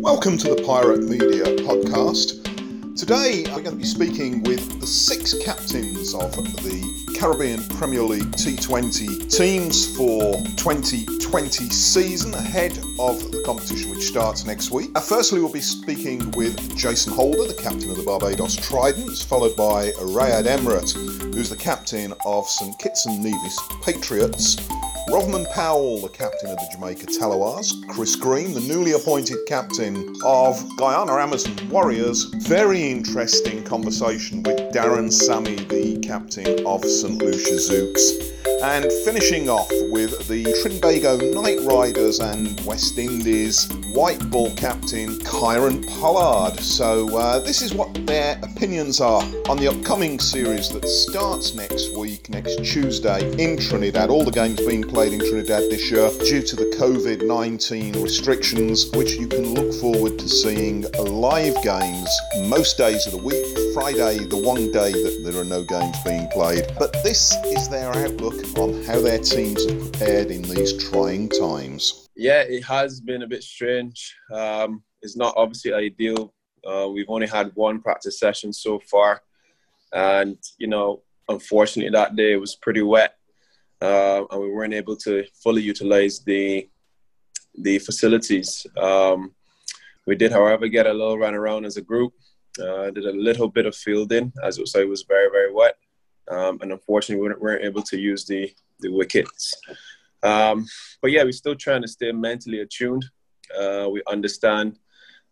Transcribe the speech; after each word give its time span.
Welcome 0.00 0.38
to 0.38 0.54
the 0.54 0.62
Pirate 0.66 1.02
Media 1.04 1.44
podcast. 1.64 2.45
Today 2.96 3.44
we're 3.48 3.60
going 3.60 3.64
to 3.64 3.76
be 3.76 3.84
speaking 3.84 4.42
with 4.44 4.80
the 4.80 4.86
six 4.86 5.34
captains 5.44 6.14
of 6.14 6.34
the 6.34 7.14
Caribbean 7.14 7.62
Premier 7.76 8.00
League 8.00 8.30
T20 8.32 9.30
teams 9.36 9.94
for 9.94 10.32
2020 10.56 11.68
season 11.68 12.32
ahead 12.32 12.72
of 12.98 13.30
the 13.30 13.42
competition 13.44 13.90
which 13.90 14.04
starts 14.04 14.46
next 14.46 14.70
week. 14.70 14.92
Uh, 14.94 15.00
firstly, 15.00 15.40
we'll 15.40 15.52
be 15.52 15.60
speaking 15.60 16.30
with 16.30 16.74
Jason 16.74 17.12
Holder, 17.12 17.46
the 17.46 17.62
captain 17.62 17.90
of 17.90 17.98
the 17.98 18.02
Barbados 18.02 18.56
Tridents, 18.56 19.22
followed 19.22 19.54
by 19.56 19.90
Rayad 20.00 20.46
Emrit, 20.46 20.94
who's 21.34 21.50
the 21.50 21.56
captain 21.56 22.14
of 22.24 22.48
St 22.48 22.78
Kitts 22.78 23.04
and 23.04 23.22
Nevis 23.22 23.60
Patriots. 23.82 24.56
Rovman 25.08 25.48
Powell, 25.52 26.00
the 26.00 26.08
captain 26.08 26.50
of 26.50 26.56
the 26.56 26.68
Jamaica 26.72 27.06
Tallawahs, 27.06 27.72
Chris 27.88 28.16
Green, 28.16 28.52
the 28.52 28.60
newly 28.60 28.92
appointed 28.92 29.38
captain 29.46 30.12
of 30.24 30.60
Guyana 30.76 31.12
Amazon 31.12 31.56
Warriors. 31.68 32.24
Very 32.48 32.90
interesting 32.90 33.62
conversation 33.62 34.42
with 34.42 34.58
Darren 34.74 35.12
Sammy, 35.12 35.54
the 35.54 35.98
captain 36.00 36.66
of 36.66 36.84
St 36.84 37.22
Lucia 37.22 37.54
Zouks, 37.54 38.32
And 38.64 38.90
finishing 39.04 39.48
off 39.48 39.70
with 39.92 40.26
the 40.26 40.42
Trinbago 40.62 41.32
Knight 41.32 41.60
Riders 41.62 42.18
and 42.18 42.60
West 42.66 42.98
Indies 42.98 43.68
white 43.96 44.30
ball 44.30 44.54
captain 44.56 45.08
Kieron 45.20 45.82
Pollard. 45.98 46.60
So, 46.60 47.16
uh, 47.16 47.38
this 47.38 47.62
is 47.62 47.72
what 47.72 47.94
their 48.06 48.38
opinions 48.42 49.00
are 49.00 49.22
on 49.48 49.56
the 49.56 49.68
upcoming 49.68 50.20
series 50.20 50.68
that 50.68 50.86
starts 50.86 51.54
next 51.54 51.96
week, 51.96 52.28
next 52.28 52.56
Tuesday 52.62 53.26
in 53.42 53.56
Trinidad. 53.56 54.10
All 54.10 54.22
the 54.22 54.30
games 54.30 54.60
being 54.60 54.82
played 54.82 55.14
in 55.14 55.20
Trinidad 55.20 55.70
this 55.70 55.90
year 55.90 56.10
due 56.26 56.42
to 56.42 56.56
the 56.56 56.76
COVID 56.76 57.26
19 57.26 58.02
restrictions, 58.02 58.84
which 58.92 59.12
you 59.12 59.28
can 59.28 59.54
look 59.54 59.72
forward 59.80 60.18
to 60.18 60.28
seeing 60.28 60.82
live 60.98 61.56
games 61.62 62.10
most 62.48 62.76
days 62.76 63.06
of 63.06 63.12
the 63.12 63.18
week. 63.18 63.46
Friday, 63.72 64.18
the 64.26 64.36
one 64.36 64.70
day 64.72 64.92
that 64.92 65.22
there 65.24 65.40
are 65.40 65.44
no 65.44 65.64
games 65.64 65.96
being 66.04 66.28
played. 66.28 66.66
But 66.78 66.92
this 67.02 67.34
is 67.46 67.70
their 67.70 67.90
outlook 67.94 68.34
on 68.58 68.84
how 68.84 69.00
their 69.00 69.20
teams 69.20 69.64
have 69.64 69.80
prepared 69.80 70.30
in 70.30 70.42
these 70.42 70.90
trying 70.90 71.30
times. 71.30 72.05
Yeah, 72.16 72.40
it 72.40 72.64
has 72.64 73.00
been 73.00 73.22
a 73.22 73.26
bit 73.26 73.42
strange. 73.42 74.16
Um, 74.32 74.82
it's 75.02 75.16
not 75.16 75.34
obviously 75.36 75.72
ideal. 75.72 76.32
Uh, 76.66 76.88
we've 76.88 77.10
only 77.10 77.26
had 77.26 77.52
one 77.54 77.80
practice 77.80 78.18
session 78.18 78.52
so 78.52 78.80
far, 78.90 79.22
and 79.92 80.38
you 80.58 80.66
know, 80.66 81.02
unfortunately, 81.28 81.90
that 81.90 82.16
day 82.16 82.36
was 82.36 82.56
pretty 82.56 82.82
wet, 82.82 83.14
uh, 83.82 84.24
and 84.30 84.40
we 84.40 84.50
weren't 84.50 84.74
able 84.74 84.96
to 84.96 85.24
fully 85.42 85.62
utilize 85.62 86.20
the 86.20 86.68
the 87.58 87.78
facilities. 87.78 88.66
Um, 88.76 89.34
we 90.06 90.14
did, 90.14 90.32
however, 90.32 90.68
get 90.68 90.86
a 90.86 90.92
little 90.92 91.18
run 91.18 91.34
around 91.34 91.66
as 91.66 91.76
a 91.76 91.82
group. 91.82 92.12
Uh, 92.60 92.90
did 92.90 93.04
a 93.04 93.12
little 93.12 93.48
bit 93.48 93.66
of 93.66 93.76
fielding 93.76 94.32
as 94.42 94.56
it 94.56 94.62
was, 94.62 94.74
it 94.74 94.88
was 94.88 95.02
very, 95.02 95.28
very 95.30 95.52
wet. 95.52 95.76
Um, 96.28 96.58
and 96.62 96.72
unfortunately, 96.72 97.20
we 97.20 97.28
weren't, 97.28 97.40
weren't, 97.40 97.64
able 97.64 97.82
to 97.82 97.98
use 97.98 98.24
the, 98.24 98.50
the 98.80 98.90
wickets. 98.90 99.54
Um, 100.22 100.66
but 101.02 101.10
yeah, 101.10 101.24
we're 101.24 101.32
still 101.32 101.54
trying 101.54 101.82
to 101.82 101.88
stay 101.88 102.12
mentally 102.12 102.60
attuned. 102.60 103.04
Uh, 103.56 103.88
we 103.90 104.02
understand 104.08 104.78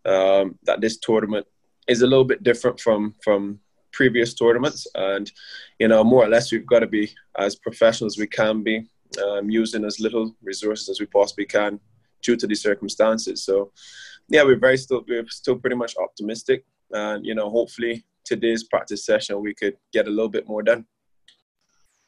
um, 0.05 0.59
that 0.65 0.81
this 0.81 0.99
tournament 0.99 1.47
is 1.89 2.03
a 2.03 2.07
little 2.07 2.25
bit 2.25 2.43
different 2.43 2.81
from 2.81 3.15
from 3.23 3.61
previous 3.93 4.35
tournaments, 4.35 4.87
and 4.95 5.31
you 5.79 5.89
know, 5.89 6.05
more 6.05 6.25
or 6.25 6.29
less, 6.29 6.53
we've 6.53 6.67
got 6.67 6.81
to 6.81 6.87
be 6.87 7.11
as 7.39 7.57
professional 7.57 8.07
as 8.07 8.19
we 8.19 8.27
can 8.27 8.63
be, 8.63 8.87
um, 9.25 9.51
using 9.51 9.85
as 9.85 10.01
little 10.01 10.35
resources 10.43 10.89
as 10.89 11.01
we 11.01 11.07
possibly 11.07 11.47
can 11.47 11.81
due 12.23 12.37
to 12.37 12.47
the 12.47 12.55
circumstances. 12.55 13.45
So, 13.45 13.71
yeah, 14.29 14.43
we're 14.43 14.59
very 14.59 14.77
still 14.77 15.05
we're 15.07 15.29
still 15.29 15.57
pretty 15.57 15.77
much 15.77 15.95
optimistic, 15.97 16.65
and 16.91 17.25
you 17.25 17.35
know, 17.35 17.51
hopefully 17.51 18.05
today's 18.25 18.65
practice 18.65 19.05
session 19.05 19.41
we 19.41 19.55
could 19.55 19.77
get 19.93 20.07
a 20.07 20.11
little 20.11 20.31
bit 20.31 20.49
more 20.49 20.63
done. 20.63 20.87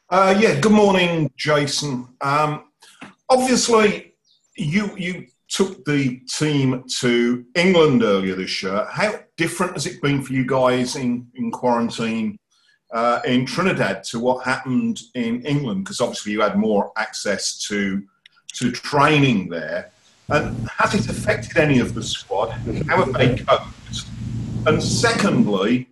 Uh, 0.09 0.37
yeah, 0.39 0.55
good 0.61 0.71
morning, 0.71 1.29
Jason. 1.37 2.07
Um, 2.21 2.67
obviously, 3.29 4.15
you 4.57 4.97
you 4.97 5.27
took 5.49 5.85
the 5.85 6.21
team 6.29 6.85
to 7.01 7.45
England 7.57 8.05
earlier 8.05 8.37
this 8.37 8.63
year. 8.63 8.87
How 8.89 9.19
different 9.37 9.73
has 9.73 9.85
it 9.85 10.01
been 10.03 10.23
for 10.23 10.33
you 10.33 10.47
guys 10.47 10.95
in, 10.95 11.27
in 11.35 11.51
quarantine 11.51 12.39
uh, 12.93 13.21
in 13.25 13.47
Trinidad 13.47 14.05
to 14.05 14.21
what 14.21 14.45
happened 14.45 15.01
in 15.17 15.43
England? 15.43 15.83
Because 15.83 16.01
obviously 16.01 16.31
you 16.31 16.41
had 16.41 16.57
more 16.57 16.93
access 16.97 17.59
to 17.67 18.01
to 18.59 18.71
training 18.71 19.49
there. 19.49 19.91
And 20.29 20.69
has 20.69 20.95
it 20.95 21.09
affected 21.09 21.57
any 21.57 21.81
of 21.81 21.95
the 21.95 22.03
squad? 22.05 22.51
How 22.89 23.05
have 23.05 23.13
they 23.13 23.39
coped? 23.39 24.05
And 24.67 24.81
secondly, 24.81 25.89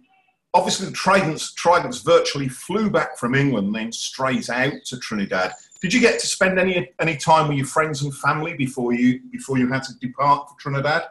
obviously 0.54 0.86
the 0.86 0.92
Tridents, 0.92 1.52
Tridents 1.54 2.00
virtually 2.00 2.48
flew 2.48 2.88
back 2.88 3.18
from 3.18 3.34
England, 3.34 3.74
then 3.74 3.92
straight 3.92 4.48
out 4.48 4.72
to 4.86 4.98
Trinidad. 4.98 5.52
Did 5.82 5.92
you 5.92 6.00
get 6.00 6.18
to 6.20 6.26
spend 6.26 6.58
any 6.58 6.90
any 7.00 7.16
time 7.16 7.48
with 7.48 7.58
your 7.58 7.66
friends 7.66 8.02
and 8.02 8.14
family 8.14 8.54
before 8.54 8.94
you 8.94 9.20
before 9.30 9.58
you 9.58 9.68
had 9.68 9.82
to 9.82 9.92
depart 10.00 10.48
for 10.48 10.56
Trinidad? 10.58 11.02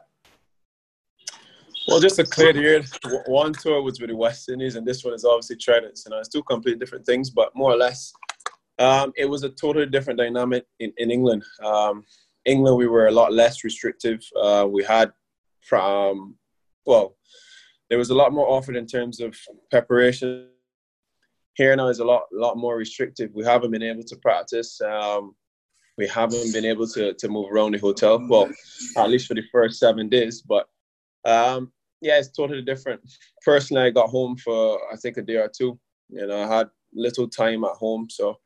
Well, 1.88 2.00
just 2.00 2.16
to 2.16 2.24
clear 2.24 2.54
the 2.54 2.66
air, 2.66 2.82
one 3.28 3.52
tour 3.52 3.82
was 3.82 4.00
with 4.00 4.10
the 4.10 4.16
West 4.16 4.48
Indies, 4.48 4.76
and 4.78 4.88
this 4.88 5.04
one 5.04 5.14
is 5.14 5.26
obviously 5.26 5.58
Tridents. 5.58 6.06
You 6.06 6.12
know, 6.12 6.20
it's 6.20 6.30
two 6.30 6.42
completely 6.44 6.80
different 6.80 7.06
things, 7.06 7.30
but 7.30 7.54
more 7.56 7.74
or 7.74 7.76
less, 7.76 8.14
um, 8.80 9.12
it 9.18 9.26
was 9.26 9.44
a 9.44 9.50
totally 9.50 9.86
different 9.88 10.18
dynamic 10.18 10.66
in, 10.80 10.94
in 10.98 11.12
England. 11.12 11.44
Um, 11.62 12.06
England, 12.46 12.78
we 12.78 12.88
were 12.88 13.08
a 13.08 13.12
lot 13.12 13.34
less 13.34 13.66
restrictive. 13.66 14.22
Uh, 14.42 14.66
we 14.70 14.84
had, 14.84 15.12
from, 15.60 16.36
well, 16.86 17.18
there 17.94 18.00
was 18.00 18.10
a 18.10 18.16
lot 18.16 18.34
more 18.34 18.50
offered 18.50 18.76
in 18.76 18.88
terms 18.88 19.20
of 19.20 19.38
preparation. 19.70 20.48
Here 21.54 21.76
now 21.76 21.90
is 21.90 22.00
a 22.00 22.04
lot, 22.04 22.24
lot 22.32 22.58
more 22.58 22.76
restrictive. 22.76 23.30
We 23.36 23.46
haven't 23.46 23.70
been 23.70 23.84
able 23.84 24.02
to 24.06 24.16
practice. 24.16 24.82
Um, 24.82 25.36
we 26.00 26.08
haven't 26.08 26.52
been 26.54 26.66
able 26.66 26.88
to, 26.88 27.14
to 27.14 27.28
move 27.30 27.52
around 27.52 27.76
the 27.76 27.78
hotel. 27.78 28.20
Well, 28.28 28.50
at 28.98 29.12
least 29.12 29.28
for 29.28 29.36
the 29.36 29.44
first 29.52 29.78
seven 29.78 30.10
days. 30.10 30.42
But 30.42 30.66
um, 31.24 31.72
yeah, 32.02 32.18
it's 32.18 32.32
totally 32.32 32.64
different. 32.64 33.02
Personally, 33.46 33.84
I 33.84 33.92
got 33.92 34.10
home 34.10 34.38
for 34.38 34.80
I 34.92 34.96
think 34.96 35.18
a 35.18 35.22
day 35.22 35.36
or 35.36 35.52
two. 35.56 35.80
You 36.10 36.26
know, 36.26 36.42
I 36.42 36.48
had 36.48 36.70
little 36.96 37.30
time 37.30 37.64
at 37.64 37.74
home, 37.74 38.08
so 38.10 38.40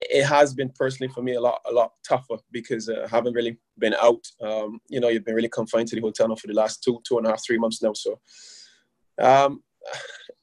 it 0.00 0.24
has 0.24 0.54
been 0.54 0.70
personally 0.70 1.12
for 1.12 1.22
me 1.22 1.34
a 1.34 1.40
lot 1.40 1.60
a 1.68 1.72
lot 1.72 1.92
tougher 2.06 2.36
because 2.50 2.88
uh, 2.88 3.02
I 3.04 3.08
haven't 3.08 3.34
really 3.34 3.58
been 3.78 3.94
out. 3.94 4.24
Um, 4.40 4.80
you 4.88 5.00
know, 5.00 5.08
you've 5.08 5.24
been 5.24 5.34
really 5.34 5.48
confined 5.48 5.88
to 5.88 5.96
the 5.96 6.02
hotel 6.02 6.28
now 6.28 6.36
for 6.36 6.46
the 6.46 6.54
last 6.54 6.82
two 6.82 7.00
two 7.06 7.18
and 7.18 7.26
a 7.26 7.30
half 7.30 7.44
three 7.44 7.58
months 7.58 7.82
now. 7.82 7.92
So 7.92 8.18
um, 9.20 9.62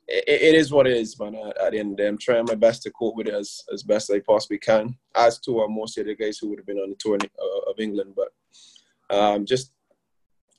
it, 0.08 0.24
it 0.28 0.56
is 0.56 0.72
what 0.72 0.88
it 0.88 0.98
is, 0.98 1.20
man. 1.20 1.36
At, 1.36 1.72
the 1.72 1.80
end 1.80 1.92
of 1.92 1.98
the 1.98 2.04
day, 2.04 2.08
I'm 2.08 2.18
trying 2.18 2.46
my 2.46 2.56
best 2.56 2.84
to 2.84 2.92
cope 2.92 3.16
with 3.16 3.28
it 3.28 3.34
as 3.34 3.64
as 3.74 3.84
best 3.84 4.12
I 4.12 4.20
possibly 4.20 4.60
can. 4.60 4.96
As 5.16 5.40
to 5.42 5.68
most 5.70 5.98
of 5.98 6.06
the 6.06 6.16
guys 6.16 6.38
who 6.38 6.50
would 6.50 6.60
have 6.60 6.68
been 6.68 6.78
on 6.78 6.90
the 6.90 6.96
tour 7.00 7.18
uh, 7.18 7.72
of 7.72 7.80
England, 7.80 8.16
but 8.16 8.30
um, 9.16 9.46
just 9.46 9.72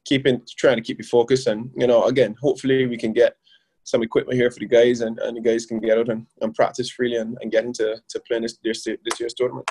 keeping 0.04 0.40
trying 0.56 0.76
to 0.76 0.82
keep 0.82 0.98
you 0.98 1.04
focused 1.04 1.46
and 1.46 1.70
you 1.76 1.86
know 1.86 2.04
again 2.04 2.34
hopefully 2.40 2.86
we 2.86 2.96
can 2.96 3.12
get 3.12 3.36
some 3.84 4.02
equipment 4.02 4.36
here 4.38 4.50
for 4.50 4.60
the 4.60 4.66
guys, 4.66 5.02
and, 5.02 5.18
and 5.18 5.36
the 5.36 5.40
guys 5.40 5.66
can 5.66 5.78
get 5.78 5.98
out 5.98 6.08
and, 6.08 6.26
and 6.40 6.54
practice 6.54 6.90
freely 6.90 7.16
and, 7.16 7.36
and 7.40 7.52
get 7.52 7.64
into 7.64 7.96
to 8.08 8.20
playing 8.20 8.42
this, 8.42 8.58
this, 8.64 8.84
this 8.84 9.20
year's 9.20 9.34
tournament. 9.34 9.70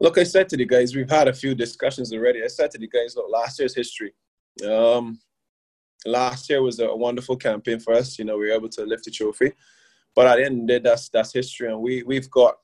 Look, 0.00 0.18
I 0.18 0.24
said 0.24 0.48
to 0.48 0.56
the 0.56 0.64
guys, 0.64 0.96
we've 0.96 1.08
had 1.08 1.28
a 1.28 1.32
few 1.32 1.54
discussions 1.54 2.12
already. 2.12 2.42
I 2.42 2.48
said 2.48 2.70
to 2.72 2.78
the 2.78 2.88
guys, 2.88 3.14
look, 3.14 3.30
last 3.30 3.58
year's 3.58 3.74
history. 3.74 4.12
Um, 4.66 5.20
last 6.06 6.48
year 6.50 6.62
was 6.62 6.80
a 6.80 6.94
wonderful 6.94 7.36
campaign 7.36 7.78
for 7.78 7.92
us. 7.94 8.18
You 8.18 8.24
know, 8.24 8.38
we 8.38 8.48
were 8.48 8.54
able 8.54 8.68
to 8.70 8.84
lift 8.84 9.04
the 9.04 9.10
trophy, 9.10 9.52
but 10.14 10.26
at 10.26 10.36
the 10.36 10.44
end 10.44 10.62
of 10.62 10.66
the 10.66 10.72
day, 10.72 10.88
that's 10.88 11.08
that's 11.10 11.32
history, 11.32 11.68
and 11.68 11.80
we 11.80 12.02
we've 12.02 12.30
got 12.30 12.56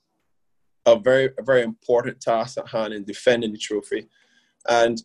a 0.87 0.99
very 0.99 1.31
a 1.39 1.43
very 1.43 1.62
important 1.62 2.21
task 2.21 2.59
at 2.59 2.69
hand 2.69 2.95
in 2.95 3.04
defending 3.04 3.53
the 3.53 3.59
trophy, 3.59 4.09
and 4.69 5.03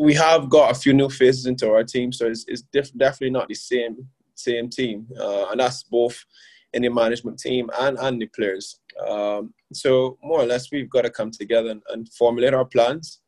we 0.00 0.14
have 0.14 0.48
got 0.48 0.72
a 0.72 0.74
few 0.74 0.92
new 0.92 1.08
faces 1.08 1.46
into 1.46 1.70
our 1.70 1.84
team, 1.84 2.12
so 2.12 2.26
it's, 2.26 2.44
it's 2.48 2.62
def- 2.72 2.96
definitely 2.96 3.30
not 3.30 3.48
the 3.48 3.54
same 3.54 4.08
same 4.34 4.68
team, 4.68 5.06
uh, 5.18 5.46
and 5.50 5.60
that's 5.60 5.82
both 5.82 6.24
in 6.72 6.82
the 6.82 6.88
management 6.88 7.38
team 7.38 7.70
and 7.80 7.98
and 7.98 8.20
the 8.20 8.26
players. 8.26 8.80
Um, 9.08 9.54
so 9.72 10.18
more 10.22 10.40
or 10.40 10.46
less, 10.46 10.70
we've 10.70 10.90
got 10.90 11.02
to 11.02 11.10
come 11.10 11.30
together 11.30 11.70
and, 11.70 11.82
and, 11.88 12.08
formulate 12.12 12.54
our 12.54 12.64
plans, 12.64 13.20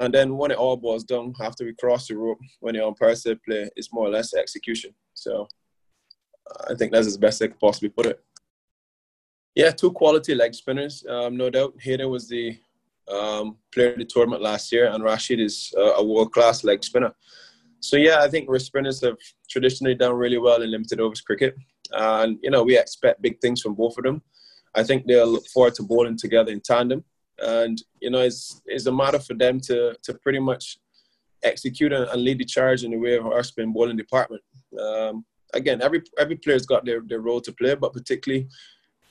and 0.00 0.12
then 0.12 0.36
when 0.36 0.50
it 0.50 0.58
all 0.58 0.76
boils 0.76 1.04
down, 1.04 1.32
after 1.40 1.64
we 1.64 1.74
cross 1.74 2.08
the 2.08 2.16
rope, 2.16 2.38
when 2.60 2.74
the 2.74 2.86
umpire 2.86 3.14
said 3.14 3.42
play, 3.42 3.68
it's 3.76 3.92
more 3.92 4.06
or 4.06 4.10
less 4.10 4.34
execution. 4.34 4.92
So 5.14 5.48
I 6.68 6.74
think 6.74 6.92
that's 6.92 7.06
as 7.06 7.16
best 7.16 7.42
I 7.42 7.48
could 7.48 7.60
possibly 7.60 7.88
put 7.88 8.06
it. 8.06 8.22
Yeah, 9.54 9.70
two 9.70 9.90
quality 9.90 10.34
leg 10.34 10.54
spinners, 10.54 11.04
um, 11.08 11.36
no 11.36 11.48
doubt. 11.50 11.74
Hayden 11.80 12.10
was 12.10 12.28
the 12.28 12.58
um, 13.08 13.56
player 13.72 13.92
of 13.92 13.98
the 13.98 14.04
tournament 14.04 14.42
last 14.42 14.70
year, 14.70 14.90
and 14.90 15.02
Rashid 15.02 15.40
is 15.40 15.72
uh, 15.76 15.94
a 15.94 16.04
world 16.04 16.32
class 16.32 16.64
leg 16.64 16.84
spinner. 16.84 17.14
So 17.80 17.96
yeah, 17.96 18.20
I 18.20 18.28
think 18.28 18.48
wrist 18.48 18.66
spinners 18.66 19.02
have 19.02 19.16
traditionally 19.48 19.94
done 19.94 20.14
really 20.14 20.38
well 20.38 20.62
in 20.62 20.70
limited 20.70 21.00
overs 21.00 21.20
cricket, 21.20 21.56
and 21.92 22.38
you 22.42 22.50
know 22.50 22.62
we 22.62 22.78
expect 22.78 23.22
big 23.22 23.40
things 23.40 23.60
from 23.60 23.74
both 23.74 23.96
of 23.98 24.04
them. 24.04 24.22
I 24.74 24.82
think 24.82 25.06
they'll 25.06 25.26
look 25.26 25.46
forward 25.46 25.74
to 25.74 25.82
bowling 25.82 26.18
together 26.18 26.52
in 26.52 26.60
tandem. 26.60 27.04
And 27.38 27.82
you 28.00 28.10
know, 28.10 28.20
it's 28.20 28.62
it's 28.66 28.86
a 28.86 28.92
matter 28.92 29.18
for 29.18 29.34
them 29.34 29.60
to 29.60 29.94
to 30.02 30.14
pretty 30.14 30.38
much 30.38 30.78
execute 31.42 31.92
and, 31.92 32.08
and 32.08 32.22
lead 32.22 32.38
the 32.38 32.44
charge 32.44 32.84
in 32.84 32.90
the 32.90 32.98
way 32.98 33.16
of 33.16 33.26
our 33.26 33.42
spin 33.42 33.72
bowling 33.72 33.96
department. 33.96 34.42
Um, 34.80 35.24
again, 35.54 35.82
every 35.82 36.02
every 36.18 36.36
player's 36.36 36.66
got 36.66 36.84
their, 36.84 37.00
their 37.00 37.20
role 37.20 37.40
to 37.42 37.52
play, 37.52 37.74
but 37.74 37.92
particularly 37.92 38.48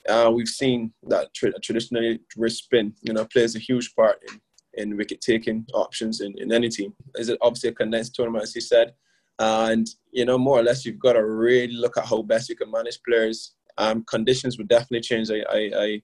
uh, 0.08 0.30
we've 0.34 0.48
seen 0.48 0.92
that 1.04 1.32
tra- 1.34 1.58
traditionally 1.60 2.20
wrist 2.36 2.64
spin, 2.64 2.94
you 3.02 3.12
know, 3.12 3.24
plays 3.26 3.56
a 3.56 3.60
huge 3.60 3.94
part 3.94 4.18
in, 4.28 4.40
in 4.76 4.96
wicket 4.96 5.20
taking 5.20 5.66
options 5.74 6.20
in, 6.20 6.34
in 6.38 6.52
any 6.52 6.68
team. 6.68 6.94
Is 7.16 7.28
it 7.28 7.38
obviously 7.40 7.70
a 7.70 7.72
condensed 7.72 8.14
tournament, 8.14 8.44
as 8.44 8.54
he 8.54 8.60
said, 8.60 8.94
and 9.38 9.86
you 10.12 10.24
know, 10.24 10.38
more 10.38 10.58
or 10.58 10.62
less, 10.62 10.84
you've 10.84 10.98
got 10.98 11.12
to 11.14 11.24
really 11.24 11.74
look 11.74 11.96
at 11.96 12.06
how 12.06 12.22
best 12.22 12.48
you 12.48 12.56
can 12.56 12.70
manage 12.70 12.98
players. 13.06 13.54
Um, 13.78 14.04
conditions 14.04 14.56
would 14.56 14.68
definitely 14.68 15.00
change. 15.00 15.30
I, 15.30 15.42
I, 15.50 15.70
I 15.74 16.02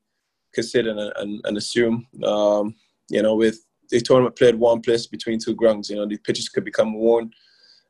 consider 0.53 0.91
and, 0.91 1.13
and, 1.17 1.41
and 1.45 1.57
assume, 1.57 2.07
um, 2.25 2.75
you 3.09 3.23
know, 3.23 3.35
with 3.35 3.59
the 3.91 4.01
tournament 4.01 4.37
played 4.37 4.55
one 4.55 4.81
place 4.81 5.07
between 5.07 5.39
two 5.39 5.55
grounds, 5.55 5.89
you 5.89 5.97
know, 5.97 6.07
the 6.07 6.19
pitches 6.19 6.49
could 6.49 6.65
become 6.65 6.95
worn. 6.95 7.31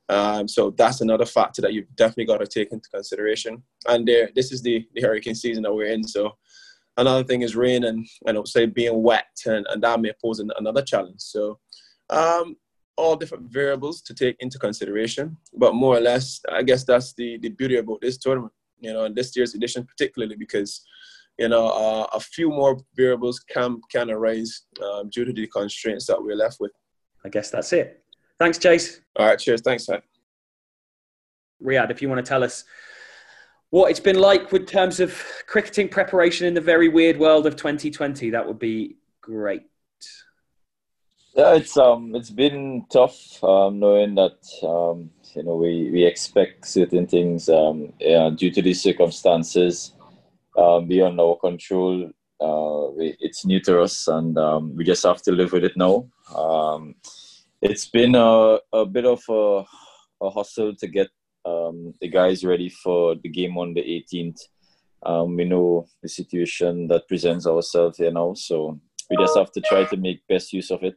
Um, 0.08 0.46
so 0.46 0.70
that's 0.70 1.00
another 1.00 1.26
factor 1.26 1.62
that 1.62 1.72
you've 1.72 1.94
definitely 1.96 2.26
got 2.26 2.38
to 2.38 2.46
take 2.46 2.72
into 2.72 2.88
consideration. 2.88 3.62
And 3.88 4.06
there, 4.06 4.30
this 4.34 4.52
is 4.52 4.62
the, 4.62 4.86
the 4.94 5.00
hurricane 5.00 5.34
season 5.34 5.62
that 5.62 5.74
we're 5.74 5.92
in. 5.92 6.04
So 6.04 6.36
another 6.96 7.24
thing 7.24 7.42
is 7.42 7.56
rain 7.56 7.84
and, 7.84 8.06
I 8.26 8.34
say 8.44 8.66
being 8.66 9.02
wet, 9.02 9.26
and, 9.46 9.66
and 9.70 9.82
that 9.82 10.00
may 10.00 10.12
pose 10.20 10.40
an, 10.40 10.50
another 10.58 10.82
challenge. 10.82 11.20
So 11.20 11.58
um, 12.10 12.56
all 12.96 13.16
different 13.16 13.50
variables 13.50 14.02
to 14.02 14.14
take 14.14 14.36
into 14.40 14.58
consideration. 14.58 15.36
But 15.54 15.74
more 15.74 15.96
or 15.96 16.00
less, 16.00 16.40
I 16.50 16.62
guess 16.62 16.84
that's 16.84 17.14
the, 17.14 17.38
the 17.38 17.50
beauty 17.50 17.76
about 17.76 18.00
this 18.00 18.18
tournament, 18.18 18.52
you 18.78 18.92
know, 18.92 19.04
and 19.04 19.14
this 19.14 19.34
year's 19.36 19.54
edition 19.54 19.84
particularly 19.84 20.36
because, 20.36 20.84
you 21.38 21.48
know, 21.48 21.68
uh, 21.68 22.06
a 22.12 22.20
few 22.20 22.50
more 22.50 22.78
variables 22.94 23.40
can, 23.40 23.80
can 23.90 24.10
arise 24.10 24.62
um, 24.82 25.08
due 25.08 25.24
to 25.24 25.32
the 25.32 25.46
constraints 25.46 26.06
that 26.06 26.22
we're 26.22 26.36
left 26.36 26.58
with. 26.60 26.72
I 27.24 27.28
guess 27.28 27.50
that's 27.50 27.72
it. 27.72 28.04
Thanks, 28.38 28.58
Chase. 28.58 29.00
All 29.16 29.26
right, 29.26 29.38
cheers. 29.38 29.62
Thanks, 29.62 29.88
man. 29.88 30.02
Rayad, 31.62 31.90
if 31.90 32.02
you 32.02 32.08
want 32.08 32.24
to 32.24 32.28
tell 32.28 32.42
us 32.42 32.64
what 33.72 33.90
it's 33.90 34.00
been 34.00 34.18
like 34.18 34.52
with 34.52 34.66
terms 34.66 35.00
of 35.00 35.18
cricketing 35.46 35.88
preparation 35.88 36.46
in 36.46 36.52
the 36.52 36.60
very 36.60 36.90
weird 36.90 37.18
world 37.18 37.46
of 37.46 37.56
2020, 37.56 38.28
that 38.28 38.46
would 38.46 38.58
be 38.58 38.96
great. 39.22 39.62
Yeah, 41.34 41.54
it's 41.54 41.78
um, 41.78 42.14
it's 42.14 42.28
been 42.28 42.84
tough 42.92 43.42
um, 43.42 43.80
knowing 43.80 44.14
that 44.16 44.36
um, 44.62 45.08
you 45.34 45.42
know 45.42 45.56
we, 45.56 45.90
we 45.90 46.04
expect 46.04 46.68
certain 46.68 47.06
things 47.06 47.48
um, 47.48 47.94
yeah, 47.98 48.28
due 48.36 48.50
to 48.50 48.60
these 48.60 48.82
circumstances 48.82 49.94
um, 50.58 50.86
beyond 50.86 51.18
our 51.18 51.36
control. 51.36 52.10
Uh, 52.38 52.90
we, 52.94 53.16
it's 53.20 53.46
new 53.46 53.60
to 53.60 53.80
us, 53.80 54.06
and 54.06 54.36
um, 54.36 54.76
we 54.76 54.84
just 54.84 55.02
have 55.04 55.22
to 55.22 55.32
live 55.32 55.52
with 55.52 55.64
it 55.64 55.78
now. 55.78 56.06
Um, 56.36 56.94
it's 57.62 57.86
been 57.86 58.16
a, 58.16 58.58
a 58.74 58.84
bit 58.84 59.06
of 59.06 59.22
a, 59.30 59.64
a 60.20 60.28
hustle 60.28 60.76
to 60.76 60.86
get 60.86 61.08
um, 61.44 61.94
the 62.00 62.08
guys 62.08 62.44
ready 62.44 62.68
for 62.68 63.14
the 63.22 63.28
game 63.28 63.58
on 63.58 63.74
the 63.74 63.80
18th. 63.82 64.40
Um, 65.04 65.36
we 65.36 65.44
know 65.44 65.86
the 66.02 66.08
situation 66.08 66.86
that 66.88 67.08
presents 67.08 67.46
ourselves 67.46 67.98
here 67.98 68.12
now, 68.12 68.34
so 68.34 68.80
we 69.10 69.16
just 69.16 69.36
have 69.36 69.50
to 69.52 69.60
try 69.60 69.84
to 69.84 69.96
make 69.96 70.26
best 70.28 70.52
use 70.52 70.70
of 70.70 70.82
it. 70.82 70.94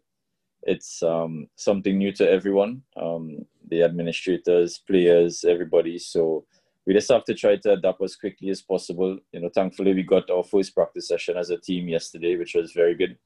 It's 0.63 1.01
um, 1.03 1.47
something 1.55 1.97
new 1.97 2.11
to 2.13 2.29
everyone. 2.29 2.83
Um, 2.95 3.45
the 3.67 3.83
administrators 3.83 4.79
players 4.87 5.43
everybody 5.43 5.97
so 5.97 6.45
we 6.85 6.93
just 6.93 7.11
have 7.11 7.23
to 7.23 7.33
try 7.33 7.55
to 7.55 7.73
adapt 7.73 8.03
as 8.03 8.15
quickly 8.15 8.49
as 8.49 8.61
possible. 8.61 9.17
You 9.31 9.39
know 9.39 9.49
thankfully 9.53 9.93
we 9.93 10.03
got 10.03 10.29
our 10.29 10.43
first 10.43 10.75
practice 10.75 11.07
session 11.07 11.37
as 11.37 11.49
a 11.49 11.57
team 11.57 11.87
yesterday 11.87 12.35
which 12.35 12.53
was 12.55 12.73
very 12.73 12.95
good. 12.95 13.17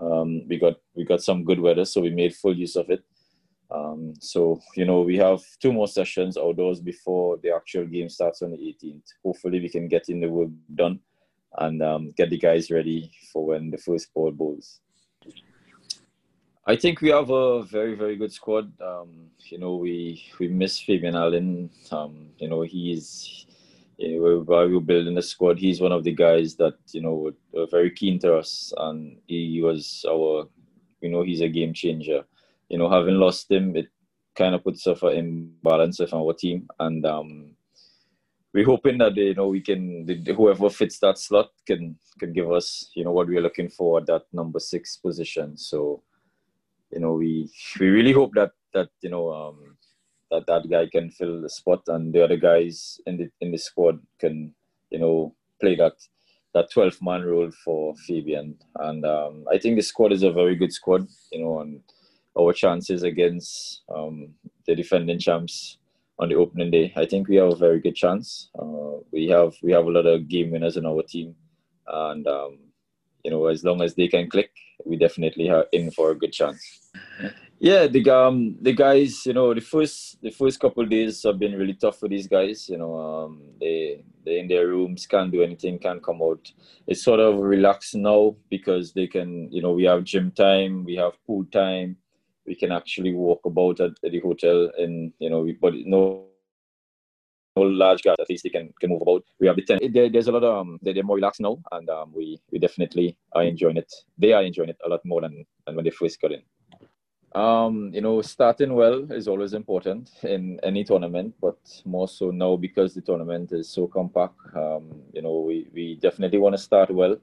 Um, 0.00 0.46
we 0.48 0.58
got 0.58 0.74
we 0.94 1.04
got 1.04 1.22
some 1.22 1.44
good 1.44 1.60
weather 1.60 1.84
so 1.86 2.02
we 2.02 2.10
made 2.10 2.34
full 2.34 2.56
use 2.56 2.76
of 2.76 2.90
it 2.90 3.02
um, 3.70 4.14
so 4.20 4.60
you 4.74 4.84
know 4.84 5.00
we 5.02 5.16
have 5.16 5.40
two 5.60 5.72
more 5.72 5.88
sessions 5.88 6.36
outdoors 6.36 6.80
before 6.80 7.36
the 7.38 7.54
actual 7.54 7.84
game 7.84 8.08
starts 8.08 8.42
on 8.42 8.50
the 8.50 8.56
18th 8.56 9.02
hopefully 9.24 9.60
we 9.60 9.68
can 9.68 9.88
get 9.88 10.08
in 10.08 10.20
the 10.20 10.28
work 10.28 10.50
done 10.74 10.98
and 11.58 11.82
um, 11.82 12.12
get 12.16 12.30
the 12.30 12.38
guys 12.38 12.70
ready 12.70 13.10
for 13.32 13.46
when 13.46 13.70
the 13.70 13.78
first 13.78 14.12
ball 14.14 14.30
bowls 14.30 14.80
I 16.68 16.74
think 16.74 17.00
we 17.00 17.10
have 17.10 17.30
a 17.30 17.62
very, 17.62 17.94
very 17.94 18.16
good 18.16 18.32
squad. 18.32 18.72
Um, 18.80 19.30
you 19.44 19.56
know, 19.56 19.76
we 19.76 20.24
we 20.40 20.48
miss 20.48 20.80
Fabian 20.80 21.14
Allen. 21.14 21.70
Um, 21.92 22.30
you 22.38 22.48
know, 22.48 22.62
he's 22.62 23.46
you 23.98 24.20
know, 24.20 24.40
while 24.40 24.66
we 24.66 24.74
were 24.74 24.80
building 24.80 25.14
the 25.14 25.22
squad, 25.22 25.58
he's 25.58 25.80
one 25.80 25.92
of 25.92 26.04
the 26.04 26.12
guys 26.12 26.56
that 26.56 26.74
you 26.90 27.02
know 27.02 27.32
were, 27.52 27.66
very 27.70 27.90
keen 27.90 28.18
to 28.20 28.34
us, 28.34 28.72
and 28.78 29.16
he 29.26 29.60
was 29.62 30.04
our, 30.08 30.48
you 31.00 31.08
know, 31.08 31.22
he's 31.22 31.40
a 31.40 31.48
game 31.48 31.72
changer. 31.72 32.24
You 32.68 32.78
know, 32.78 32.90
having 32.90 33.14
lost 33.14 33.50
him, 33.50 33.76
it 33.76 33.88
kind 34.36 34.54
of 34.54 34.64
puts 34.64 34.86
us 34.86 35.02
an 35.02 35.12
imbalance 35.12 35.98
with 36.00 36.12
our 36.12 36.32
team, 36.32 36.68
and 36.80 37.04
um, 37.06 37.56
we're 38.52 38.64
hoping 38.64 38.98
that 38.98 39.16
you 39.16 39.34
know 39.34 39.48
we 39.48 39.60
can 39.60 40.06
whoever 40.36 40.70
fits 40.70 40.98
that 41.00 41.18
slot 41.18 41.50
can 41.66 41.96
can 42.18 42.32
give 42.32 42.50
us 42.50 42.90
you 42.94 43.04
know 43.04 43.12
what 43.12 43.28
we're 43.28 43.42
looking 43.42 43.68
for 43.68 44.00
at 44.00 44.06
that 44.06 44.22
number 44.32 44.58
six 44.58 44.96
position. 44.96 45.56
So 45.56 46.02
you 46.92 47.00
know, 47.00 47.12
we 47.12 47.50
we 47.80 47.88
really 47.88 48.12
hope 48.12 48.32
that 48.34 48.52
that 48.72 48.88
you 49.02 49.10
know 49.10 49.32
um, 49.32 49.76
that 50.30 50.46
that 50.46 50.68
guy 50.70 50.86
can 50.86 51.10
fill 51.10 51.40
the 51.40 51.50
spot, 51.50 51.82
and 51.88 52.12
the 52.12 52.24
other 52.24 52.36
guys 52.36 53.00
in 53.06 53.16
the 53.16 53.30
in 53.40 53.52
the 53.52 53.58
squad 53.58 54.00
can 54.18 54.54
you 54.90 54.98
know 54.98 55.34
play 55.60 55.76
that 55.76 55.94
that 56.54 56.70
12 56.70 57.02
man 57.02 57.22
role 57.22 57.50
for 57.64 57.94
Fabian. 58.06 58.56
And 58.76 59.04
um, 59.04 59.44
I 59.52 59.58
think 59.58 59.76
the 59.76 59.82
squad 59.82 60.12
is 60.12 60.22
a 60.22 60.32
very 60.32 60.54
good 60.54 60.72
squad, 60.72 61.06
you 61.30 61.40
know, 61.40 61.60
and 61.60 61.82
our 62.38 62.52
chances 62.52 63.02
against 63.02 63.82
um, 63.94 64.34
the 64.66 64.74
defending 64.74 65.18
champs 65.18 65.78
on 66.18 66.28
the 66.28 66.34
opening 66.34 66.70
day, 66.70 66.92
I 66.96 67.04
think 67.06 67.28
we 67.28 67.36
have 67.36 67.52
a 67.52 67.56
very 67.56 67.80
good 67.80 67.94
chance. 67.94 68.50
Uh, 68.58 69.00
we 69.12 69.28
have 69.28 69.54
we 69.62 69.72
have 69.72 69.84
a 69.84 69.90
lot 69.90 70.06
of 70.06 70.28
game 70.28 70.50
winners 70.50 70.76
in 70.76 70.86
our 70.86 71.02
team, 71.02 71.34
and 71.86 72.26
um, 72.26 72.58
you 73.24 73.30
know, 73.30 73.46
as 73.46 73.64
long 73.64 73.82
as 73.82 73.94
they 73.94 74.08
can 74.08 74.30
click, 74.30 74.50
we 74.84 74.96
definitely 74.96 75.50
are 75.50 75.66
in 75.72 75.90
for 75.90 76.10
a 76.10 76.14
good 76.14 76.32
chance. 76.32 76.90
Yeah, 77.58 77.86
the 77.86 78.08
um 78.10 78.56
the 78.60 78.72
guys, 78.72 79.24
you 79.24 79.32
know, 79.32 79.54
the 79.54 79.62
first 79.62 80.20
the 80.22 80.30
first 80.30 80.60
couple 80.60 80.84
days 80.84 81.22
have 81.22 81.38
been 81.38 81.56
really 81.56 81.74
tough 81.74 81.98
for 81.98 82.08
these 82.08 82.28
guys. 82.28 82.68
You 82.68 82.76
know, 82.76 82.94
um, 82.94 83.42
they 83.58 84.04
they 84.24 84.38
in 84.40 84.48
their 84.48 84.68
rooms 84.68 85.06
can't 85.06 85.32
do 85.32 85.42
anything, 85.42 85.78
can't 85.78 86.02
come 86.02 86.20
out. 86.22 86.52
It's 86.86 87.02
sort 87.02 87.20
of 87.20 87.38
relaxed 87.38 87.94
now 87.94 88.36
because 88.50 88.92
they 88.92 89.06
can, 89.06 89.50
you 89.50 89.62
know, 89.62 89.72
we 89.72 89.84
have 89.84 90.04
gym 90.04 90.32
time, 90.32 90.84
we 90.84 90.96
have 90.96 91.12
pool 91.26 91.46
time, 91.50 91.96
we 92.46 92.54
can 92.54 92.72
actually 92.72 93.14
walk 93.14 93.40
about 93.44 93.80
at, 93.80 93.92
at 94.04 94.12
the 94.12 94.20
hotel, 94.20 94.70
and 94.78 95.12
you 95.18 95.30
know, 95.30 95.40
we, 95.40 95.52
but 95.52 95.74
no 95.74 96.26
no 97.56 97.62
large 97.62 98.02
guys, 98.02 98.16
at 98.20 98.28
least 98.28 98.44
they 98.44 98.50
can, 98.50 98.72
can 98.80 98.90
move 98.90 99.02
about. 99.02 99.24
We 99.40 99.46
have 99.46 99.56
the 99.56 99.64
10. 99.64 99.92
There, 99.92 100.10
there's 100.10 100.28
a 100.28 100.32
lot 100.32 100.44
of, 100.44 100.58
um, 100.58 100.78
they're, 100.82 101.02
more 101.02 101.16
relaxed 101.16 101.40
now, 101.40 101.58
and 101.72 101.88
um, 101.88 102.12
we, 102.14 102.38
we 102.52 102.58
definitely 102.58 103.16
are 103.32 103.42
enjoying 103.42 103.78
it. 103.78 103.92
They 104.18 104.32
are 104.32 104.42
enjoying 104.42 104.68
it 104.68 104.78
a 104.84 104.88
lot 104.88 105.00
more 105.04 105.22
than, 105.22 105.44
than 105.66 105.76
when 105.76 105.84
they 105.84 105.90
first 105.90 106.20
got 106.20 106.32
in. 106.32 106.42
Um, 107.34 107.90
you 107.92 108.00
know, 108.00 108.22
starting 108.22 108.74
well 108.74 109.10
is 109.12 109.28
always 109.28 109.52
important 109.52 110.10
in 110.22 110.58
any 110.62 110.84
tournament, 110.84 111.34
but 111.40 111.58
more 111.84 112.08
so 112.08 112.30
now 112.30 112.56
because 112.56 112.94
the 112.94 113.02
tournament 113.02 113.52
is 113.52 113.68
so 113.68 113.86
compact. 113.86 114.38
Um, 114.54 115.02
you 115.12 115.22
know, 115.22 115.40
we, 115.40 115.68
we 115.74 115.96
definitely 115.96 116.38
want 116.38 116.54
to 116.54 116.62
start 116.62 116.90
well. 116.90 117.16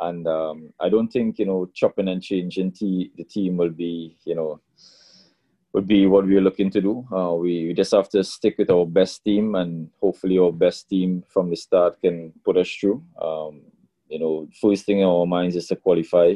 And 0.00 0.26
um, 0.26 0.72
I 0.80 0.88
don't 0.88 1.08
think, 1.08 1.38
you 1.38 1.46
know, 1.46 1.70
chopping 1.74 2.08
and 2.08 2.22
changing 2.22 2.72
t- 2.72 3.12
the 3.16 3.24
team 3.24 3.56
will 3.56 3.70
be, 3.70 4.16
you 4.24 4.34
know, 4.34 4.60
would 5.72 5.86
be 5.86 6.06
what 6.06 6.24
we're 6.24 6.40
looking 6.40 6.70
to 6.70 6.80
do. 6.80 7.06
Uh, 7.12 7.34
we, 7.34 7.66
we 7.66 7.74
just 7.74 7.92
have 7.92 8.08
to 8.08 8.24
stick 8.24 8.56
with 8.58 8.70
our 8.70 8.86
best 8.86 9.22
team, 9.24 9.54
and 9.56 9.90
hopefully, 10.00 10.38
our 10.38 10.50
best 10.50 10.88
team 10.88 11.22
from 11.28 11.50
the 11.50 11.56
start 11.56 12.00
can 12.00 12.32
put 12.44 12.56
us 12.56 12.70
through. 12.70 13.04
Um, 13.20 13.60
you 14.08 14.18
know, 14.18 14.48
first 14.58 14.86
thing 14.86 15.00
in 15.00 15.06
our 15.06 15.26
minds 15.26 15.54
is 15.54 15.66
to 15.68 15.76
qualify, 15.76 16.34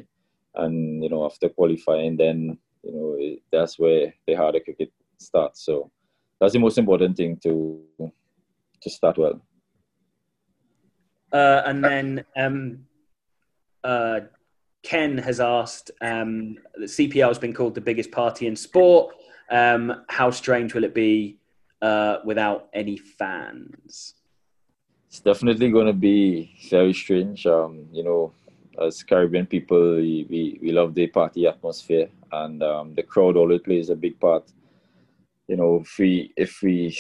and 0.57 1.03
you 1.03 1.09
know, 1.09 1.25
after 1.25 1.49
qualifying, 1.49 2.19
then 2.19 2.59
you 2.83 2.93
know 2.93 3.17
it, 3.19 3.43
that's 3.51 3.79
where 3.79 4.13
the 4.27 4.35
harder 4.35 4.61
cricket 4.61 4.93
starts. 5.17 5.65
So 5.65 5.91
that's 6.39 6.53
the 6.53 6.59
most 6.59 6.77
important 6.77 7.17
thing 7.17 7.39
to 7.43 7.81
to 8.83 8.91
start 8.91 9.17
well. 9.17 9.41
Uh, 11.33 11.63
and 11.65 11.85
then 11.85 12.25
um, 12.37 12.85
uh, 13.85 14.21
Ken 14.83 15.19
has 15.19 15.41
asked 15.41 15.91
um, 16.01 16.57
the 16.75 16.87
CPL 16.87 17.29
has 17.29 17.39
been 17.39 17.53
called 17.53 17.75
the 17.75 17.81
biggest 17.81 18.11
party 18.11 18.47
in 18.47 18.57
sport. 18.57 19.15
Um, 19.51 20.05
how 20.09 20.31
strange 20.31 20.75
will 20.75 20.85
it 20.85 20.95
be 20.95 21.39
uh, 21.83 22.19
without 22.25 22.69
any 22.73 22.97
fans? 22.97 24.15
It's 25.09 25.21
definitely 25.21 25.71
going 25.71 25.87
to 25.87 25.93
be 25.93 26.57
very 26.71 26.93
strange. 26.93 27.47
Um, 27.47 27.87
you 27.93 28.05
know, 28.05 28.33
as 28.81 29.03
Caribbean 29.03 29.47
people, 29.47 29.97
we, 29.97 30.27
we, 30.31 30.59
we 30.63 30.73
love 30.73 30.95
the 30.95 31.09
party 31.09 31.47
atmosphere, 31.47 32.09
and 32.33 32.63
um, 32.63 32.95
the 32.95 33.03
crowd 33.03 33.37
always 33.37 33.61
plays 33.61 33.91
a 33.91 33.97
big 33.97 34.19
part. 34.21 34.51
You 35.49 35.57
know, 35.57 35.81
if 35.83 35.99
we 35.99 36.33
if 36.37 36.63
we 36.63 36.97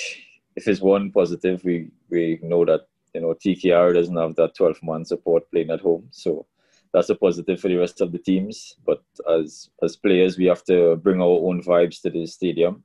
if 0.56 0.66
it's 0.66 0.80
one 0.80 1.12
positive, 1.12 1.62
we 1.62 1.88
we 2.10 2.40
know 2.42 2.64
that 2.64 2.86
you 3.14 3.20
know, 3.20 3.34
TKR 3.34 3.94
doesn't 3.94 4.16
have 4.16 4.36
that 4.36 4.54
12 4.54 4.78
man 4.82 5.04
support 5.04 5.50
playing 5.50 5.70
at 5.70 5.80
home. 5.80 6.06
So 6.10 6.46
that's 6.92 7.10
a 7.10 7.14
positive 7.14 7.60
for 7.60 7.68
the 7.68 7.76
rest 7.76 8.00
of 8.00 8.12
the 8.12 8.18
teams. 8.18 8.76
But 8.84 9.02
as 9.28 9.70
as 9.82 9.96
players, 9.96 10.38
we 10.38 10.46
have 10.46 10.64
to 10.64 10.96
bring 10.96 11.20
our 11.20 11.38
own 11.48 11.62
vibes 11.62 12.00
to 12.02 12.10
the 12.10 12.26
stadium. 12.26 12.84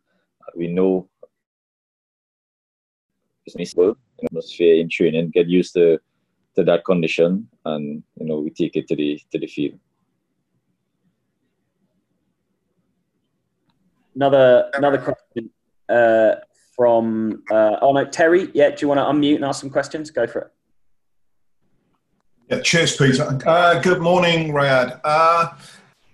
We 0.55 0.67
know 0.67 1.09
it's 3.45 3.75
atmosphere 4.23 4.75
in 4.75 4.89
training, 4.89 5.31
get 5.31 5.47
used 5.47 5.73
to 5.73 5.99
to 6.55 6.63
that 6.63 6.85
condition, 6.85 7.47
and 7.65 8.03
you 8.19 8.25
know 8.25 8.39
we 8.39 8.49
take 8.49 8.75
it 8.75 8.87
to 8.87 8.95
the 8.95 9.19
to 9.31 9.39
the 9.39 9.47
field. 9.47 9.79
Another 14.15 14.69
another 14.75 14.97
question 14.97 15.49
uh, 15.89 16.35
from 16.75 17.43
uh, 17.51 17.77
oh 17.81 17.93
no 17.93 18.05
Terry. 18.05 18.49
Yeah, 18.53 18.69
do 18.69 18.77
you 18.81 18.87
want 18.87 18.99
to 18.99 19.03
unmute 19.03 19.35
and 19.35 19.45
ask 19.45 19.61
some 19.61 19.69
questions? 19.69 20.11
Go 20.11 20.25
for 20.27 20.39
it. 20.39 20.54
Yeah, 22.47 22.61
cheers, 22.61 22.95
Peter. 22.95 23.39
Uh, 23.47 23.79
good 23.79 24.01
morning, 24.01 24.51
Rayad. 24.51 25.01
Uh, 25.03 25.53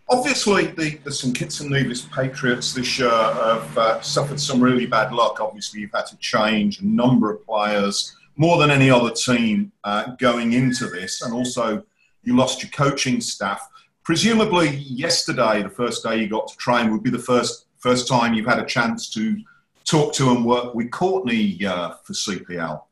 obviously, 0.07 0.67
the, 0.67 0.95
the 1.03 1.11
St 1.11 1.35
Kitts 1.35 1.59
and 1.59 1.69
Nevis 1.69 2.03
Patriots 2.03 2.73
this 2.73 2.97
year 2.97 3.09
have 3.09 3.77
uh, 3.77 3.99
suffered 3.99 4.39
some 4.39 4.61
really 4.61 4.85
bad 4.85 5.11
luck. 5.11 5.41
Obviously, 5.41 5.81
you've 5.81 5.91
had 5.91 6.05
to 6.05 6.17
change 6.19 6.79
a 6.79 6.85
number 6.85 7.33
of 7.33 7.45
players, 7.45 8.15
more 8.37 8.57
than 8.57 8.71
any 8.71 8.89
other 8.89 9.11
team 9.11 9.73
uh, 9.83 10.15
going 10.19 10.53
into 10.53 10.87
this, 10.87 11.21
and 11.21 11.33
also 11.33 11.83
you 12.23 12.37
lost 12.37 12.63
your 12.63 12.71
coaching 12.71 13.19
staff. 13.19 13.67
Presumably, 14.05 14.69
yesterday, 14.77 15.61
the 15.61 15.69
first 15.69 16.01
day 16.01 16.15
you 16.15 16.29
got 16.29 16.47
to 16.47 16.55
train, 16.55 16.93
would 16.93 17.03
be 17.03 17.09
the 17.09 17.19
first 17.19 17.65
first 17.79 18.07
time 18.07 18.33
you've 18.33 18.45
had 18.45 18.59
a 18.59 18.65
chance 18.65 19.09
to 19.09 19.37
talk 19.83 20.13
to 20.13 20.29
and 20.29 20.45
work 20.45 20.73
with 20.75 20.91
Courtney 20.91 21.65
uh, 21.65 21.95
for 22.05 22.13
CPL. 22.13 22.83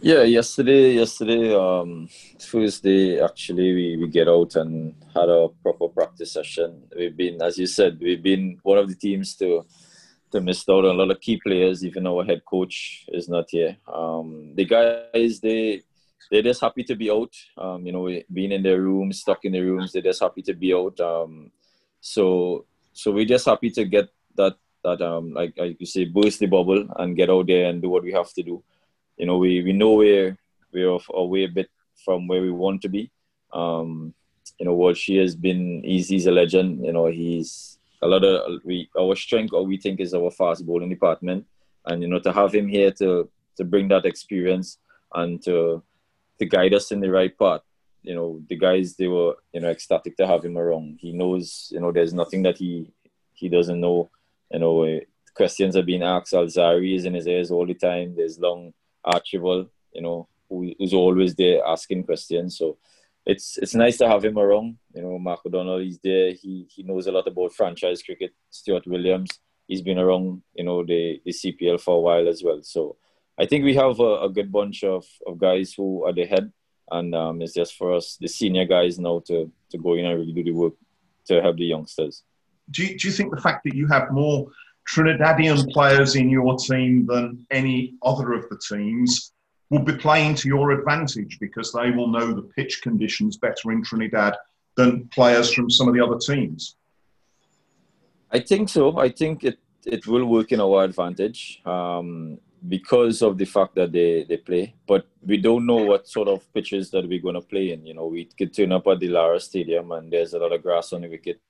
Yeah, 0.00 0.22
yesterday, 0.22 0.92
yesterday, 0.94 1.52
um, 1.52 2.08
Tuesday, 2.38 3.20
actually, 3.20 3.74
we, 3.74 3.96
we 3.96 4.06
get 4.06 4.28
out 4.28 4.54
and 4.54 4.94
had 5.12 5.28
a 5.28 5.48
proper 5.60 5.88
practice 5.88 6.30
session. 6.30 6.84
We've 6.96 7.16
been, 7.16 7.42
as 7.42 7.58
you 7.58 7.66
said, 7.66 7.98
we've 8.00 8.22
been 8.22 8.60
one 8.62 8.78
of 8.78 8.88
the 8.88 8.94
teams 8.94 9.34
to 9.36 9.66
to 10.30 10.40
miss 10.40 10.68
out 10.68 10.84
on 10.84 10.94
a 10.94 10.98
lot 10.98 11.10
of 11.10 11.20
key 11.20 11.40
players. 11.42 11.84
Even 11.84 12.06
our 12.06 12.24
head 12.24 12.42
coach 12.44 13.06
is 13.08 13.28
not 13.28 13.46
here. 13.50 13.76
Um, 13.92 14.52
the 14.54 14.66
guys, 14.66 15.40
they 15.40 15.82
they're 16.30 16.42
just 16.42 16.60
happy 16.60 16.84
to 16.84 16.94
be 16.94 17.10
out. 17.10 17.34
Um, 17.56 17.84
you 17.84 17.90
know, 17.90 18.08
being 18.32 18.52
in 18.52 18.62
their 18.62 18.80
rooms, 18.80 19.22
stuck 19.22 19.44
in 19.46 19.50
their 19.50 19.64
rooms, 19.64 19.92
they're 19.92 20.02
just 20.02 20.22
happy 20.22 20.42
to 20.42 20.54
be 20.54 20.72
out. 20.72 21.00
Um, 21.00 21.50
so 22.00 22.66
so 22.92 23.10
we're 23.10 23.24
just 23.24 23.46
happy 23.46 23.70
to 23.70 23.84
get 23.84 24.10
that 24.36 24.58
that 24.84 25.02
um 25.02 25.32
like, 25.32 25.54
like 25.56 25.80
you 25.80 25.86
say 25.86 26.04
burst 26.04 26.38
the 26.38 26.46
bubble 26.46 26.86
and 26.98 27.16
get 27.16 27.30
out 27.30 27.48
there 27.48 27.68
and 27.68 27.82
do 27.82 27.88
what 27.88 28.04
we 28.04 28.12
have 28.12 28.32
to 28.34 28.44
do 28.44 28.62
you 29.18 29.26
know, 29.26 29.36
we, 29.36 29.62
we 29.62 29.72
know 29.72 29.94
we're, 29.94 30.36
we're 30.72 30.98
away 31.10 31.44
a 31.44 31.48
bit 31.48 31.68
from 32.04 32.28
where 32.28 32.40
we 32.40 32.50
want 32.50 32.80
to 32.82 32.88
be. 32.88 33.10
Um, 33.52 34.14
you 34.58 34.66
know, 34.66 34.74
what 34.74 34.96
she 34.96 35.16
has 35.16 35.36
been, 35.36 35.82
he's, 35.84 36.08
he's 36.08 36.26
a 36.26 36.32
legend. 36.32 36.84
You 36.84 36.92
know, 36.92 37.06
he's 37.06 37.78
a 38.02 38.06
lot 38.06 38.24
of, 38.24 38.60
we, 38.64 38.88
our 38.98 39.16
strength, 39.16 39.52
or 39.52 39.64
we 39.64 39.76
think 39.76 40.00
is 40.00 40.14
our 40.14 40.30
fast 40.30 40.64
bowling 40.64 40.88
department. 40.88 41.46
And, 41.86 42.02
you 42.02 42.08
know, 42.08 42.20
to 42.20 42.32
have 42.32 42.54
him 42.54 42.68
here 42.68 42.90
to, 42.92 43.28
to 43.56 43.64
bring 43.64 43.88
that 43.88 44.04
experience 44.04 44.78
and 45.14 45.42
to, 45.44 45.82
to 46.38 46.46
guide 46.46 46.74
us 46.74 46.92
in 46.92 47.00
the 47.00 47.10
right 47.10 47.36
path. 47.36 47.62
You 48.02 48.14
know, 48.14 48.42
the 48.48 48.56
guys, 48.56 48.94
they 48.94 49.08
were, 49.08 49.34
you 49.52 49.60
know, 49.60 49.70
ecstatic 49.70 50.16
to 50.18 50.26
have 50.26 50.44
him 50.44 50.56
around. 50.56 50.98
He 51.00 51.12
knows, 51.12 51.68
you 51.72 51.80
know, 51.80 51.90
there's 51.92 52.14
nothing 52.14 52.42
that 52.44 52.58
he, 52.58 52.92
he 53.34 53.48
doesn't 53.48 53.80
know. 53.80 54.10
You 54.50 54.60
know, 54.60 55.00
questions 55.34 55.76
are 55.76 55.82
being 55.82 56.02
asked. 56.02 56.32
Alzarri 56.32 56.94
is 56.94 57.04
in 57.04 57.14
his 57.14 57.26
ears 57.26 57.50
all 57.50 57.66
the 57.66 57.74
time. 57.74 58.14
There's 58.16 58.38
long 58.38 58.72
Archibald, 59.04 59.68
you 59.92 60.02
know, 60.02 60.28
who, 60.48 60.72
who's 60.78 60.94
always 60.94 61.34
there 61.34 61.64
asking 61.66 62.04
questions. 62.04 62.58
So 62.58 62.78
it's 63.26 63.58
it's 63.58 63.74
nice 63.74 63.98
to 63.98 64.08
have 64.08 64.24
him 64.24 64.38
around. 64.38 64.78
You 64.94 65.02
know, 65.02 65.18
Mark 65.18 65.40
O'Donnell, 65.44 65.78
he's 65.80 65.98
there. 65.98 66.32
He 66.32 66.66
he 66.70 66.82
knows 66.82 67.06
a 67.06 67.12
lot 67.12 67.26
about 67.26 67.52
franchise 67.52 68.02
cricket. 68.02 68.32
Stuart 68.50 68.86
Williams, 68.86 69.30
he's 69.68 69.82
been 69.82 69.98
around, 69.98 70.42
you 70.54 70.64
know, 70.64 70.82
the, 70.82 71.20
the 71.24 71.30
CPL 71.30 71.80
for 71.80 71.96
a 71.96 72.00
while 72.00 72.28
as 72.28 72.42
well. 72.42 72.60
So 72.62 72.96
I 73.38 73.46
think 73.46 73.64
we 73.64 73.74
have 73.76 74.00
a, 74.00 74.22
a 74.22 74.28
good 74.30 74.50
bunch 74.50 74.82
of, 74.82 75.06
of 75.26 75.38
guys 75.38 75.74
who 75.74 76.04
are 76.04 76.12
the 76.12 76.24
head. 76.24 76.50
And 76.90 77.14
um, 77.14 77.42
it's 77.42 77.52
just 77.52 77.74
for 77.74 77.92
us, 77.92 78.16
the 78.18 78.28
senior 78.28 78.64
guys 78.64 78.98
now, 78.98 79.22
to, 79.26 79.52
to 79.70 79.78
go 79.78 79.94
in 79.94 80.06
and 80.06 80.18
really 80.18 80.32
do 80.32 80.42
the 80.42 80.52
work 80.52 80.72
to 81.26 81.42
help 81.42 81.58
the 81.58 81.66
youngsters. 81.66 82.24
Do 82.70 82.84
you, 82.84 82.98
do 82.98 83.08
you 83.08 83.12
think 83.12 83.34
the 83.34 83.40
fact 83.40 83.64
that 83.64 83.74
you 83.74 83.86
have 83.88 84.10
more 84.10 84.48
Trinidadian 84.88 85.70
players 85.72 86.16
in 86.16 86.30
your 86.30 86.56
team 86.56 87.06
than 87.06 87.46
any 87.50 87.94
other 88.02 88.32
of 88.32 88.48
the 88.48 88.58
teams 88.58 89.32
will 89.70 89.84
be 89.84 89.92
playing 89.92 90.34
to 90.36 90.48
your 90.48 90.70
advantage 90.70 91.38
because 91.40 91.72
they 91.72 91.90
will 91.90 92.08
know 92.08 92.32
the 92.32 92.48
pitch 92.56 92.80
conditions 92.82 93.36
better 93.36 93.70
in 93.70 93.82
Trinidad 93.84 94.34
than 94.76 95.06
players 95.08 95.52
from 95.52 95.68
some 95.68 95.88
of 95.88 95.94
the 95.94 96.00
other 96.00 96.18
teams. 96.18 96.76
I 98.30 98.40
think 98.40 98.70
so. 98.70 98.98
I 98.98 99.10
think 99.10 99.44
it, 99.44 99.58
it 99.84 100.06
will 100.06 100.24
work 100.24 100.52
in 100.52 100.60
our 100.60 100.84
advantage 100.84 101.60
um, 101.66 102.38
because 102.66 103.20
of 103.20 103.36
the 103.36 103.44
fact 103.44 103.74
that 103.74 103.92
they, 103.92 104.24
they 104.24 104.38
play. 104.38 104.74
But 104.86 105.06
we 105.22 105.36
don't 105.36 105.66
know 105.66 105.76
what 105.76 106.08
sort 106.08 106.28
of 106.28 106.50
pitches 106.54 106.90
that 106.92 107.06
we're 107.06 107.20
going 107.20 107.34
to 107.34 107.42
play 107.42 107.72
in. 107.72 107.84
You 107.84 107.94
know, 107.94 108.06
we 108.06 108.24
could 108.24 108.54
turn 108.54 108.72
up 108.72 108.86
at 108.86 109.00
the 109.00 109.08
Lara 109.08 109.40
Stadium 109.40 109.92
and 109.92 110.10
there's 110.10 110.32
a 110.32 110.38
lot 110.38 110.52
of 110.52 110.62
grass 110.62 110.94
on 110.94 111.02
the 111.02 111.08
wicket 111.08 111.40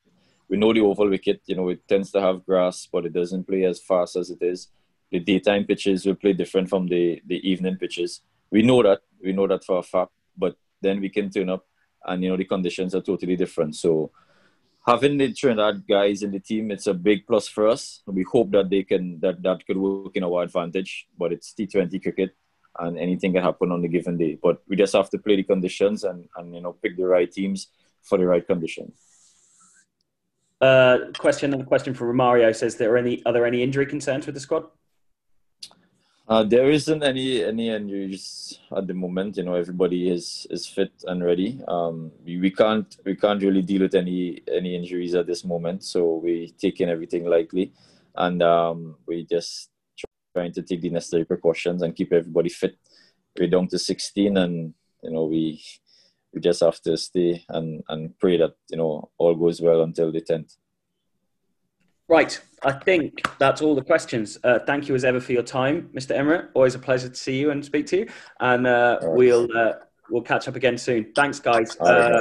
we 0.48 0.56
know 0.56 0.72
the 0.72 0.80
oval 0.80 1.08
wicket, 1.08 1.42
you 1.46 1.56
know, 1.56 1.68
it 1.68 1.86
tends 1.86 2.10
to 2.12 2.20
have 2.20 2.44
grass, 2.46 2.88
but 2.90 3.04
it 3.04 3.12
doesn't 3.12 3.44
play 3.44 3.64
as 3.64 3.80
fast 3.80 4.16
as 4.16 4.30
it 4.30 4.38
is. 4.40 4.68
The 5.10 5.20
daytime 5.20 5.64
pitches 5.64 6.06
will 6.06 6.14
play 6.14 6.32
different 6.32 6.68
from 6.68 6.88
the, 6.88 7.22
the 7.26 7.36
evening 7.48 7.76
pitches. 7.76 8.22
We 8.50 8.62
know 8.62 8.82
that. 8.82 9.00
We 9.22 9.32
know 9.32 9.46
that 9.46 9.64
for 9.64 9.78
a 9.78 9.82
fact. 9.82 10.12
But 10.36 10.56
then 10.80 11.00
we 11.00 11.08
can 11.08 11.30
turn 11.30 11.50
up 11.50 11.66
and, 12.06 12.22
you 12.22 12.30
know, 12.30 12.36
the 12.36 12.44
conditions 12.44 12.94
are 12.94 13.00
totally 13.00 13.36
different. 13.36 13.76
So 13.76 14.10
having 14.86 15.18
the 15.18 15.32
Trinidad 15.32 15.86
guys 15.86 16.22
in 16.22 16.30
the 16.30 16.40
team, 16.40 16.70
it's 16.70 16.86
a 16.86 16.94
big 16.94 17.26
plus 17.26 17.48
for 17.48 17.68
us. 17.68 18.02
We 18.06 18.22
hope 18.22 18.50
that 18.52 18.70
they 18.70 18.84
can, 18.84 19.20
that, 19.20 19.42
that 19.42 19.66
could 19.66 19.76
work 19.76 20.16
in 20.16 20.24
our 20.24 20.42
advantage. 20.42 21.08
But 21.18 21.32
it's 21.32 21.52
T20 21.52 22.02
cricket 22.02 22.34
and 22.78 22.98
anything 22.98 23.32
can 23.32 23.42
happen 23.42 23.72
on 23.72 23.82
the 23.82 23.88
given 23.88 24.16
day. 24.16 24.38
But 24.42 24.62
we 24.68 24.76
just 24.76 24.94
have 24.94 25.10
to 25.10 25.18
play 25.18 25.36
the 25.36 25.42
conditions 25.42 26.04
and, 26.04 26.28
and 26.36 26.54
you 26.54 26.62
know, 26.62 26.72
pick 26.72 26.96
the 26.96 27.06
right 27.06 27.30
teams 27.30 27.68
for 28.02 28.16
the 28.16 28.26
right 28.26 28.46
conditions. 28.46 29.07
Uh, 30.60 30.98
question 31.16 31.52
another 31.52 31.66
question 31.66 31.94
from 31.94 32.08
Romario 32.08 32.54
says 32.54 32.76
there 32.76 32.92
are 32.92 32.96
any 32.96 33.24
are 33.24 33.32
there 33.32 33.46
any 33.46 33.62
injury 33.62 33.86
concerns 33.86 34.26
with 34.26 34.34
the 34.34 34.40
squad? 34.40 34.64
Uh, 36.28 36.42
there 36.42 36.68
isn't 36.68 37.02
any 37.02 37.42
any 37.44 37.70
injuries 37.70 38.58
at 38.76 38.86
the 38.86 38.92
moment. 38.92 39.36
You 39.36 39.44
know, 39.44 39.54
everybody 39.54 40.10
is 40.10 40.46
is 40.50 40.66
fit 40.66 40.92
and 41.06 41.24
ready. 41.24 41.60
Um, 41.68 42.10
we, 42.24 42.38
we 42.38 42.50
can't 42.50 42.94
we 43.04 43.14
can't 43.14 43.42
really 43.42 43.62
deal 43.62 43.82
with 43.82 43.94
any 43.94 44.42
any 44.52 44.74
injuries 44.74 45.14
at 45.14 45.26
this 45.26 45.44
moment. 45.44 45.84
So 45.84 46.16
we 46.16 46.52
taking 46.58 46.90
everything 46.90 47.24
lightly, 47.24 47.72
and 48.16 48.42
um, 48.42 48.96
we 49.06 49.24
just 49.24 49.70
trying 50.34 50.52
to 50.52 50.62
take 50.62 50.82
the 50.82 50.90
necessary 50.90 51.24
precautions 51.24 51.82
and 51.82 51.96
keep 51.96 52.12
everybody 52.12 52.50
fit. 52.50 52.76
We're 53.38 53.48
down 53.48 53.68
to 53.68 53.78
16, 53.78 54.36
and 54.36 54.74
you 55.04 55.10
know 55.12 55.24
we 55.24 55.62
we 56.32 56.40
just 56.40 56.60
have 56.60 56.80
to 56.82 56.96
stay 56.96 57.44
and, 57.48 57.82
and 57.88 58.18
pray 58.18 58.36
that 58.36 58.54
you 58.70 58.76
know 58.76 59.10
all 59.18 59.34
goes 59.34 59.60
well 59.60 59.82
until 59.82 60.12
the 60.12 60.20
10th 60.20 60.56
right. 62.08 62.40
I 62.64 62.72
think 62.72 63.22
that's 63.38 63.62
all 63.62 63.76
the 63.76 63.84
questions. 63.84 64.38
Uh, 64.42 64.58
thank 64.66 64.88
you 64.88 64.94
as 64.94 65.04
ever 65.04 65.20
for 65.20 65.32
your 65.32 65.42
time 65.42 65.90
mr 65.94 66.16
Emrit 66.16 66.48
always 66.54 66.74
a 66.74 66.78
pleasure 66.78 67.08
to 67.08 67.14
see 67.14 67.38
you 67.38 67.50
and 67.50 67.64
speak 67.64 67.86
to 67.88 67.98
you. 67.98 68.08
And 68.40 68.66
uh, 68.66 68.98
right. 69.02 69.16
we'll 69.16 69.48
uh, 69.56 69.74
we'll 70.10 70.22
catch 70.22 70.48
up 70.48 70.56
again 70.56 70.78
soon. 70.78 71.12
Thanks 71.14 71.38
guys. 71.40 71.76
Uh, 71.78 72.20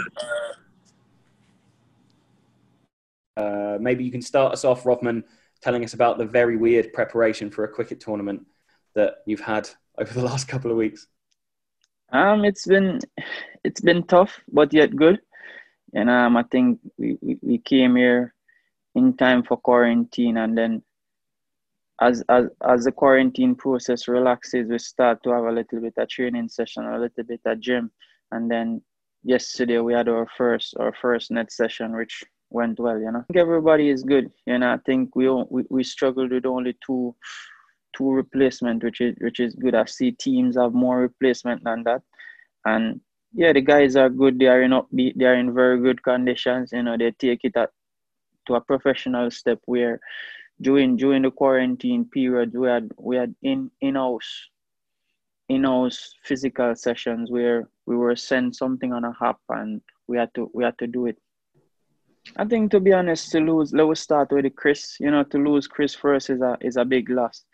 uh, 3.38 3.78
maybe 3.80 4.04
you 4.04 4.12
can 4.12 4.22
start 4.22 4.54
us 4.54 4.66
off 4.66 4.84
Rovman 4.84 5.24
telling 5.62 5.84
us 5.84 5.94
about 5.94 6.18
the 6.18 6.26
very 6.26 6.58
weird 6.58 6.94
preparation 6.94 7.50
for 7.50 7.64
a 7.64 7.68
cricket 7.68 8.00
tournament 8.00 8.46
that 8.94 9.18
you've 9.26 9.40
had 9.40 9.70
over 9.98 10.14
the 10.14 10.24
last 10.24 10.48
couple 10.48 10.72
of 10.72 10.78
weeks 10.78 11.08
um, 12.12 12.46
it's 12.46 12.66
been 12.66 13.00
it's 13.64 13.82
been 13.82 14.04
tough, 14.04 14.40
but 14.52 14.74
yet 14.74 14.96
good. 14.96 15.20
And 15.94 16.10
um, 16.10 16.38
I 16.38 16.44
think 16.44 16.80
we, 16.98 17.18
we, 17.22 17.38
we 17.42 17.58
came 17.60 17.96
here 17.96 18.34
in 18.96 19.16
time 19.16 19.44
for 19.44 19.58
quarantine, 19.58 20.38
and 20.38 20.58
then 20.58 20.84
as 22.02 22.24
as 22.30 22.46
as 22.68 22.84
the 22.86 22.92
quarantine 22.92 23.56
process 23.56 24.08
relaxes, 24.08 24.70
we 24.70 24.80
start 24.80 25.24
to 25.24 25.32
have 25.32 25.46
a 25.46 25.52
little 25.52 25.82
bit 25.82 25.94
of 25.98 26.10
training 26.10 26.50
session, 26.50 26.86
a 26.86 27.00
little 27.00 27.24
bit 27.24 27.42
of 27.46 27.60
gym, 27.60 27.92
and 28.32 28.50
then 28.50 28.82
yesterday 29.24 29.80
we 29.80 29.94
had 29.94 30.08
our 30.08 30.28
first 30.38 30.76
our 30.80 30.94
first 31.02 31.32
net 31.32 31.52
session, 31.52 31.96
which 31.96 32.24
went 32.50 32.80
well. 32.80 33.00
You 33.00 33.12
know, 33.12 33.20
I 33.20 33.24
think 33.24 33.38
everybody 33.38 33.90
is 33.90 34.04
good. 34.04 34.32
You 34.46 34.60
know, 34.60 34.74
I 34.74 34.78
think 34.86 35.16
we 35.16 35.30
we, 35.50 35.64
we 35.70 35.84
struggled 35.84 36.32
with 36.32 36.46
only 36.46 36.78
two 36.86 37.16
two 37.98 38.12
replacement, 38.12 38.84
which 38.84 39.02
is 39.02 39.16
which 39.20 39.40
is 39.40 39.56
good. 39.56 39.76
I 39.76 39.86
see 39.86 40.12
teams 40.12 40.56
have 40.58 40.74
more 40.74 41.00
replacement 41.00 41.64
than 41.64 41.84
that, 41.84 42.02
and 42.66 43.02
yeah, 43.34 43.54
the 43.54 43.62
guys 43.62 43.96
are 43.96 44.10
good. 44.10 44.40
They 44.40 44.48
are 44.48 44.62
in 44.62 44.72
upbeat. 44.72 45.18
They 45.18 45.26
are 45.26 45.36
in 45.36 45.54
very 45.54 45.80
good 45.80 46.04
conditions. 46.04 46.72
You 46.72 46.84
know, 46.84 46.98
they 46.98 47.12
take 47.12 47.42
it 47.44 47.56
at, 47.56 47.72
to 48.48 48.56
a 48.56 48.62
professional 48.62 49.32
step 49.32 49.60
where 49.66 50.00
during 50.62 50.96
during 50.98 51.24
the 51.24 51.32
quarantine 51.32 52.06
period 52.06 52.54
we 52.54 52.68
had 52.68 52.90
we 52.98 53.16
had 53.16 53.36
in 53.42 53.70
in 53.82 53.96
house 53.96 54.50
in-house 55.50 56.16
physical 56.24 56.76
sessions 56.76 57.32
where 57.32 57.70
we 57.86 57.96
were 57.96 58.16
sent 58.16 58.56
something 58.56 58.92
on 58.92 59.06
a 59.06 59.12
hop 59.12 59.40
and 59.50 59.82
we 60.08 60.18
had 60.18 60.34
to 60.34 60.50
we 60.54 60.64
had 60.64 60.78
to 60.78 60.88
do 60.88 61.06
it. 61.06 61.18
I 62.36 62.44
think 62.44 62.72
to 62.72 62.82
be 62.82 62.92
honest, 62.92 63.32
to 63.32 63.40
lose, 63.40 63.72
let's 63.72 64.02
start 64.02 64.32
with 64.32 64.54
Chris. 64.56 64.98
You 65.00 65.12
know, 65.12 65.24
to 65.24 65.38
lose 65.38 65.68
Chris 65.68 65.96
first 65.96 66.30
is 66.30 66.42
a 66.42 66.58
is 66.60 66.76
a 66.76 66.84
big 66.84 67.10
loss. 67.10 67.46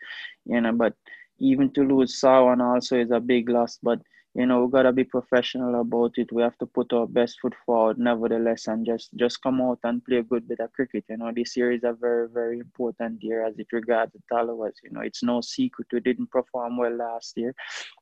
You 0.46 0.60
know, 0.60 0.72
but 0.72 0.94
even 1.38 1.70
to 1.72 1.82
lose 1.82 2.20
Sarwan 2.20 2.60
also 2.60 2.98
is 2.98 3.10
a 3.10 3.20
big 3.20 3.48
loss. 3.48 3.78
But 3.82 4.00
you 4.34 4.46
know, 4.46 4.64
we 4.64 4.70
gotta 4.72 4.92
be 4.92 5.04
professional 5.04 5.80
about 5.80 6.18
it. 6.18 6.32
We 6.32 6.42
have 6.42 6.58
to 6.58 6.66
put 6.66 6.92
our 6.92 7.06
best 7.06 7.38
foot 7.40 7.54
forward, 7.64 7.98
nevertheless, 7.98 8.66
and 8.66 8.84
just 8.84 9.10
just 9.14 9.40
come 9.42 9.60
out 9.60 9.78
and 9.84 10.04
play 10.04 10.16
a 10.18 10.22
good 10.24 10.48
bit 10.48 10.58
of 10.58 10.72
cricket. 10.72 11.04
You 11.08 11.18
know, 11.18 11.30
this 11.34 11.56
year 11.56 11.70
is 11.70 11.84
a 11.84 11.92
very 11.92 12.28
very 12.28 12.58
important 12.58 13.22
year 13.22 13.46
as 13.46 13.58
it 13.58 13.68
regards 13.72 14.12
the 14.12 14.20
Tallawahs. 14.32 14.74
You 14.82 14.90
know, 14.90 15.02
it's 15.02 15.22
no 15.22 15.40
secret 15.40 15.86
we 15.92 16.00
didn't 16.00 16.32
perform 16.32 16.76
well 16.78 16.96
last 16.96 17.36
year. 17.36 17.54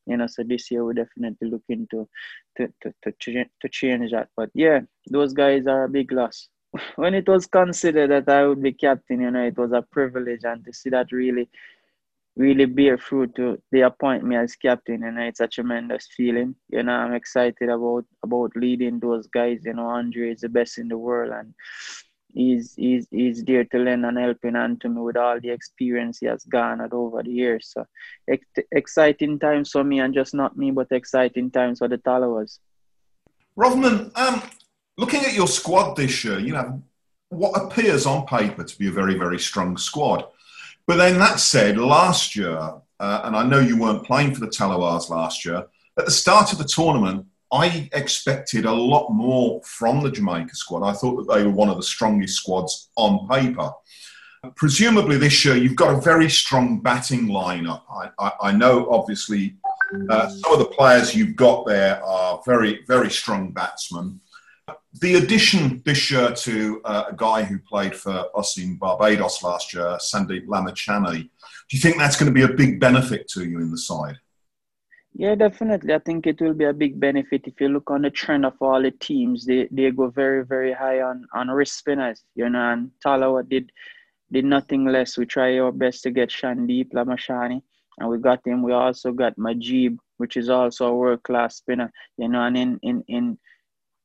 You 0.07 0.17
know, 0.17 0.27
so 0.27 0.43
this 0.43 0.71
year 0.71 0.85
we're 0.85 0.95
definitely 0.95 1.51
looking 1.51 1.87
to 1.91 2.09
to 2.57 2.69
to 2.83 2.95
to, 3.03 3.45
to 3.61 3.69
change 3.69 4.11
that. 4.13 4.29
But 4.35 4.51
yeah, 4.55 4.81
those 5.11 5.35
guys 5.35 5.67
are 5.67 5.85
a 5.85 5.89
big 5.89 6.13
loss. 6.13 6.49
When 6.97 7.15
it 7.15 7.29
was 7.29 7.47
considered 7.47 8.11
that 8.11 8.29
I 8.33 8.47
would 8.47 8.63
be 8.63 8.73
captain, 8.73 9.21
you 9.21 9.31
know, 9.31 9.45
it 9.45 9.59
was 9.59 9.73
a 9.73 9.83
privilege, 9.83 10.45
and 10.45 10.65
to 10.65 10.73
see 10.73 10.89
that 10.91 11.13
really 11.13 11.51
really 12.37 12.65
bear 12.65 12.97
fruit 12.97 13.35
to 13.37 13.61
they 13.71 13.83
appoint 13.83 14.25
me 14.25 14.37
as 14.37 14.57
captain 14.57 15.05
and 15.05 15.19
it's 15.19 15.41
a 15.41 15.47
tremendous 15.47 16.09
feeling. 16.17 16.55
You 16.71 16.83
know 16.83 16.93
i'm 16.93 17.13
excited 17.13 17.69
about 17.69 18.05
about 18.23 18.53
leading 18.57 19.01
those 19.01 19.27
guys 19.27 19.61
you 19.65 19.75
know 19.75 19.87
andre 19.87 20.33
is 20.33 20.41
the 20.41 20.49
best 20.49 20.79
in 20.79 20.89
the 20.89 20.97
world 20.97 21.33
and 21.33 21.53
he's 22.35 22.75
he's 22.77 23.07
he's 23.11 23.45
there 23.45 23.65
to 23.65 23.79
lend 23.79 24.05
and 24.07 24.19
helping 24.19 24.55
hand 24.55 24.81
to 24.81 24.89
me 24.89 25.01
with 25.01 25.17
all 25.17 25.41
the 25.41 25.51
experience 25.51 26.19
he 26.19 26.27
has 26.27 26.45
garnered 26.45 26.93
over 26.93 27.23
the 27.23 27.31
years. 27.31 27.71
So 27.73 27.87
ex- 28.29 28.47
exciting 28.73 29.39
times 29.39 29.71
for 29.71 29.85
me 29.85 30.01
and 30.01 30.15
just 30.15 30.35
not 30.35 30.57
me 30.57 30.71
but 30.71 30.89
exciting 30.91 31.51
times 31.51 31.79
for 31.79 31.89
the 31.89 31.99
Tallawahs. 31.99 32.59
Rovman, 33.57 34.17
um, 34.17 34.43
looking 34.97 35.25
at 35.25 35.35
your 35.35 35.47
squad 35.47 35.95
this 35.95 36.25
year 36.25 36.39
you 36.39 36.55
have 36.55 36.81
what 37.29 37.53
appears 37.53 38.07
on 38.07 38.27
paper 38.27 38.65
to 38.65 38.79
be 38.79 38.89
a 38.89 38.93
very 38.93 39.19
very 39.19 39.39
strong 39.39 39.77
squad 39.77 40.25
but 40.87 40.97
then 40.97 41.19
that 41.19 41.41
said, 41.41 41.79
last 41.79 42.37
year, 42.37 42.57
uh, 42.57 43.21
and 43.25 43.37
I 43.37 43.45
know 43.45 43.61
you 43.61 43.79
weren't 43.79 44.05
playing 44.05 44.35
for 44.35 44.41
the 44.41 44.49
Tallawahs 44.49 45.09
last 45.09 45.45
year, 45.45 45.67
at 45.99 46.05
the 46.05 46.11
start 46.11 46.53
of 46.53 46.59
the 46.59 46.65
tournament, 46.65 47.27
I 47.53 47.89
expected 47.93 48.65
a 48.65 48.73
lot 48.73 49.11
more 49.11 49.61
from 49.65 50.03
the 50.03 50.11
Jamaica 50.11 50.55
squad. 50.55 50.89
I 50.89 50.95
thought 50.95 51.17
that 51.17 51.35
they 51.35 51.45
were 51.45 51.51
one 51.51 51.69
of 51.69 51.77
the 51.77 51.83
strongest 51.83 52.37
squads 52.37 52.89
on 52.97 53.29
paper. 53.29 53.71
Presumably 54.57 55.19
this 55.19 55.45
year, 55.45 55.57
you've 55.57 55.77
got 55.77 55.95
a 55.95 56.01
very 56.01 56.31
strong 56.31 56.81
batting 56.81 57.29
lineup. 57.29 57.83
I, 57.91 58.11
I, 58.19 58.33
I 58.45 58.53
know, 58.53 58.89
obviously, 58.91 59.57
uh, 60.09 60.29
some 60.31 60.53
of 60.53 60.59
the 60.59 60.65
players 60.65 61.15
you've 61.15 61.37
got 61.37 61.67
there 61.67 62.03
are 62.03 62.41
very, 62.47 62.81
very 62.89 63.11
strong 63.11 63.53
batsmen 63.53 64.19
the 65.01 65.15
addition 65.15 65.83
this 65.85 66.11
year 66.11 66.33
to 66.33 66.81
uh, 66.85 67.05
a 67.09 67.15
guy 67.17 67.43
who 67.43 67.59
played 67.59 67.95
for 67.95 68.27
us 68.37 68.59
in 68.59 68.77
Barbados 68.77 69.43
last 69.43 69.73
year, 69.73 69.97
Sandeep 69.99 70.47
Lamichhane, 70.47 71.23
do 71.23 71.77
you 71.77 71.81
think 71.81 71.97
that's 71.97 72.17
going 72.17 72.27
to 72.27 72.35
be 72.35 72.43
a 72.43 72.57
big 72.57 72.79
benefit 72.79 73.29
to 73.29 73.45
you 73.45 73.59
in 73.61 73.71
the 73.71 73.79
side? 73.79 74.17
Yeah, 75.15 75.35
definitely. 75.35 75.95
I 75.95 75.99
think 75.99 76.27
it 76.27 76.41
will 76.41 76.55
be 76.55 76.65
a 76.65 76.73
big 76.73 76.99
benefit 76.99 77.43
if 77.47 77.61
you 77.61 77.69
look 77.69 77.91
on 77.91 78.03
the 78.03 78.11
trend 78.11 78.47
of 78.47 78.55
all 78.61 78.81
the 78.81 78.91
teams. 78.93 79.45
They 79.45 79.69
they 79.71 79.91
go 79.91 80.09
very 80.09 80.45
very 80.45 80.73
high 80.73 81.03
on 81.03 81.27
on 81.35 81.51
wrist 81.51 81.77
spinners. 81.77 82.25
You 82.35 82.49
know, 82.49 82.73
and 82.73 82.91
Talawa 83.05 83.47
did 83.47 83.71
did 84.33 84.47
nothing 84.47 84.87
less. 84.87 85.19
We 85.19 85.27
try 85.27 85.59
our 85.59 85.71
best 85.71 86.03
to 86.05 86.11
get 86.11 86.31
Sandeep 86.31 86.93
Lamichhane, 86.93 87.61
and 87.99 88.09
we 88.09 88.19
got 88.19 88.47
him. 88.47 88.63
We 88.63 88.73
also 88.73 89.13
got 89.13 89.37
Mujeeb, 89.37 89.99
which 90.17 90.39
is 90.39 90.49
also 90.49 90.87
a 90.87 90.97
world 90.97 91.23
class 91.25 91.57
spinner. 91.57 91.93
You 92.17 92.29
know, 92.29 92.43
and 92.45 92.57
in 92.57 92.79
in 92.83 93.05
in 93.09 93.39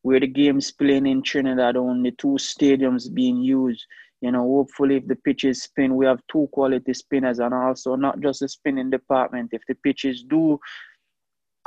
where 0.08 0.22
the 0.22 0.28
game's 0.28 0.72
playing 0.72 1.06
in 1.06 1.22
Trinidad, 1.22 1.76
only 1.76 2.12
two 2.12 2.38
stadiums 2.40 3.14
being 3.14 3.42
used. 3.42 3.86
You 4.22 4.32
know, 4.32 4.44
hopefully, 4.44 4.96
if 4.96 5.06
the 5.06 5.18
pitches 5.18 5.64
spin, 5.64 5.98
we 5.98 6.06
have 6.06 6.22
two 6.32 6.48
quality 6.54 6.94
spinners, 6.94 7.40
and 7.40 7.54
also 7.54 7.96
not 7.98 8.22
just 8.22 8.40
the 8.40 8.48
spinning 8.48 8.90
department. 8.90 9.50
If 9.52 9.64
the 9.68 9.76
pitches 9.76 10.24
do 10.24 10.60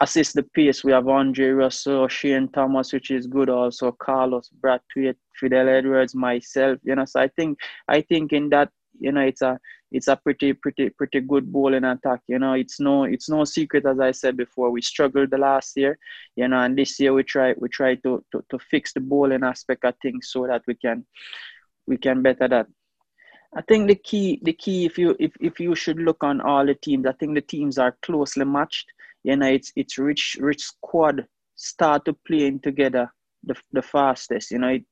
assist 0.00 0.32
the 0.36 0.42
pace, 0.42 0.82
we 0.82 0.90
have 0.92 1.06
Andre 1.06 1.50
Russell, 1.50 2.08
Shane 2.08 2.48
Thomas, 2.48 2.94
which 2.94 3.10
is 3.10 3.26
good. 3.26 3.50
Also, 3.50 3.92
Carlos 3.92 4.48
Brathwaite, 4.62 5.16
Fidel 5.38 5.68
Edwards, 5.68 6.14
myself. 6.14 6.78
You 6.82 6.94
know, 6.94 7.04
so 7.04 7.20
I 7.20 7.28
think 7.28 7.58
I 7.88 8.00
think 8.00 8.32
in 8.32 8.48
that 8.48 8.70
you 8.98 9.12
know 9.12 9.20
it's 9.20 9.42
a 9.42 9.58
it's 9.90 10.08
a 10.08 10.16
pretty 10.16 10.52
pretty 10.52 10.90
pretty 10.90 11.20
good 11.20 11.50
bowling 11.52 11.84
attack 11.84 12.20
you 12.26 12.38
know. 12.38 12.54
It's 12.54 12.80
no 12.80 13.04
it's 13.04 13.28
no 13.28 13.44
secret 13.44 13.86
as 13.86 14.00
i 14.00 14.10
said 14.10 14.36
before 14.36 14.70
we 14.70 14.82
struggled 14.82 15.30
the 15.30 15.38
last 15.38 15.76
year 15.76 15.98
you 16.36 16.48
know 16.48 16.60
and 16.60 16.76
this 16.76 16.98
year 17.00 17.12
we 17.12 17.22
try 17.22 17.54
we 17.58 17.68
try 17.68 17.94
to 17.96 18.24
to, 18.32 18.44
to 18.50 18.58
fix 18.58 18.92
the 18.92 19.00
bowling 19.00 19.44
aspect 19.44 19.84
of 19.84 19.94
things 20.02 20.28
so 20.30 20.46
that 20.46 20.62
we 20.66 20.74
can 20.74 21.04
we 21.86 21.96
can 21.96 22.22
better 22.22 22.48
that. 22.48 22.66
I 23.56 23.62
think 23.62 23.88
the 23.88 23.96
key 23.96 24.40
the 24.42 24.52
key 24.52 24.86
if 24.86 24.98
you 24.98 25.16
if, 25.18 25.32
if 25.40 25.58
you 25.60 25.74
should 25.74 25.98
look 25.98 26.22
on 26.22 26.40
all 26.40 26.64
the 26.64 26.74
teams 26.74 27.06
i 27.06 27.12
think 27.12 27.34
the 27.34 27.40
teams 27.40 27.78
are 27.78 27.96
closely 28.02 28.44
matched 28.44 28.86
you 29.24 29.36
know. 29.36 29.46
It's 29.46 29.72
it's 29.76 29.98
rich 29.98 30.36
rich 30.40 30.62
squad 30.62 31.26
start 31.56 32.04
to 32.04 32.12
playing 32.26 32.60
together 32.60 33.12
the, 33.42 33.54
the 33.72 33.82
fastest 33.82 34.50
you 34.52 34.58
know. 34.58 34.68
It, 34.68 34.84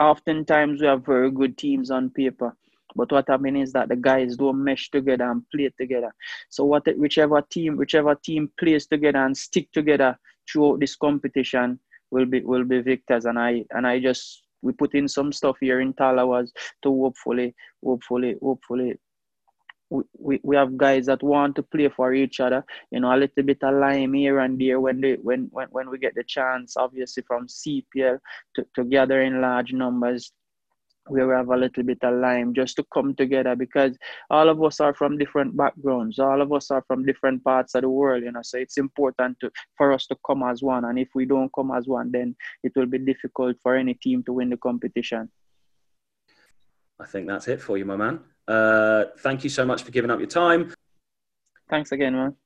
oftentimes 0.00 0.80
we 0.80 0.86
have 0.86 1.04
very 1.04 1.30
good 1.30 1.58
teams 1.58 1.90
on 1.90 2.10
paper 2.10 2.56
but 2.98 3.12
what 3.12 3.30
I 3.30 3.36
mean 3.36 3.56
is 3.56 3.72
that 3.74 3.88
the 3.88 3.94
guys 3.94 4.36
don't 4.36 4.62
mesh 4.62 4.90
together 4.90 5.30
and 5.30 5.48
play 5.54 5.70
together. 5.78 6.12
So 6.50 6.64
what 6.64 6.84
whichever 6.98 7.40
team, 7.40 7.76
whichever 7.76 8.16
team 8.16 8.50
plays 8.58 8.86
together 8.88 9.24
and 9.24 9.36
stick 9.36 9.70
together 9.72 10.18
throughout 10.50 10.80
this 10.80 10.96
competition 10.96 11.78
will 12.10 12.26
be 12.26 12.40
will 12.40 12.64
be 12.64 12.80
victors. 12.80 13.24
And 13.24 13.38
I 13.38 13.64
and 13.70 13.86
I 13.86 14.00
just 14.00 14.42
we 14.62 14.72
put 14.72 14.94
in 14.96 15.06
some 15.06 15.32
stuff 15.32 15.58
here 15.60 15.80
in 15.80 15.94
Tallawahs 15.94 16.50
to 16.82 16.88
hopefully, 16.90 17.54
hopefully, 17.84 18.34
hopefully 18.42 18.98
we, 19.90 20.02
we, 20.18 20.40
we 20.42 20.56
have 20.56 20.76
guys 20.76 21.06
that 21.06 21.22
want 21.22 21.54
to 21.54 21.62
play 21.62 21.88
for 21.88 22.12
each 22.12 22.40
other, 22.40 22.64
you 22.90 22.98
know, 22.98 23.14
a 23.14 23.16
little 23.16 23.44
bit 23.44 23.62
of 23.62 23.74
lime 23.74 24.12
here 24.14 24.40
and 24.40 24.60
there 24.60 24.80
when 24.80 25.00
they 25.00 25.14
when 25.14 25.48
when, 25.52 25.68
when 25.70 25.88
we 25.88 25.98
get 25.98 26.16
the 26.16 26.24
chance, 26.24 26.76
obviously 26.76 27.22
from 27.28 27.46
CPL 27.46 28.18
to, 28.56 28.66
to 28.74 28.84
gather 28.84 29.22
in 29.22 29.40
large 29.40 29.72
numbers 29.72 30.32
we 31.10 31.20
have 31.20 31.48
a 31.48 31.56
little 31.56 31.82
bit 31.82 31.98
of 32.02 32.14
lime 32.14 32.54
just 32.54 32.76
to 32.76 32.84
come 32.92 33.14
together 33.14 33.56
because 33.56 33.96
all 34.30 34.48
of 34.48 34.62
us 34.62 34.80
are 34.80 34.94
from 34.94 35.18
different 35.18 35.56
backgrounds. 35.56 36.18
All 36.18 36.40
of 36.40 36.52
us 36.52 36.70
are 36.70 36.84
from 36.86 37.04
different 37.04 37.42
parts 37.44 37.74
of 37.74 37.82
the 37.82 37.88
world 37.88 38.22
you 38.24 38.32
know 38.32 38.40
so 38.42 38.58
it's 38.58 38.78
important 38.78 39.38
to, 39.40 39.50
for 39.76 39.92
us 39.92 40.06
to 40.06 40.16
come 40.26 40.42
as 40.42 40.62
one. 40.62 40.84
And 40.84 40.98
if 40.98 41.08
we 41.14 41.24
don't 41.24 41.50
come 41.54 41.70
as 41.70 41.86
one 41.86 42.10
then 42.10 42.36
it 42.62 42.72
will 42.76 42.86
be 42.86 42.98
difficult 42.98 43.56
for 43.62 43.76
any 43.76 43.94
team 43.94 44.22
to 44.24 44.32
win 44.32 44.50
the 44.50 44.56
competition. 44.56 45.30
I 47.00 47.06
think 47.06 47.26
that's 47.28 47.48
it 47.48 47.60
for 47.60 47.78
you 47.78 47.84
my 47.84 47.96
man. 47.96 48.20
Uh, 48.46 49.04
thank 49.18 49.44
you 49.44 49.50
so 49.50 49.64
much 49.64 49.82
for 49.82 49.90
giving 49.90 50.10
up 50.10 50.18
your 50.18 50.28
time. 50.28 50.74
Thanks 51.70 51.92
again 51.92 52.14
man. 52.14 52.36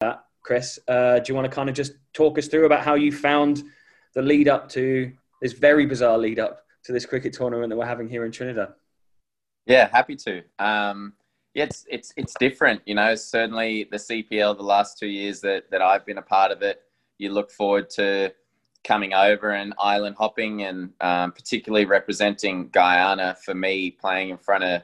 Uh, 0.00 0.16
chris 0.42 0.78
uh, 0.88 1.18
do 1.18 1.24
you 1.30 1.34
want 1.34 1.44
to 1.44 1.54
kind 1.54 1.68
of 1.68 1.74
just 1.74 1.92
talk 2.12 2.38
us 2.38 2.48
through 2.48 2.66
about 2.66 2.84
how 2.84 2.94
you 2.94 3.12
found 3.12 3.62
the 4.14 4.22
lead 4.22 4.48
up 4.48 4.68
to 4.68 5.12
this 5.42 5.52
very 5.52 5.86
bizarre 5.86 6.18
lead 6.18 6.38
up 6.38 6.64
to 6.88 6.92
this 6.94 7.04
cricket 7.04 7.34
tournament 7.34 7.68
that 7.68 7.76
we're 7.76 7.84
having 7.84 8.08
here 8.08 8.24
in 8.24 8.32
Trinidad? 8.32 8.72
Yeah, 9.66 9.90
happy 9.92 10.16
to. 10.16 10.42
Um, 10.58 11.12
yeah, 11.52 11.64
it's 11.64 11.84
it's 11.90 12.14
it's 12.16 12.32
different. 12.40 12.80
You 12.86 12.94
know, 12.94 13.14
certainly 13.14 13.86
the 13.90 13.98
CPL 13.98 14.56
the 14.56 14.62
last 14.62 14.98
two 14.98 15.06
years 15.06 15.42
that 15.42 15.70
that 15.70 15.82
I've 15.82 16.06
been 16.06 16.16
a 16.16 16.22
part 16.22 16.50
of 16.50 16.62
it, 16.62 16.80
you 17.18 17.30
look 17.30 17.50
forward 17.50 17.90
to 17.90 18.32
coming 18.84 19.12
over 19.12 19.50
and 19.50 19.74
island 19.78 20.16
hopping, 20.18 20.62
and 20.62 20.90
um, 21.02 21.32
particularly 21.32 21.84
representing 21.84 22.70
Guyana 22.70 23.36
for 23.44 23.54
me, 23.54 23.90
playing 23.90 24.30
in 24.30 24.38
front 24.38 24.64
of 24.64 24.80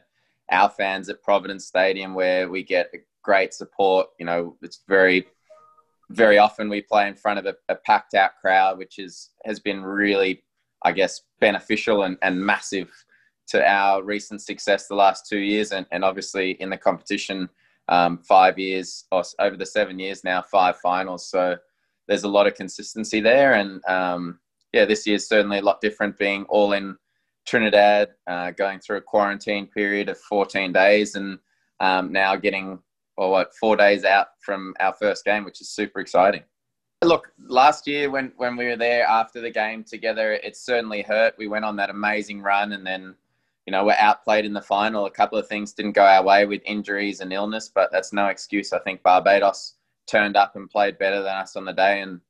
our 0.51 0.69
fans 0.69 1.09
at 1.09 1.23
Providence 1.23 1.65
Stadium, 1.65 2.13
where 2.13 2.51
we 2.51 2.63
get 2.63 2.93
great 3.23 3.55
support. 3.55 4.09
You 4.19 4.27
know, 4.27 4.57
it's 4.61 4.83
very 4.87 5.27
very 6.11 6.37
often 6.37 6.69
we 6.69 6.83
play 6.83 7.09
in 7.09 7.15
front 7.15 7.39
of 7.39 7.47
a, 7.47 7.57
a 7.71 7.77
packed 7.77 8.13
out 8.13 8.33
crowd, 8.43 8.77
which 8.77 8.99
is 8.99 9.31
has 9.47 9.59
been 9.59 9.83
really 9.83 10.45
I 10.85 10.93
guess, 10.93 11.23
beneficial 11.41 12.03
and, 12.03 12.17
and 12.23 12.45
massive 12.45 12.91
to 13.49 13.67
our 13.67 14.03
recent 14.03 14.43
success 14.43 14.87
the 14.87 14.95
last 14.95 15.27
two 15.29 15.39
years. 15.39 15.73
And, 15.73 15.87
and 15.91 16.05
obviously 16.05 16.53
in 16.53 16.71
the 16.71 16.77
competition, 16.77 17.49
um, 17.89 18.19
five 18.19 18.59
years, 18.59 19.05
or 19.13 19.23
over 19.39 19.57
the 19.57 19.67
seven 19.67 19.99
years 19.99 20.25
now, 20.25 20.43
five 20.43 20.79
finals. 20.79 21.29
So 21.29 21.57
there's 22.09 22.25
a 22.25 22.29
lot 22.29 22.47
of 22.47 22.55
consistency 22.55 23.21
there. 23.21 23.55
And 23.55 23.85
um, 23.87 24.39
yeah, 24.73 24.85
this 24.85 25.07
year's 25.07 25.29
certainly 25.29 25.59
a 25.59 25.63
lot 25.63 25.81
different 25.81 26.19
being 26.19 26.45
all 26.45 26.73
in 26.73 26.97
Trinidad, 27.47 28.11
uh, 28.27 28.53
going 28.53 28.81
through 28.81 28.99
a 28.99 29.03
quarantine 29.03 29.67
period 29.67 30.09
of 30.09 30.19
14 30.19 30.73
days 30.73 31.15
and 31.15 31.39
um, 31.81 32.11
now 32.11 32.37
getting, 32.37 32.79
well, 33.19 33.31
what, 33.31 33.55
four 33.55 33.77
days 33.77 34.05
out 34.05 34.29
from 34.41 34.75
our 34.81 34.95
first 34.95 35.25
game, 35.25 35.45
which 35.45 35.61
is 35.61 35.69
super 35.69 36.01
exciting. 36.01 36.43
Look, 37.05 37.33
last 37.47 37.87
year 37.87 38.11
when 38.11 38.33
when 38.37 38.57
we 38.57 38.67
were 38.67 38.77
there 38.77 39.05
after 39.07 39.41
the 39.41 39.51
game 39.51 39.85
together, 39.85 40.33
it 40.33 40.57
certainly 40.57 41.03
hurt. 41.03 41.35
We 41.39 41.49
went 41.49 41.65
on 41.65 41.77
that 41.77 41.91
amazing 41.91 42.41
run, 42.41 42.73
and 42.73 42.87
then 42.87 43.15
you 43.67 43.71
know, 43.71 43.85
we're 43.85 43.97
outplayed 43.99 44.45
in 44.45 44.53
the 44.53 44.61
final. 44.61 45.07
A 45.07 45.11
couple 45.11 45.39
of 45.39 45.49
things 45.49 45.73
didn't 45.73 45.93
go 45.93 46.05
our 46.05 46.23
way 46.23 46.45
with 46.47 46.61
injuries 46.67 47.21
and 47.21 47.33
illness, 47.33 47.71
but 47.75 47.91
that's 47.91 48.13
no 48.13 48.27
excuse. 48.27 48.73
I 48.73 48.79
think 48.81 49.03
Barbados 49.03 49.75
turned 50.07 50.37
up 50.37 50.55
and 50.57 50.69
played 50.69 50.99
better 50.99 51.23
than 51.23 51.35
us 51.35 51.57
on 51.57 51.65
the 51.65 51.73
day, 51.73 52.03
and 52.03 52.21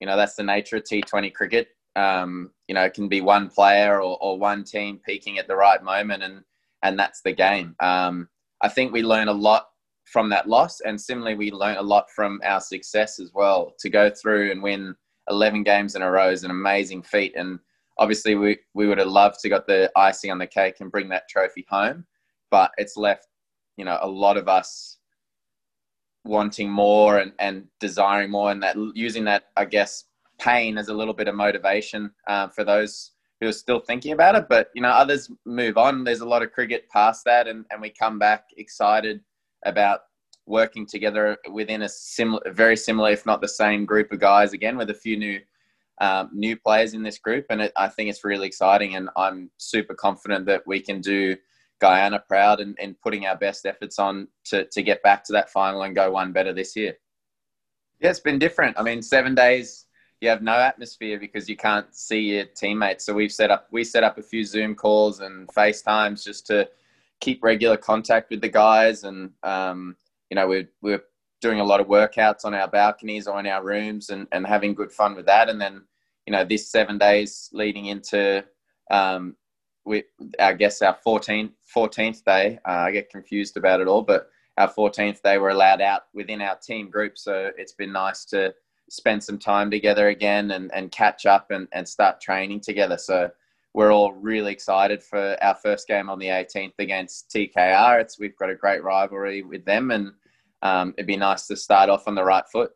you 0.00 0.06
know 0.06 0.16
that's 0.16 0.36
the 0.36 0.42
nature 0.42 0.76
of 0.76 0.84
T20 0.84 1.32
cricket. 1.34 1.68
Um, 1.96 2.50
you 2.68 2.74
know, 2.74 2.82
it 2.82 2.94
can 2.94 3.08
be 3.08 3.20
one 3.20 3.48
player 3.48 4.00
or, 4.00 4.18
or 4.20 4.38
one 4.38 4.64
team 4.64 5.00
peaking 5.04 5.38
at 5.38 5.48
the 5.48 5.56
right 5.56 5.82
moment, 5.82 6.22
and 6.22 6.44
and 6.82 6.98
that's 6.98 7.22
the 7.22 7.32
game. 7.32 7.74
Um, 7.80 8.28
I 8.60 8.68
think 8.68 8.92
we 8.92 9.02
learn 9.02 9.28
a 9.28 9.32
lot 9.32 9.68
from 10.14 10.28
that 10.30 10.48
loss, 10.48 10.80
and 10.80 10.98
similarly, 10.98 11.34
we 11.34 11.50
learn 11.50 11.76
a 11.76 11.82
lot 11.82 12.08
from 12.08 12.40
our 12.44 12.60
success 12.60 13.18
as 13.18 13.32
well. 13.34 13.74
To 13.80 13.90
go 13.90 14.08
through 14.08 14.52
and 14.52 14.62
win 14.62 14.94
11 15.28 15.64
games 15.64 15.96
in 15.96 16.02
a 16.02 16.10
row 16.10 16.30
is 16.30 16.44
an 16.44 16.52
amazing 16.52 17.02
feat, 17.02 17.34
and 17.36 17.58
obviously 17.98 18.36
we, 18.36 18.58
we 18.74 18.86
would 18.86 18.98
have 18.98 19.08
loved 19.08 19.40
to 19.40 19.48
got 19.48 19.66
the 19.66 19.90
icing 19.96 20.30
on 20.30 20.38
the 20.38 20.46
cake 20.46 20.76
and 20.78 20.92
bring 20.92 21.08
that 21.08 21.28
trophy 21.28 21.64
home 21.68 22.04
but 22.50 22.70
it's 22.76 22.96
left 22.96 23.28
you 23.76 23.84
know 23.84 23.98
a 24.02 24.08
lot 24.08 24.36
of 24.36 24.48
us 24.48 24.98
wanting 26.24 26.70
more 26.70 27.18
and, 27.18 27.32
and 27.38 27.64
desiring 27.80 28.30
more 28.30 28.50
and 28.50 28.62
that 28.62 28.76
using 28.94 29.24
that 29.24 29.44
i 29.56 29.64
guess 29.64 30.04
pain 30.38 30.78
as 30.78 30.88
a 30.88 30.94
little 30.94 31.14
bit 31.14 31.28
of 31.28 31.34
motivation 31.34 32.10
uh, 32.26 32.48
for 32.48 32.64
those 32.64 33.12
who 33.40 33.48
are 33.48 33.52
still 33.52 33.80
thinking 33.80 34.12
about 34.12 34.34
it. 34.34 34.46
But 34.48 34.70
you 34.74 34.82
know 34.82 34.88
others 34.88 35.30
move 35.44 35.76
on. 35.76 36.02
There's 36.02 36.20
a 36.20 36.28
lot 36.28 36.42
of 36.42 36.52
cricket 36.52 36.88
past 36.88 37.24
that 37.24 37.46
and, 37.46 37.64
and 37.70 37.80
we 37.80 37.90
come 37.90 38.18
back 38.18 38.46
excited 38.56 39.20
about 39.64 40.00
working 40.46 40.86
together 40.86 41.38
within 41.50 41.82
a 41.82 41.88
similar 41.88 42.42
very 42.52 42.76
similar 42.76 43.10
if 43.10 43.24
not 43.24 43.40
the 43.40 43.48
same 43.48 43.86
group 43.86 44.12
of 44.12 44.20
guys 44.20 44.52
again 44.52 44.76
with 44.76 44.90
a 44.90 44.94
few 44.94 45.16
new 45.16 45.40
um, 46.00 46.30
new 46.32 46.56
players 46.56 46.94
in 46.94 47.02
this 47.02 47.18
group, 47.18 47.46
and 47.50 47.62
it, 47.62 47.72
I 47.76 47.88
think 47.88 48.10
it's 48.10 48.24
really 48.24 48.46
exciting. 48.46 48.96
And 48.96 49.08
I'm 49.16 49.50
super 49.58 49.94
confident 49.94 50.46
that 50.46 50.66
we 50.66 50.80
can 50.80 51.00
do 51.00 51.36
Guyana 51.80 52.20
proud 52.26 52.60
and, 52.60 52.76
and 52.80 53.00
putting 53.00 53.26
our 53.26 53.36
best 53.36 53.66
efforts 53.66 53.98
on 53.98 54.28
to, 54.46 54.64
to 54.66 54.82
get 54.82 55.02
back 55.02 55.24
to 55.24 55.32
that 55.32 55.50
final 55.50 55.82
and 55.82 55.94
go 55.94 56.10
one 56.10 56.32
better 56.32 56.52
this 56.52 56.74
year. 56.74 56.94
Yeah, 58.00 58.10
it's 58.10 58.20
been 58.20 58.38
different. 58.38 58.78
I 58.78 58.82
mean, 58.82 59.02
seven 59.02 59.34
days 59.34 59.86
you 60.20 60.28
have 60.28 60.42
no 60.42 60.54
atmosphere 60.54 61.18
because 61.18 61.48
you 61.48 61.56
can't 61.56 61.94
see 61.94 62.20
your 62.20 62.46
teammates. 62.46 63.04
So 63.04 63.14
we've 63.14 63.32
set 63.32 63.50
up 63.50 63.68
we 63.70 63.84
set 63.84 64.04
up 64.04 64.18
a 64.18 64.22
few 64.22 64.44
Zoom 64.44 64.74
calls 64.74 65.20
and 65.20 65.46
FaceTimes 65.48 66.24
just 66.24 66.46
to 66.48 66.68
keep 67.20 67.42
regular 67.42 67.76
contact 67.76 68.30
with 68.30 68.40
the 68.40 68.48
guys, 68.48 69.04
and 69.04 69.30
um, 69.42 69.96
you 70.30 70.34
know 70.34 70.46
we're 70.46 70.68
we're 70.82 71.02
doing 71.44 71.60
a 71.60 71.64
lot 71.64 71.78
of 71.78 71.88
workouts 71.88 72.46
on 72.46 72.54
our 72.54 72.66
balconies 72.66 73.26
or 73.26 73.38
in 73.38 73.46
our 73.46 73.62
rooms 73.62 74.08
and, 74.08 74.26
and 74.32 74.46
having 74.46 74.72
good 74.72 74.90
fun 74.90 75.14
with 75.14 75.26
that. 75.26 75.50
And 75.50 75.60
then, 75.60 75.82
you 76.26 76.32
know, 76.32 76.42
this 76.42 76.70
seven 76.70 76.96
days 76.96 77.50
leading 77.52 77.84
into, 77.84 78.42
um, 78.90 79.36
we, 79.84 80.04
I 80.40 80.54
guess 80.54 80.80
our 80.80 80.96
14th, 81.06 81.50
14th 81.76 82.24
day, 82.24 82.58
uh, 82.66 82.84
I 82.86 82.92
get 82.92 83.10
confused 83.10 83.58
about 83.58 83.82
it 83.82 83.88
all, 83.88 84.00
but 84.00 84.30
our 84.56 84.72
14th 84.72 85.20
day 85.20 85.36
we're 85.36 85.50
allowed 85.50 85.82
out 85.82 86.04
within 86.14 86.40
our 86.40 86.56
team 86.56 86.88
group. 86.88 87.18
So 87.18 87.50
it's 87.58 87.74
been 87.74 87.92
nice 87.92 88.24
to 88.26 88.54
spend 88.88 89.22
some 89.22 89.38
time 89.38 89.70
together 89.70 90.08
again 90.08 90.52
and, 90.52 90.72
and 90.72 90.90
catch 90.92 91.26
up 91.26 91.50
and, 91.50 91.68
and 91.72 91.86
start 91.86 92.22
training 92.22 92.60
together. 92.60 92.96
So 92.96 93.30
we're 93.74 93.92
all 93.92 94.12
really 94.12 94.52
excited 94.52 95.02
for 95.02 95.36
our 95.42 95.56
first 95.56 95.88
game 95.88 96.08
on 96.08 96.18
the 96.18 96.26
18th 96.26 96.74
against 96.78 97.28
TKR. 97.30 98.00
It's, 98.00 98.18
we've 98.18 98.36
got 98.36 98.48
a 98.48 98.54
great 98.54 98.82
rivalry 98.82 99.42
with 99.42 99.64
them 99.64 99.90
and, 99.90 100.12
um, 100.62 100.94
it'd 100.96 101.06
be 101.06 101.16
nice 101.16 101.46
to 101.48 101.56
start 101.56 101.90
off 101.90 102.08
on 102.08 102.14
the 102.14 102.24
right 102.24 102.44
foot. 102.50 102.70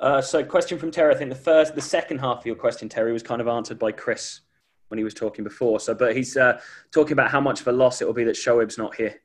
Uh, 0.00 0.20
so, 0.20 0.42
question 0.42 0.78
from 0.78 0.90
Terry. 0.90 1.14
I 1.14 1.18
think 1.18 1.30
the 1.30 1.36
first, 1.36 1.74
the 1.74 1.80
second 1.80 2.18
half 2.18 2.38
of 2.38 2.46
your 2.46 2.56
question, 2.56 2.88
Terry, 2.88 3.12
was 3.12 3.22
kind 3.22 3.40
of 3.40 3.46
answered 3.46 3.78
by 3.78 3.92
Chris 3.92 4.40
when 4.88 4.98
he 4.98 5.04
was 5.04 5.14
talking 5.14 5.44
before. 5.44 5.78
So, 5.78 5.94
but 5.94 6.16
he's 6.16 6.36
uh, 6.36 6.60
talking 6.90 7.12
about 7.12 7.30
how 7.30 7.40
much 7.40 7.60
of 7.60 7.68
a 7.68 7.72
loss 7.72 8.00
it 8.00 8.06
will 8.06 8.14
be 8.14 8.24
that 8.24 8.34
Shoaib's 8.34 8.78
not 8.78 8.96
here. 8.96 9.20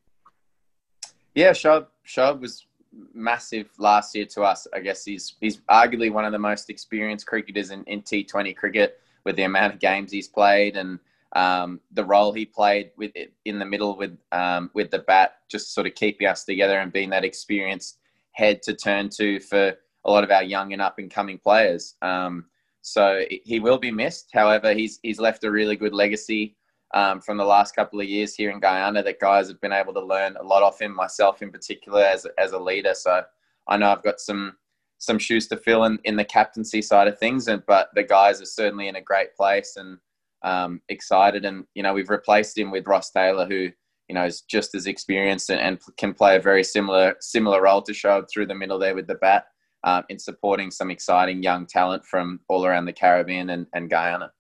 Yeah, 1.33 1.51
Shoaib, 1.51 1.87
Shoaib 2.05 2.41
was 2.41 2.67
massive 3.13 3.69
last 3.79 4.13
year 4.15 4.25
to 4.25 4.43
us. 4.43 4.67
I 4.73 4.79
guess 4.81 5.03
he's 5.03 5.35
he's 5.39 5.57
arguably 5.61 6.11
one 6.11 6.25
of 6.25 6.31
the 6.31 6.39
most 6.39 6.69
experienced 6.69 7.25
cricketers 7.25 7.71
in, 7.71 7.83
in 7.85 8.01
T20 8.01 8.55
cricket 8.55 8.99
with 9.27 9.35
the 9.35 9.43
amount 9.43 9.73
of 9.73 9.79
games 9.79 10.09
he's 10.09 10.29
played 10.29 10.77
and 10.77 10.99
um, 11.35 11.81
the 11.91 12.05
role 12.05 12.31
he 12.31 12.45
played 12.45 12.91
with 12.95 13.11
it 13.13 13.33
in 13.43 13.59
the 13.59 13.65
middle 13.65 13.97
with 13.97 14.17
um, 14.31 14.71
with 14.73 14.89
the 14.89 14.99
bat, 14.99 15.39
just 15.49 15.73
sort 15.73 15.85
of 15.85 15.93
keeping 15.95 16.27
us 16.27 16.45
together 16.45 16.79
and 16.79 16.93
being 16.93 17.09
that 17.09 17.25
experienced 17.25 17.99
head 18.31 18.63
to 18.63 18.73
turn 18.73 19.09
to 19.09 19.41
for 19.41 19.75
a 20.05 20.09
lot 20.09 20.23
of 20.23 20.31
our 20.31 20.43
young 20.43 20.71
and 20.71 20.81
up 20.81 20.97
and 20.97 21.11
coming 21.11 21.37
players. 21.37 21.95
Um, 22.01 22.45
so 22.81 23.25
he 23.43 23.59
will 23.59 23.77
be 23.77 23.91
missed. 23.91 24.29
However, 24.33 24.73
he's 24.73 24.99
he's 25.03 25.19
left 25.19 25.43
a 25.43 25.51
really 25.51 25.75
good 25.75 25.93
legacy 25.93 26.55
um, 26.93 27.19
from 27.19 27.35
the 27.35 27.43
last 27.43 27.75
couple 27.75 27.99
of 27.99 28.07
years 28.07 28.33
here 28.33 28.49
in 28.49 28.61
Guyana 28.61 29.03
that 29.03 29.19
guys 29.19 29.49
have 29.49 29.59
been 29.59 29.73
able 29.73 29.93
to 29.93 30.05
learn 30.13 30.37
a 30.37 30.43
lot 30.43 30.63
off 30.63 30.81
him. 30.81 30.95
Myself 30.95 31.41
in 31.41 31.51
particular 31.51 32.01
as 32.01 32.25
as 32.37 32.53
a 32.53 32.59
leader. 32.59 32.93
So 32.93 33.23
I 33.67 33.75
know 33.75 33.91
I've 33.91 34.03
got 34.03 34.21
some 34.21 34.55
some 34.99 35.19
shoes 35.19 35.47
to 35.47 35.57
fill 35.57 35.83
in, 35.85 35.99
in 36.03 36.15
the 36.15 36.25
captaincy 36.25 36.81
side 36.81 37.07
of 37.07 37.19
things, 37.19 37.47
and 37.47 37.63
but 37.67 37.89
the 37.95 38.03
guys 38.03 38.41
are 38.41 38.45
certainly 38.45 38.87
in 38.87 38.95
a 38.95 39.01
great 39.01 39.35
place 39.35 39.75
and 39.77 39.97
um, 40.43 40.81
excited. 40.89 41.45
And 41.45 41.65
you 41.75 41.83
know, 41.83 41.93
we've 41.93 42.09
replaced 42.09 42.57
him 42.57 42.71
with 42.71 42.87
Ross 42.87 43.11
Taylor, 43.11 43.45
who 43.45 43.69
you 44.07 44.15
know 44.15 44.25
is 44.25 44.41
just 44.41 44.75
as 44.75 44.87
experienced 44.87 45.49
and, 45.49 45.59
and 45.59 45.79
can 45.97 46.13
play 46.13 46.35
a 46.35 46.41
very 46.41 46.63
similar 46.63 47.15
similar 47.19 47.61
role 47.61 47.81
to 47.81 47.93
show 47.93 48.25
through 48.31 48.47
the 48.47 48.55
middle 48.55 48.79
there 48.79 48.95
with 48.95 49.07
the 49.07 49.15
bat 49.15 49.45
um, 49.83 50.03
in 50.09 50.19
supporting 50.19 50.71
some 50.71 50.91
exciting 50.91 51.43
young 51.43 51.65
talent 51.65 52.05
from 52.05 52.39
all 52.49 52.65
around 52.65 52.85
the 52.85 52.93
Caribbean 52.93 53.51
and, 53.51 53.67
and 53.73 53.89
Guyana. 53.89 54.31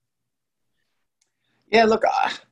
Yeah, 1.69 1.83
look, 1.83 2.03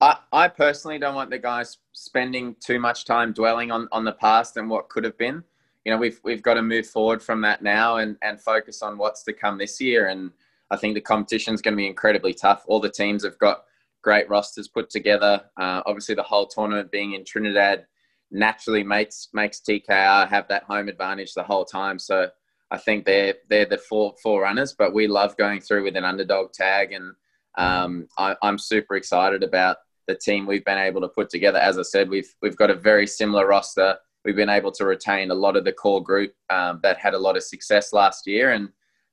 I, 0.01 0.17
I 0.33 0.47
personally 0.49 0.99
don't 0.99 1.15
want 1.15 1.29
the 1.29 1.39
guys 1.39 1.77
spending 1.93 2.55
too 2.59 2.79
much 2.79 3.05
time 3.05 3.31
dwelling 3.31 3.71
on, 3.71 3.87
on 3.93 4.03
the 4.03 4.11
past 4.11 4.57
and 4.57 4.69
what 4.69 4.89
could 4.89 5.05
have 5.05 5.17
been. 5.17 5.43
You 5.85 5.91
know, 5.91 5.97
we've 5.97 6.19
we've 6.23 6.41
got 6.41 6.55
to 6.55 6.61
move 6.61 6.87
forward 6.87 7.21
from 7.21 7.41
that 7.41 7.61
now 7.61 7.97
and, 7.97 8.17
and 8.21 8.39
focus 8.39 8.81
on 8.81 8.97
what's 8.97 9.23
to 9.23 9.33
come 9.33 9.57
this 9.57 9.79
year. 9.79 10.07
And 10.07 10.31
I 10.71 10.77
think 10.77 10.95
the 10.95 11.01
competition 11.01 11.53
is 11.53 11.61
going 11.61 11.73
to 11.73 11.77
be 11.77 11.87
incredibly 11.87 12.33
tough. 12.33 12.63
All 12.67 12.79
the 12.79 12.89
teams 12.89 13.23
have 13.23 13.37
got 13.37 13.65
great 14.01 14.29
rosters 14.29 14.67
put 14.67 14.89
together. 14.89 15.41
Uh, 15.57 15.81
obviously, 15.85 16.15
the 16.15 16.23
whole 16.23 16.47
tournament 16.47 16.91
being 16.91 17.13
in 17.13 17.23
Trinidad 17.23 17.85
naturally 18.31 18.83
makes 18.83 19.29
makes 19.33 19.61
TKR 19.61 20.27
have 20.27 20.47
that 20.47 20.63
home 20.63 20.87
advantage 20.89 21.33
the 21.33 21.43
whole 21.43 21.65
time. 21.65 21.99
So 21.99 22.29
I 22.71 22.77
think 22.77 23.05
they're 23.05 23.35
they're 23.49 23.65
the 23.65 23.77
four 23.77 24.15
four 24.21 24.41
runners, 24.41 24.75
but 24.77 24.93
we 24.93 25.07
love 25.07 25.37
going 25.37 25.61
through 25.61 25.83
with 25.83 25.95
an 25.95 26.03
underdog 26.03 26.51
tag, 26.51 26.93
and 26.93 27.13
um, 27.57 28.07
I, 28.17 28.35
I'm 28.41 28.57
super 28.57 28.95
excited 28.95 29.43
about 29.43 29.77
the 30.07 30.15
team 30.15 30.45
we've 30.45 30.65
been 30.65 30.77
able 30.77 31.01
to 31.01 31.07
put 31.07 31.29
together. 31.29 31.59
As 31.59 31.77
I 31.77 31.83
said, 31.83 32.09
we've 32.09 32.33
we've 32.41 32.57
got 32.57 32.71
a 32.71 32.75
very 32.75 33.07
similar 33.07 33.47
roster. 33.47 33.97
We've 34.25 34.35
been 34.35 34.49
able 34.49 34.71
to 34.71 34.85
retain 34.85 35.29
a 35.29 35.35
lot 35.35 35.55
of 35.55 35.63
the 35.63 35.71
core 35.71 36.03
group 36.03 36.33
um, 36.49 36.79
that 36.81 36.97
had 36.97 37.13
a 37.13 37.19
lot 37.19 37.37
of 37.37 37.43
success 37.43 37.93
last 37.93 38.25
year, 38.25 38.51
and 38.51 38.69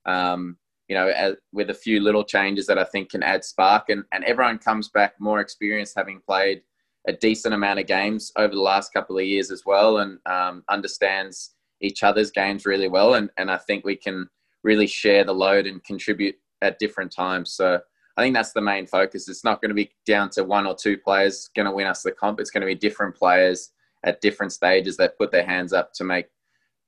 um, 0.06 0.56
you 0.88 0.96
know, 0.96 1.08
as, 1.08 1.36
with 1.52 1.70
a 1.70 1.74
few 1.74 2.00
little 2.00 2.24
changes 2.24 2.66
that 2.66 2.78
I 2.78 2.84
think 2.84 3.10
can 3.10 3.22
add 3.22 3.44
spark. 3.44 3.88
And, 3.88 4.04
and 4.12 4.24
everyone 4.24 4.58
comes 4.58 4.88
back 4.88 5.14
more 5.20 5.40
experienced, 5.40 5.94
having 5.96 6.20
played 6.26 6.62
a 7.06 7.12
decent 7.12 7.54
amount 7.54 7.78
of 7.78 7.86
games 7.86 8.32
over 8.36 8.54
the 8.54 8.60
last 8.60 8.92
couple 8.92 9.18
of 9.18 9.24
years 9.24 9.50
as 9.50 9.62
well, 9.66 9.98
and 9.98 10.18
um, 10.26 10.64
understands 10.68 11.54
each 11.80 12.02
other's 12.02 12.30
games 12.30 12.64
really 12.66 12.88
well. 12.88 13.14
And, 13.14 13.30
and 13.36 13.50
I 13.50 13.58
think 13.58 13.84
we 13.84 13.96
can 13.96 14.28
really 14.64 14.86
share 14.86 15.24
the 15.24 15.34
load 15.34 15.66
and 15.66 15.82
contribute 15.84 16.36
at 16.62 16.78
different 16.78 17.12
times. 17.12 17.52
So 17.52 17.80
I 18.16 18.22
think 18.22 18.34
that's 18.34 18.52
the 18.52 18.60
main 18.60 18.86
focus. 18.86 19.28
It's 19.28 19.44
not 19.44 19.60
going 19.60 19.70
to 19.70 19.74
be 19.74 19.92
down 20.06 20.30
to 20.30 20.44
one 20.44 20.66
or 20.66 20.74
two 20.74 20.96
players 20.96 21.50
going 21.56 21.66
to 21.66 21.72
win 21.72 21.86
us 21.86 22.02
the 22.02 22.12
comp. 22.12 22.40
It's 22.40 22.50
going 22.50 22.60
to 22.60 22.66
be 22.66 22.74
different 22.74 23.16
players 23.16 23.70
at 24.04 24.20
different 24.20 24.52
stages 24.52 24.96
that 24.96 25.18
put 25.18 25.30
their 25.30 25.44
hands 25.44 25.72
up 25.72 25.92
to 25.94 26.04
make 26.04 26.26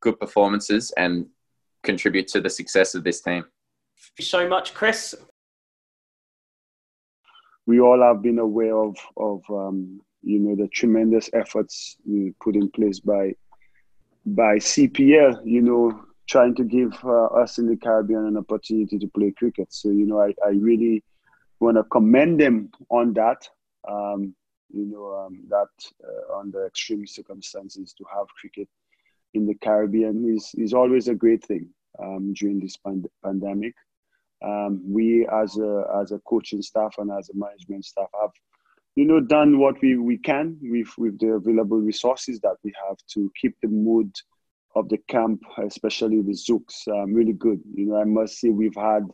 good 0.00 0.18
performances 0.18 0.92
and 0.96 1.26
contribute 1.82 2.26
to 2.28 2.40
the 2.40 2.50
success 2.50 2.94
of 2.94 3.04
this 3.04 3.20
team 3.20 3.44
Thank 3.96 4.18
you 4.18 4.24
so 4.24 4.48
much, 4.48 4.74
Chris. 4.74 5.14
We 7.66 7.80
all 7.80 8.02
have 8.02 8.22
been 8.22 8.38
aware 8.38 8.76
of 8.76 8.96
of 9.16 9.42
um, 9.48 10.00
you 10.22 10.38
know 10.38 10.54
the 10.54 10.68
tremendous 10.68 11.30
efforts 11.32 11.96
put 12.40 12.54
in 12.54 12.70
place 12.70 13.00
by 13.00 13.34
by 14.26 14.56
CPL. 14.56 15.40
You 15.44 15.62
know, 15.62 16.04
trying 16.28 16.54
to 16.56 16.64
give 16.64 16.92
uh, 17.04 17.26
us 17.26 17.58
in 17.58 17.66
the 17.66 17.76
Caribbean 17.76 18.26
an 18.26 18.36
opportunity 18.36 18.98
to 18.98 19.08
play 19.08 19.30
cricket. 19.30 19.72
So 19.72 19.88
you 19.88 20.06
know, 20.06 20.20
I, 20.20 20.34
I 20.44 20.50
really 20.50 21.02
want 21.60 21.76
to 21.76 21.84
commend 21.84 22.40
them 22.40 22.70
on 22.90 23.14
that. 23.14 23.48
Um, 23.88 24.34
you 24.74 24.86
know, 24.86 25.14
um, 25.14 25.40
that 25.48 25.72
uh, 26.04 26.38
under 26.38 26.66
extreme 26.66 27.06
circumstances 27.06 27.94
to 27.96 28.04
have 28.12 28.26
cricket 28.40 28.68
in 29.34 29.46
the 29.46 29.54
Caribbean 29.54 30.34
is 30.34 30.50
is 30.56 30.74
always 30.74 31.08
a 31.08 31.14
great 31.14 31.44
thing 31.44 31.68
um, 32.02 32.32
during 32.34 32.60
this 32.60 32.76
pand- 32.76 33.08
pandemic. 33.22 33.74
Um, 34.44 34.82
we 34.86 35.26
as 35.26 35.56
a 35.56 35.84
as 36.00 36.12
a 36.12 36.18
coaching 36.20 36.62
staff 36.62 36.94
and 36.98 37.10
as 37.10 37.30
a 37.30 37.36
management 37.36 37.84
staff 37.84 38.08
have 38.20 38.30
you 38.96 39.04
know 39.04 39.20
done 39.20 39.58
what 39.58 39.80
we, 39.80 39.96
we 39.96 40.18
can 40.18 40.58
with 40.60 40.88
with 40.98 41.18
the 41.18 41.28
available 41.28 41.78
resources 41.78 42.40
that 42.40 42.56
we 42.62 42.72
have 42.86 42.98
to 43.14 43.30
keep 43.40 43.56
the 43.62 43.68
mood 43.68 44.12
of 44.76 44.88
the 44.88 44.98
camp 45.08 45.40
especially 45.62 46.20
the 46.22 46.32
zouks 46.32 46.86
um, 46.88 47.14
really 47.14 47.32
good. 47.32 47.60
You 47.74 47.86
know 47.86 47.96
i 47.96 48.04
must 48.04 48.38
say 48.40 48.50
we've 48.50 48.76
had 48.76 49.04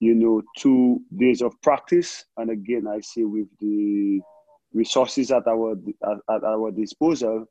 you 0.00 0.14
know 0.14 0.42
two 0.56 1.00
days 1.16 1.42
of 1.42 1.60
practice. 1.60 2.24
And 2.36 2.50
again 2.50 2.86
i 2.86 3.00
say 3.00 3.24
with 3.24 3.48
the 3.60 4.20
resources 4.72 5.30
at 5.30 5.46
our 5.46 5.72
at, 5.72 6.18
at, 6.30 6.44
our 6.44 6.70
disposal, 6.70 7.46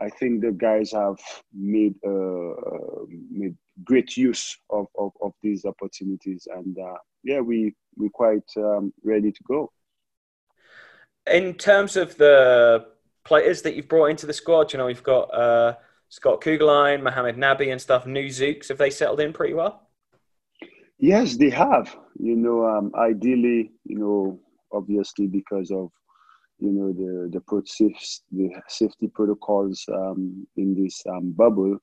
I 0.00 0.08
think 0.08 0.40
the 0.40 0.52
guys 0.52 0.92
have 0.92 1.18
made 1.52 1.94
uh, 2.06 3.04
made 3.30 3.56
great 3.84 4.16
use 4.16 4.56
of, 4.70 4.86
of, 4.98 5.12
of 5.22 5.32
these 5.42 5.64
opportunities, 5.64 6.48
and 6.54 6.76
uh, 6.78 6.98
yeah, 7.22 7.40
we 7.40 7.74
we 7.96 8.08
quite 8.08 8.48
um, 8.56 8.92
ready 9.02 9.32
to 9.32 9.40
go. 9.46 9.72
In 11.30 11.54
terms 11.54 11.96
of 11.96 12.16
the 12.16 12.86
players 13.24 13.62
that 13.62 13.74
you've 13.74 13.88
brought 13.88 14.06
into 14.06 14.26
the 14.26 14.32
squad, 14.32 14.72
you 14.72 14.78
know, 14.78 14.86
we've 14.86 15.02
got 15.02 15.34
uh, 15.34 15.74
Scott 16.08 16.40
Kuggeleijn, 16.40 17.02
Mohamed 17.02 17.36
Nabi, 17.36 17.72
and 17.72 17.80
stuff. 17.80 18.06
New 18.06 18.26
Zouks, 18.26 18.68
have 18.68 18.78
they 18.78 18.90
settled 18.90 19.20
in 19.20 19.32
pretty 19.32 19.54
well? 19.54 19.88
Yes, 20.98 21.36
they 21.36 21.50
have. 21.50 21.96
You 22.18 22.36
know, 22.36 22.66
um, 22.66 22.92
ideally, 22.94 23.72
you 23.84 23.98
know, 23.98 24.40
obviously 24.72 25.26
because 25.26 25.70
of 25.70 25.90
you 26.58 26.72
know 26.72 26.92
the 26.92 27.30
the, 27.32 27.40
pro- 27.40 27.60
the 27.60 28.50
safety 28.68 29.08
protocols 29.08 29.84
um, 29.92 30.46
in 30.56 30.74
this 30.74 31.02
um, 31.10 31.32
bubble. 31.32 31.78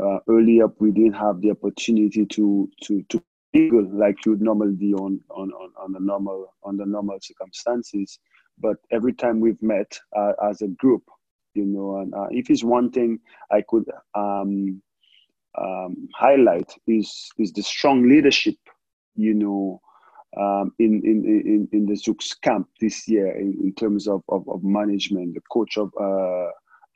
Uh, 0.00 0.18
early 0.28 0.62
up, 0.62 0.74
we 0.80 0.92
didn't 0.92 1.14
have 1.14 1.40
the 1.40 1.50
opportunity 1.50 2.24
to 2.26 2.68
to 2.82 3.02
to 3.08 3.22
mingle 3.52 3.88
like 3.92 4.24
you 4.24 4.32
would 4.32 4.42
normally 4.42 4.74
do 4.74 4.94
on 4.96 5.20
on 5.30 5.50
on, 5.52 5.70
on 5.82 5.92
the 5.92 6.00
normal 6.00 6.54
on 6.62 6.76
the 6.76 6.86
normal 6.86 7.18
circumstances. 7.20 8.18
But 8.60 8.76
every 8.90 9.12
time 9.12 9.40
we've 9.40 9.62
met 9.62 9.98
uh, 10.16 10.32
as 10.48 10.62
a 10.62 10.68
group, 10.68 11.02
you 11.54 11.64
know, 11.64 11.98
and 11.98 12.14
uh, 12.14 12.26
if 12.30 12.50
it's 12.50 12.64
one 12.64 12.90
thing 12.90 13.20
I 13.50 13.62
could 13.68 13.84
um, 14.14 14.82
um, 15.60 16.08
highlight 16.14 16.72
is 16.86 17.30
is 17.38 17.52
the 17.52 17.62
strong 17.62 18.08
leadership, 18.08 18.56
you 19.16 19.34
know, 19.34 19.80
um, 20.36 20.72
in, 20.78 21.00
in, 21.04 21.24
in, 21.24 21.68
in 21.72 21.86
the 21.86 21.94
Zouks 21.94 22.38
camp 22.40 22.68
this 22.80 23.08
year 23.08 23.36
in, 23.36 23.58
in 23.62 23.72
terms 23.74 24.06
of, 24.06 24.22
of, 24.28 24.48
of, 24.48 24.62
management. 24.62 25.34
The 25.34 25.40
coach 25.50 25.78
of 25.78 25.90
uh, 25.98 26.50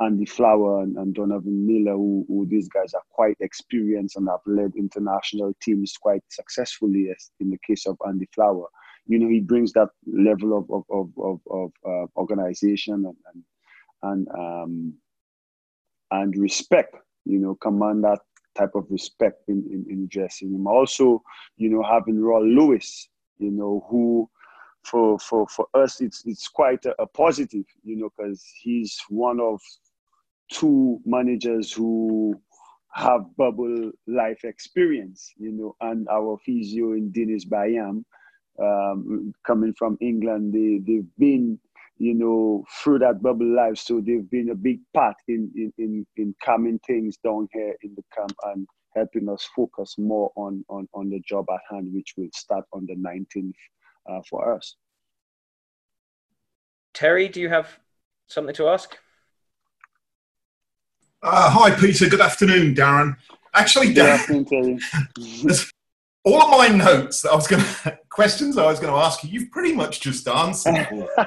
Andy 0.05 0.27
Flower 0.27 0.83
and, 0.83 0.97
and 0.97 1.15
Donovan 1.15 1.67
Miller, 1.67 1.97
who, 1.97 2.25
who, 2.29 2.47
these 2.47 2.69
guys 2.69 2.93
are 2.93 3.03
quite 3.11 3.37
experienced 3.41 4.17
and 4.17 4.29
have 4.29 4.41
led 4.47 4.73
international 4.77 5.55
teams 5.63 5.95
quite 6.01 6.23
successfully, 6.29 7.09
as 7.11 7.31
in 7.41 7.51
the 7.51 7.59
case 7.67 7.87
of 7.87 7.97
Andy 8.07 8.29
Flower. 8.35 8.67
You 9.07 9.19
know, 9.19 9.29
he 9.29 9.41
brings 9.41 9.73
that 9.73 9.89
level 10.07 10.57
of, 10.59 10.71
of, 10.71 10.85
of, 10.91 11.11
of, 11.19 11.41
of 11.51 11.73
uh, 11.87 12.07
organization 12.21 12.95
and, 12.95 13.17
and, 13.33 13.45
and, 14.03 14.29
um, 14.39 14.95
and 16.11 16.37
respect, 16.37 16.97
you 17.25 17.39
know, 17.39 17.55
command 17.57 18.05
that 18.05 18.21
type 18.57 18.75
of 18.75 18.85
respect 18.91 19.43
in, 19.49 19.65
in, 19.71 19.87
in 19.89 20.09
dressing 20.11 20.53
room. 20.53 20.67
Also, 20.67 21.23
you 21.57 21.71
know, 21.71 21.83
having 21.83 22.21
Roy 22.21 22.41
Lewis, 22.41 23.09
you 23.43 23.51
know, 23.51 23.87
who 23.91 24.31
for 24.85 25.19
for 25.19 25.47
for 25.49 25.67
us 25.75 26.01
it's 26.01 26.23
it's 26.27 26.49
quite 26.49 26.85
a, 26.87 27.03
a 27.03 27.07
positive, 27.07 27.65
you 27.85 27.97
know, 27.97 28.11
because 28.17 28.45
he's 28.63 28.99
one 29.09 29.41
of 29.41 29.61
two 30.53 31.01
managers 31.05 31.73
who 31.73 32.35
have 32.95 33.23
bubble 33.37 33.91
life 34.07 34.45
experience, 34.45 35.33
you 35.39 35.53
know, 35.53 35.77
and 35.81 36.09
our 36.09 36.39
physio 36.45 36.93
in 36.93 37.11
Dennis 37.11 37.45
Bayam, 37.47 38.05
um, 38.63 39.33
coming 39.47 39.75
from 39.79 39.97
England, 40.01 40.53
they 40.53 40.81
they've 40.87 41.09
been 41.19 41.59
you 42.03 42.15
know, 42.15 42.65
through 42.83 42.99
that 42.99 43.23
bubble 43.23 43.55
life. 43.55 43.79
So 43.79 44.01
they've 44.05 44.29
been 44.29 44.51
a 44.51 44.57
big 44.57 44.81
part 44.93 45.17
in, 45.29 45.51
in, 45.55 45.73
in, 45.79 46.07
in 46.17 46.35
calming 46.45 46.81
things 46.85 47.17
down 47.19 47.49
here 47.53 47.77
in 47.83 47.95
the 47.95 48.03
camp 48.17 48.35
and 48.45 48.67
helping 48.95 49.29
us 49.29 49.49
focus 49.55 49.97
more 49.99 50.31
on, 50.37 50.65
on, 50.69 50.89
on 50.95 51.11
the 51.11 51.21
job 51.21 51.47
at 51.51 51.61
hand, 51.71 51.93
which 51.93 52.15
will 52.17 52.29
start 52.35 52.65
on 52.73 52.87
the 52.87 52.95
19th 52.95 53.53
uh, 54.11 54.21
for 54.29 54.55
us. 54.55 54.77
Terry, 56.95 57.29
do 57.29 57.41
you 57.41 57.49
have 57.49 57.79
something 58.27 58.55
to 58.55 58.69
ask? 58.69 58.97
Uh, 61.23 61.51
hi, 61.51 61.71
Peter. 61.71 62.09
Good 62.09 62.21
afternoon, 62.21 62.75
Darren. 62.75 63.17
Actually, 63.55 63.93
Good 63.93 64.07
afternoon, 64.07 64.81
all 66.25 66.43
of 66.43 66.51
my 66.51 66.69
notes 66.69 67.23
that 67.23 67.33
I 67.33 67.35
was 67.35 67.47
going 67.47 67.63
to 67.85 67.99
questions 68.11 68.59
I 68.59 68.67
was 68.67 68.79
going 68.79 68.93
to 68.93 68.99
ask 68.99 69.25
you, 69.25 69.31
you've 69.31 69.51
pretty 69.51 69.75
much 69.75 70.01
just 70.01 70.29
answered. 70.29 70.87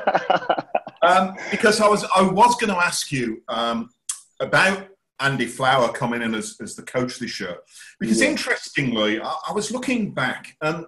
um, 1.02 1.36
because 1.52 1.82
I 1.82 1.88
was 1.88 2.06
I 2.16 2.22
was 2.22 2.56
going 2.56 2.74
to 2.74 2.78
ask 2.78 3.12
you 3.12 3.42
um, 3.48 3.90
about 4.40 4.88
Andy 5.20 5.46
Flower 5.46 5.92
coming 5.92 6.22
in 6.22 6.36
as, 6.36 6.58
as 6.62 6.76
the 6.76 6.84
coach 6.84 7.20
this 7.20 7.40
year. 7.40 7.58
Because 8.00 8.22
yeah. 8.22 8.30
interestingly, 8.30 9.20
I, 9.20 9.36
I, 9.50 9.54
was 9.54 9.72
looking 9.72 10.14
back 10.14 10.56
and 10.62 10.86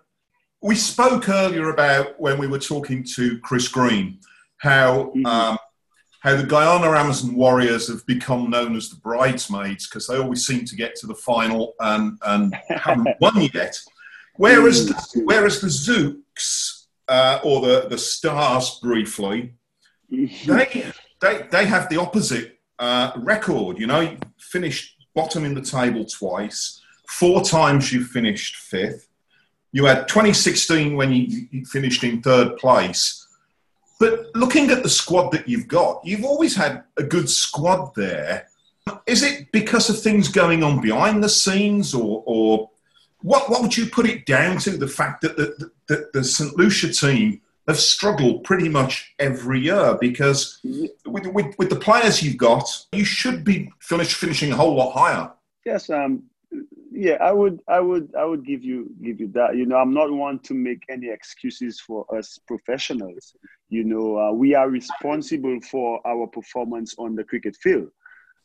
we 0.61 0.75
spoke 0.75 1.29
earlier 1.29 1.69
about 1.69 2.19
when 2.19 2.37
we 2.37 2.47
were 2.47 2.59
talking 2.59 3.05
to 3.15 3.39
Chris 3.39 3.67
Green 3.67 4.19
how 4.57 5.11
mm-hmm. 5.15 5.25
um, 5.25 5.57
how 6.21 6.35
the 6.35 6.43
Guyana 6.43 6.87
Amazon 6.97 7.35
Warriors 7.35 7.87
have 7.89 8.05
become 8.05 8.49
known 8.49 8.75
as 8.75 8.89
the 8.89 8.97
bridesmaids 8.97 9.87
because 9.87 10.07
they 10.07 10.17
always 10.17 10.45
seem 10.45 10.65
to 10.65 10.75
get 10.75 10.95
to 10.95 11.07
the 11.07 11.15
final 11.15 11.73
and, 11.79 12.17
and 12.25 12.55
haven't 12.69 13.15
won 13.21 13.47
yet. 13.53 13.79
Whereas 14.35 14.87
the, 14.87 15.21
whereas 15.25 15.61
the 15.61 15.67
Zouks 15.67 16.87
uh, 17.07 17.39
or 17.43 17.61
the 17.61 17.87
the 17.89 17.97
Stars 17.97 18.79
briefly, 18.81 19.53
they 20.09 20.91
they 21.21 21.47
they 21.51 21.65
have 21.65 21.87
the 21.89 21.99
opposite 21.99 22.56
uh, 22.79 23.11
record. 23.17 23.79
You 23.79 23.87
know, 23.87 24.01
you 24.01 24.17
finished 24.37 24.95
bottom 25.15 25.45
in 25.45 25.53
the 25.53 25.61
table 25.61 26.05
twice. 26.05 26.81
Four 27.07 27.41
times 27.41 27.91
you 27.91 28.03
finished 28.03 28.55
fifth. 28.55 29.07
You 29.71 29.85
had 29.85 30.07
2016 30.07 30.95
when 30.95 31.11
you, 31.11 31.47
you 31.51 31.65
finished 31.65 32.03
in 32.03 32.21
third 32.21 32.57
place. 32.57 33.27
But 33.99 34.27
looking 34.35 34.69
at 34.69 34.83
the 34.83 34.89
squad 34.89 35.31
that 35.31 35.47
you've 35.47 35.67
got, 35.67 36.01
you've 36.05 36.25
always 36.25 36.55
had 36.55 36.83
a 36.97 37.03
good 37.03 37.29
squad 37.29 37.93
there. 37.95 38.47
Is 39.05 39.23
it 39.23 39.51
because 39.51 39.89
of 39.89 39.99
things 39.99 40.27
going 40.27 40.63
on 40.63 40.81
behind 40.81 41.23
the 41.23 41.29
scenes, 41.29 41.93
or, 41.93 42.23
or 42.25 42.69
what, 43.21 43.49
what 43.49 43.61
would 43.61 43.75
you 43.75 43.87
put 43.87 44.07
it 44.07 44.25
down 44.25 44.59
to? 44.59 44.77
The 44.77 44.87
fact 44.87 45.21
that 45.21 45.35
the, 45.35 45.71
the, 45.87 46.09
the 46.13 46.23
St. 46.23 46.55
Lucia 46.57 46.93
team 46.93 47.41
have 47.67 47.79
struggled 47.79 48.43
pretty 48.43 48.69
much 48.69 49.13
every 49.19 49.59
year 49.59 49.97
because 49.99 50.59
with, 50.63 51.27
with, 51.27 51.57
with, 51.57 51.69
the 51.69 51.75
players 51.75 52.23
you've 52.23 52.37
got, 52.37 52.63
you 52.93 53.03
should 53.03 53.43
be 53.43 53.71
finish, 53.79 54.13
finishing 54.13 54.51
a 54.51 54.55
whole 54.55 54.75
lot 54.75 54.93
higher. 54.93 55.31
Yes, 55.65 55.89
um, 55.89 56.23
yeah, 56.91 57.17
I 57.21 57.31
would, 57.33 57.59
I 57.67 57.79
would, 57.81 58.13
I 58.17 58.23
would 58.23 58.45
give 58.45 58.63
you 58.63 58.89
give 59.03 59.19
you 59.19 59.27
that. 59.33 59.55
You 59.55 59.65
know, 59.65 59.75
I'm 59.75 59.93
not 59.93 60.11
one 60.11 60.39
to 60.39 60.53
make 60.53 60.81
any 60.89 61.09
excuses 61.09 61.79
for 61.79 62.05
us 62.15 62.39
professionals. 62.47 63.35
You 63.69 63.83
know, 63.83 64.17
uh, 64.17 64.31
we 64.31 64.55
are 64.55 64.69
responsible 64.69 65.59
for 65.69 65.99
our 66.07 66.25
performance 66.25 66.95
on 66.97 67.15
the 67.15 67.23
cricket 67.23 67.55
field. 67.57 67.89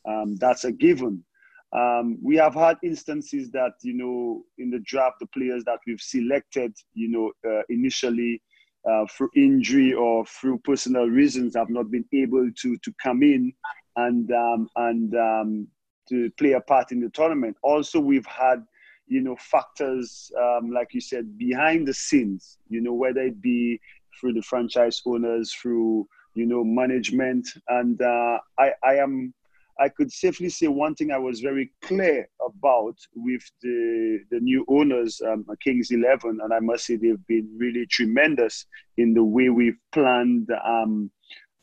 Um, 0.05 0.35
that's 0.35 0.65
a 0.65 0.71
given. 0.71 1.23
Um, 1.71 2.19
we 2.21 2.35
have 2.35 2.53
had 2.53 2.77
instances 2.83 3.49
that, 3.51 3.71
you 3.81 3.93
know, 3.93 4.43
in 4.59 4.69
the 4.69 4.79
draft, 4.79 5.15
the 5.19 5.25
players 5.27 5.63
that 5.63 5.79
we've 5.87 5.99
selected, 5.99 6.75
you 6.93 7.09
know, 7.09 7.31
uh, 7.49 7.63
initially 7.69 8.41
uh, 8.89 9.05
through 9.15 9.29
injury 9.35 9.93
or 9.93 10.25
through 10.25 10.57
personal 10.59 11.05
reasons 11.05 11.55
have 11.55 11.69
not 11.69 11.89
been 11.89 12.05
able 12.13 12.49
to, 12.61 12.77
to 12.77 12.93
come 13.01 13.23
in 13.23 13.53
and, 13.95 14.31
um, 14.31 14.67
and 14.75 15.15
um, 15.15 15.67
to 16.09 16.29
play 16.37 16.53
a 16.53 16.61
part 16.61 16.91
in 16.91 16.99
the 16.99 17.09
tournament. 17.09 17.55
Also, 17.63 17.99
we've 17.99 18.25
had, 18.25 18.63
you 19.07 19.21
know, 19.21 19.35
factors, 19.39 20.31
um, 20.41 20.71
like 20.71 20.93
you 20.93 21.01
said, 21.01 21.37
behind 21.37 21.87
the 21.87 21.93
scenes, 21.93 22.57
you 22.69 22.81
know, 22.81 22.93
whether 22.93 23.21
it 23.21 23.41
be 23.41 23.79
through 24.19 24.33
the 24.33 24.41
franchise 24.41 25.01
owners, 25.05 25.53
through, 25.53 26.07
you 26.35 26.45
know, 26.45 26.63
management. 26.63 27.47
And 27.69 28.01
uh, 28.01 28.39
I, 28.59 28.71
I 28.83 28.95
am 28.95 29.33
I 29.79 29.89
could 29.89 30.11
safely 30.11 30.49
say 30.49 30.67
one 30.67 30.95
thing 30.95 31.11
I 31.11 31.17
was 31.17 31.39
very 31.39 31.71
clear 31.81 32.27
about 32.45 32.95
with 33.15 33.43
the 33.61 34.19
the 34.29 34.39
new 34.39 34.65
owners, 34.67 35.21
um, 35.25 35.45
Kings 35.63 35.91
Eleven, 35.91 36.39
and 36.43 36.53
I 36.53 36.59
must 36.59 36.85
say 36.85 36.95
they've 36.95 37.27
been 37.27 37.49
really 37.57 37.85
tremendous 37.87 38.65
in 38.97 39.13
the 39.13 39.23
way 39.23 39.49
we've 39.49 39.79
planned 39.91 40.49
um, 40.65 41.09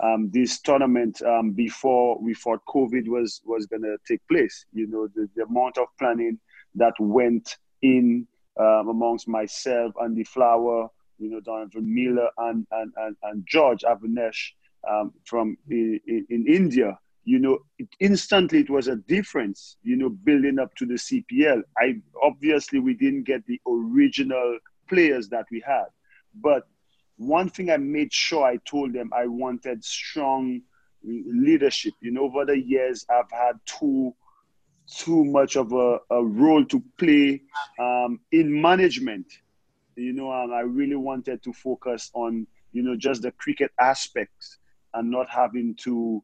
um, 0.03 0.31
this 0.33 0.61
tournament 0.61 1.23
um, 1.23 1.53
before 1.53 2.21
we 2.21 2.35
thought 2.35 2.61
COVID 2.69 3.07
was 3.07 3.41
was 3.45 3.67
going 3.67 3.83
to 3.83 3.97
take 4.09 4.27
place. 4.29 4.67
You 4.73 4.89
know, 4.89 5.09
the, 5.15 5.29
the, 5.37 5.45
amount 5.45 5.79
of 5.79 5.87
planning 5.99 6.39
that 6.75 6.95
went 6.99 7.59
in 7.83 8.27
um, 8.59 8.89
amongst 8.89 9.29
myself 9.29 9.93
and 10.01 10.17
the 10.17 10.25
flower, 10.25 10.89
you 11.19 11.31
know, 11.31 11.41
Donovan 11.41 11.95
Miller 11.95 12.29
and 12.39 12.67
and 12.73 12.93
and, 12.97 13.17
and 13.23 13.47
George 13.47 13.83
Avanesh 13.83 14.51
um, 14.89 15.13
from 15.25 15.57
in, 15.69 16.27
in 16.29 16.47
India 16.49 16.99
you 17.25 17.39
know, 17.39 17.59
it, 17.79 17.89
instantly 18.01 18.61
it 18.61 18.71
was 18.71 18.89
a 18.89 18.97
difference, 18.97 19.77
you 19.83 19.97
know, 19.97 20.09
building 20.09 20.59
up 20.59 20.75
to 20.77 20.87
the 20.87 20.95
CPL. 20.95 21.63
I 21.79 21.97
obviously 22.23 22.81
we 22.81 22.95
didn't 22.95 23.25
get 23.25 23.45
the 23.47 23.61
original 23.67 24.59
players 24.89 25.29
that 25.29 25.47
we 25.51 25.63
had, 25.67 25.87
but 26.35 26.65
one 27.17 27.51
thing 27.51 27.71
I 27.71 27.77
made 27.77 28.13
sure 28.13 28.45
I 28.45 28.57
told 28.65 28.95
them 28.95 29.11
I 29.13 29.27
wanted 29.27 29.85
strong 29.85 30.63
leadership. 31.05 31.93
You 32.01 32.13
know, 32.13 32.25
over 32.25 32.47
the 32.47 32.59
years 32.59 33.05
I've 33.11 33.31
had 33.31 33.61
too 33.67 34.15
too 34.97 35.25
much 35.25 35.57
of 35.57 35.73
a, 35.73 35.99
a 36.11 36.25
role 36.25 36.65
to 36.65 36.83
play 36.99 37.43
um, 37.79 38.19
in 38.33 38.61
management. 38.61 39.27
You 39.97 40.15
know, 40.15 40.33
and 40.33 40.55
I 40.55 40.61
really 40.61 40.97
wanted 40.97 41.43
to 41.43 41.53
focus 41.53 42.11
on 42.15 42.47
you 42.73 42.83
know 42.83 42.97
just 42.97 43.23
the 43.23 43.33
cricket 43.33 43.71
aspects 43.79 44.59
and 44.95 45.11
not 45.11 45.29
having 45.29 45.75
to 45.83 46.23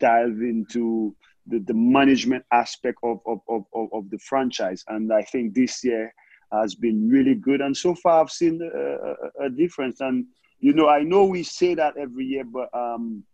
dive 0.00 0.40
into 0.40 1.14
the, 1.46 1.58
the 1.60 1.74
management 1.74 2.44
aspect 2.52 2.98
of, 3.02 3.20
of, 3.26 3.40
of, 3.48 3.88
of 3.92 4.10
the 4.10 4.18
franchise. 4.18 4.84
And 4.88 5.12
I 5.12 5.22
think 5.22 5.54
this 5.54 5.84
year 5.84 6.12
has 6.52 6.74
been 6.74 7.08
really 7.08 7.34
good. 7.34 7.60
And 7.60 7.76
so 7.76 7.94
far, 7.94 8.22
I've 8.22 8.30
seen 8.30 8.60
a, 8.62 9.44
a, 9.44 9.46
a 9.46 9.50
difference. 9.50 10.00
And, 10.00 10.26
you 10.60 10.72
know, 10.72 10.88
I 10.88 11.02
know 11.02 11.24
we 11.24 11.42
say 11.42 11.74
that 11.74 11.96
every 11.96 12.24
year, 12.24 12.44
but 12.44 12.68
um, 12.72 13.24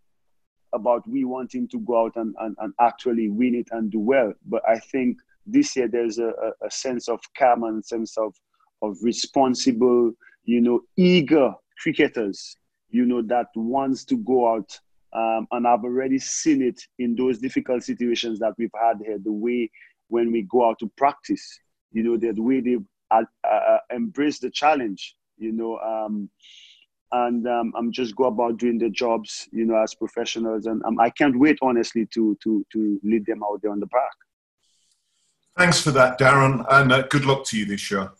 about 0.72 1.06
we 1.08 1.24
wanting 1.24 1.68
to 1.68 1.80
go 1.80 2.04
out 2.04 2.16
and, 2.16 2.34
and, 2.40 2.56
and 2.60 2.72
actually 2.80 3.28
win 3.28 3.54
it 3.54 3.68
and 3.72 3.90
do 3.90 4.00
well. 4.00 4.32
But 4.46 4.62
I 4.68 4.78
think 4.78 5.18
this 5.46 5.76
year 5.76 5.88
there's 5.88 6.18
a, 6.18 6.32
a 6.62 6.70
sense 6.70 7.08
of 7.08 7.20
calm 7.36 7.64
and 7.64 7.84
sense 7.84 8.16
of, 8.16 8.34
of 8.82 8.96
responsible, 9.02 10.12
you 10.44 10.60
know, 10.60 10.80
eager 10.96 11.52
cricketers, 11.82 12.56
you 12.90 13.04
know, 13.04 13.22
that 13.22 13.46
wants 13.54 14.04
to 14.06 14.16
go 14.16 14.54
out. 14.54 14.78
Um, 15.12 15.46
and 15.50 15.66
I've 15.66 15.84
already 15.84 16.18
seen 16.18 16.62
it 16.62 16.80
in 16.98 17.16
those 17.16 17.38
difficult 17.38 17.82
situations 17.82 18.38
that 18.38 18.54
we've 18.58 18.70
had 18.80 18.98
here, 19.04 19.18
the 19.18 19.32
way 19.32 19.70
when 20.08 20.30
we 20.30 20.42
go 20.42 20.68
out 20.68 20.78
to 20.80 20.90
practice, 20.96 21.60
you 21.92 22.02
know, 22.02 22.16
the 22.16 22.32
way 22.40 22.60
they 22.60 22.78
uh, 23.10 23.24
uh, 23.44 23.78
embrace 23.90 24.38
the 24.38 24.50
challenge, 24.50 25.16
you 25.38 25.52
know. 25.52 25.78
Um, 25.78 26.30
and 27.12 27.46
um, 27.48 27.72
I'm 27.76 27.90
just 27.90 28.14
go 28.14 28.24
about 28.24 28.58
doing 28.58 28.78
the 28.78 28.88
jobs, 28.88 29.48
you 29.50 29.64
know, 29.64 29.76
as 29.76 29.94
professionals. 29.94 30.66
And 30.66 30.82
um, 30.84 31.00
I 31.00 31.10
can't 31.10 31.38
wait, 31.38 31.58
honestly, 31.60 32.06
to 32.14 32.36
to 32.42 32.64
to 32.72 33.00
lead 33.02 33.26
them 33.26 33.42
out 33.42 33.60
there 33.62 33.72
on 33.72 33.80
the 33.80 33.88
park. 33.88 34.12
Thanks 35.56 35.80
for 35.80 35.90
that, 35.90 36.18
Darren, 36.18 36.64
and 36.70 36.92
uh, 36.92 37.02
good 37.08 37.24
luck 37.24 37.44
to 37.46 37.58
you 37.58 37.66
this 37.66 37.90
year. 37.90 38.12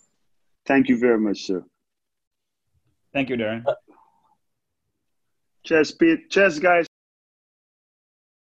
Thank 0.66 0.88
you 0.88 0.98
very 0.98 1.18
much, 1.18 1.46
sir. 1.46 1.64
Thank 3.12 3.31
you, 3.31 3.37
Darren. 3.37 3.64
Cheers, 5.70 5.92
Pete. 5.92 6.28
Cheers, 6.28 6.59
guys. 6.59 6.85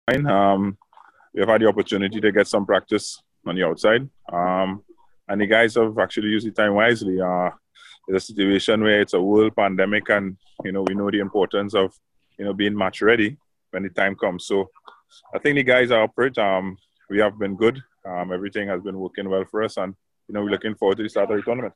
Um, 0.08 0.78
we've 1.34 1.45
had 1.45 1.60
the 1.60 1.67
opportunity 1.67 2.21
to 2.21 2.32
get 2.32 2.47
some 2.47 2.65
practice 2.65 3.21
on 3.45 3.56
the 3.56 3.65
outside, 3.65 4.10
um, 4.32 4.82
and 5.28 5.41
the 5.41 5.45
guys 5.45 5.76
have 5.76 6.00
actually 6.00 6.30
used 6.30 6.47
the 6.47 6.52
time 6.52 6.74
wisely. 6.74 7.19
Uh, 7.19 7.50
it's 8.08 8.24
a 8.24 8.28
situation 8.28 8.82
where 8.82 9.02
it's 9.02 9.13
a 9.13 9.21
world 9.21 9.54
pandemic, 9.58 10.08
and 10.08 10.38
you 10.63 10.71
know 10.71 10.84
we 10.84 10.95
know 10.95 11.12
the 11.12 11.19
importance 11.19 11.76
of 11.76 11.93
you 12.39 12.45
know 12.45 12.54
being 12.54 12.78
match 12.78 13.02
ready 13.02 13.36
when 13.71 13.84
the 13.84 13.89
time 13.89 14.15
comes. 14.15 14.45
So 14.45 14.69
I 15.36 15.39
think 15.39 15.58
the 15.58 15.63
guys 15.63 15.91
are 15.91 16.04
up 16.04 16.12
for 16.15 16.28
it. 16.28 16.38
Um, 16.38 16.78
we 17.10 17.19
have 17.19 17.38
been 17.38 17.58
good. 17.58 17.84
Um, 18.06 18.32
everything 18.32 18.69
has 18.69 18.82
been 18.82 18.97
working 18.97 19.28
well 19.28 19.43
for 19.52 19.63
us, 19.63 19.76
and 19.76 19.93
you 20.30 20.34
know 20.34 20.43
we're 20.45 20.52
looking 20.52 20.76
forward 20.76 20.95
to 20.95 21.04
the 21.04 21.10
start 21.10 21.30
of 21.30 21.36
the 21.36 21.43
tournament. 21.43 21.74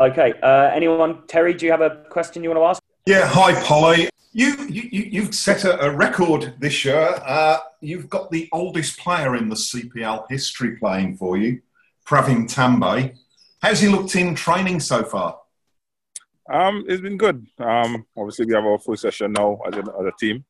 Okay. 0.00 0.34
Uh, 0.42 0.72
anyone? 0.74 1.28
Terry, 1.28 1.54
do 1.54 1.64
you 1.64 1.70
have 1.70 1.80
a 1.80 2.04
question 2.10 2.42
you 2.42 2.50
want 2.50 2.58
to 2.58 2.64
ask? 2.64 2.89
Yeah. 3.10 3.26
Hi, 3.26 3.60
Polly. 3.64 4.08
You, 4.30 4.54
you, 4.68 4.88
you've 4.92 5.34
set 5.34 5.64
a, 5.64 5.84
a 5.84 5.90
record 5.90 6.54
this 6.60 6.84
year. 6.84 7.20
Uh, 7.24 7.58
you've 7.80 8.08
got 8.08 8.30
the 8.30 8.48
oldest 8.52 9.00
player 9.00 9.34
in 9.34 9.48
the 9.48 9.56
CPL 9.56 10.26
history 10.30 10.76
playing 10.76 11.16
for 11.16 11.36
you, 11.36 11.60
Pravin 12.06 12.48
Tambe. 12.48 13.16
How's 13.60 13.80
he 13.80 13.88
looked 13.88 14.14
in 14.14 14.36
training 14.36 14.78
so 14.78 15.02
far? 15.02 15.40
Um, 16.48 16.84
it's 16.86 17.00
been 17.00 17.16
good. 17.16 17.44
Um, 17.58 18.06
obviously, 18.16 18.46
we 18.46 18.54
have 18.54 18.64
our 18.64 18.78
full 18.78 18.96
session 18.96 19.32
now 19.32 19.58
as 19.66 19.74
a, 19.74 19.80
as 19.80 20.06
a 20.06 20.12
team. 20.20 20.44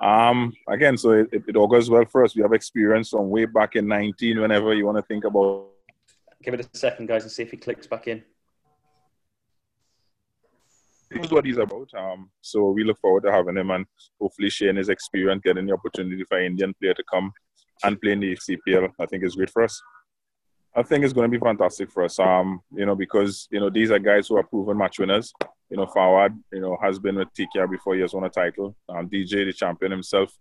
Um, 0.00 0.52
again, 0.68 0.96
so 0.96 1.10
it, 1.10 1.28
it, 1.32 1.56
all 1.56 1.66
goes 1.66 1.90
well 1.90 2.04
for 2.04 2.22
us. 2.22 2.36
We 2.36 2.42
have 2.42 2.52
experience 2.52 3.08
from 3.08 3.30
way 3.30 3.46
back 3.46 3.74
in 3.74 3.88
19, 3.88 4.40
whenever 4.40 4.72
you 4.74 4.86
want 4.86 4.98
to 4.98 5.02
think 5.02 5.24
about. 5.24 5.70
Give 6.40 6.54
it 6.54 6.68
a 6.72 6.78
second, 6.78 7.06
guys, 7.06 7.24
and 7.24 7.32
see 7.32 7.42
if 7.42 7.50
he 7.50 7.56
clicks 7.56 7.88
back 7.88 8.06
in. 8.06 8.22
Knows 11.10 11.30
what 11.30 11.44
he's 11.44 11.58
about. 11.58 11.88
Um, 11.96 12.30
so 12.40 12.70
we 12.70 12.84
look 12.84 12.98
forward 12.98 13.22
to 13.24 13.32
having 13.32 13.56
him 13.56 13.70
and 13.70 13.86
hopefully 14.20 14.50
sharing 14.50 14.76
his 14.76 14.88
experience, 14.88 15.42
getting 15.44 15.66
the 15.66 15.72
opportunity 15.72 16.24
for 16.24 16.38
an 16.38 16.46
Indian 16.46 16.74
player 16.80 16.94
to 16.94 17.04
come 17.12 17.32
and 17.84 18.00
play 18.00 18.12
in 18.12 18.20
the 18.20 18.36
CPL. 18.36 18.90
I 18.98 19.06
think 19.06 19.22
is 19.22 19.36
great 19.36 19.50
for 19.50 19.62
us. 19.62 19.80
I 20.74 20.82
think 20.82 21.04
it's 21.04 21.14
going 21.14 21.30
to 21.30 21.38
be 21.38 21.42
fantastic 21.42 21.90
for 21.90 22.04
us. 22.04 22.18
Um, 22.18 22.60
you 22.72 22.84
know, 22.84 22.94
because 22.94 23.48
you 23.50 23.60
know 23.60 23.70
these 23.70 23.90
are 23.90 23.98
guys 23.98 24.28
who 24.28 24.36
are 24.36 24.42
proven 24.42 24.76
match 24.76 24.98
winners. 24.98 25.32
You 25.70 25.76
know, 25.76 25.86
Fawad, 25.86 26.36
you 26.52 26.60
know, 26.60 26.76
has 26.82 26.98
been 26.98 27.16
with 27.16 27.28
TKR 27.34 27.70
before 27.70 27.94
he 27.94 28.00
has 28.02 28.12
won 28.12 28.24
a 28.24 28.28
title. 28.28 28.76
Um, 28.88 29.08
DJ, 29.08 29.46
the 29.46 29.52
champion 29.52 29.92
himself. 29.92 30.32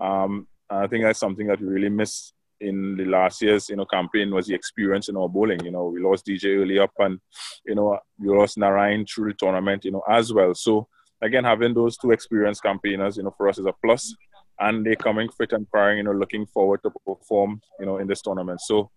Um, 0.00 0.48
I 0.68 0.86
think 0.86 1.04
that's 1.04 1.20
something 1.20 1.46
that 1.46 1.60
we 1.60 1.68
really 1.68 1.88
missed 1.88 2.34
in 2.60 2.96
the 2.96 3.04
last 3.04 3.42
year's, 3.42 3.68
you 3.68 3.76
know, 3.76 3.84
campaign 3.86 4.34
was 4.34 4.46
the 4.46 4.54
experience 4.54 5.08
in 5.08 5.16
our 5.16 5.28
bowling. 5.28 5.64
You 5.64 5.72
know, 5.72 5.86
we 5.86 6.00
lost 6.00 6.26
DJ 6.26 6.56
early 6.56 6.78
up, 6.78 6.92
and 6.98 7.20
you 7.64 7.74
know, 7.74 7.98
we 8.18 8.28
lost 8.36 8.56
Narine 8.56 9.08
through 9.08 9.32
the 9.32 9.36
tournament. 9.38 9.84
You 9.84 9.92
know, 9.92 10.02
as 10.08 10.32
well. 10.32 10.54
So 10.54 10.88
again, 11.22 11.44
having 11.44 11.74
those 11.74 11.96
two 11.96 12.10
experienced 12.10 12.62
campaigners, 12.62 13.16
you 13.16 13.22
know, 13.22 13.34
for 13.36 13.48
us 13.48 13.58
is 13.58 13.66
a 13.66 13.74
plus. 13.84 14.14
and 14.60 14.84
they're 14.84 14.96
coming 14.96 15.28
fit 15.28 15.52
and 15.52 15.66
firing, 15.70 15.98
you 15.98 16.04
know, 16.04 16.12
looking 16.12 16.46
forward 16.46 16.82
to 16.82 16.90
perform, 17.06 17.60
you 17.78 17.86
know, 17.86 17.98
in 17.98 18.06
this 18.06 18.22
tournament. 18.22 18.60
So 18.60 18.90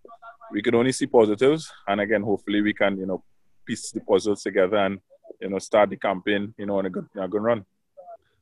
we 0.52 0.62
could 0.62 0.76
only 0.76 0.92
see 0.92 1.06
positives. 1.08 1.72
And 1.88 2.02
again, 2.02 2.24
hopefully 2.24 2.62
we 2.62 2.74
can, 2.74 2.98
you 2.98 3.06
know, 3.06 3.24
piece 3.66 3.92
the 3.92 4.02
puzzles 4.02 4.42
together 4.42 4.78
and, 4.78 5.00
you 5.42 5.50
know, 5.50 5.60
start 5.60 5.90
the 5.90 5.98
campaign, 5.98 6.54
you 6.58 6.66
know, 6.66 6.78
on 6.80 6.86
a 6.86 6.90
good, 6.90 7.08
a 7.20 7.28
good 7.28 7.44
run. 7.44 7.66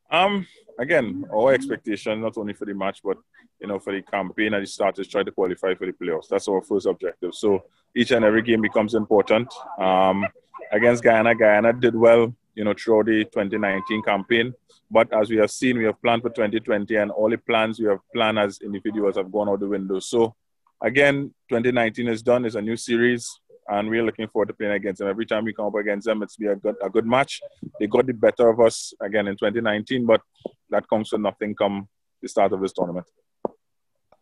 Um, 0.09 0.47
again, 0.79 1.25
our 1.33 1.53
expectation 1.53 2.21
not 2.21 2.37
only 2.37 2.53
for 2.53 2.65
the 2.65 2.73
match, 2.73 3.01
but 3.03 3.17
you 3.59 3.67
know, 3.67 3.79
for 3.79 3.93
the 3.93 4.01
campaign 4.01 4.53
at 4.53 4.61
the 4.61 4.67
start 4.67 4.99
is 4.99 5.07
try 5.07 5.23
to 5.23 5.31
qualify 5.31 5.73
for 5.73 5.85
the 5.85 5.93
playoffs. 5.93 6.27
That's 6.29 6.47
our 6.47 6.61
first 6.61 6.85
objective. 6.85 7.33
So 7.33 7.63
each 7.95 8.11
and 8.11 8.23
every 8.23 8.41
game 8.41 8.61
becomes 8.61 8.93
important. 8.93 9.53
Um, 9.79 10.25
against 10.71 11.03
Guyana, 11.03 11.33
Guyana 11.33 11.73
did 11.73 11.95
well, 11.95 12.33
you 12.55 12.63
know, 12.63 12.73
throughout 12.73 13.07
the 13.07 13.23
2019 13.25 14.03
campaign. 14.03 14.53
But 14.89 15.11
as 15.13 15.29
we 15.29 15.37
have 15.37 15.51
seen, 15.51 15.77
we 15.77 15.85
have 15.85 16.01
planned 16.01 16.21
for 16.21 16.29
2020, 16.29 16.95
and 16.95 17.11
all 17.11 17.29
the 17.29 17.37
plans 17.37 17.79
we 17.79 17.87
have 17.87 17.99
planned 18.13 18.39
as 18.39 18.59
individuals 18.61 19.17
have 19.17 19.31
gone 19.31 19.49
out 19.49 19.59
the 19.59 19.67
window. 19.67 19.99
So 19.99 20.35
again, 20.81 21.33
2019 21.49 22.07
is 22.07 22.21
done. 22.21 22.45
It's 22.45 22.55
a 22.55 22.61
new 22.61 22.77
series, 22.77 23.39
and 23.69 23.89
we're 23.89 24.03
looking 24.03 24.27
forward 24.27 24.47
to 24.47 24.53
playing 24.53 24.73
against 24.73 24.99
them. 24.99 25.07
Every 25.07 25.25
time 25.25 25.45
we 25.45 25.53
come 25.53 25.65
up 25.65 25.75
against 25.75 26.05
them, 26.05 26.23
it's 26.23 26.37
be 26.37 26.47
a 26.47 26.55
good 26.55 26.75
a 26.83 26.89
good 26.89 27.05
match. 27.05 27.41
They 27.79 27.87
got 27.87 28.07
the 28.07 28.13
better 28.13 28.49
of 28.49 28.59
us 28.59 28.93
again 29.01 29.27
in 29.27 29.35
2019, 29.35 30.05
but 30.05 30.21
that 30.69 30.87
comes 30.89 31.09
to 31.09 31.17
nothing 31.17 31.55
come 31.55 31.87
the 32.21 32.27
start 32.27 32.53
of 32.53 32.61
this 32.61 32.73
tournament. 32.73 33.05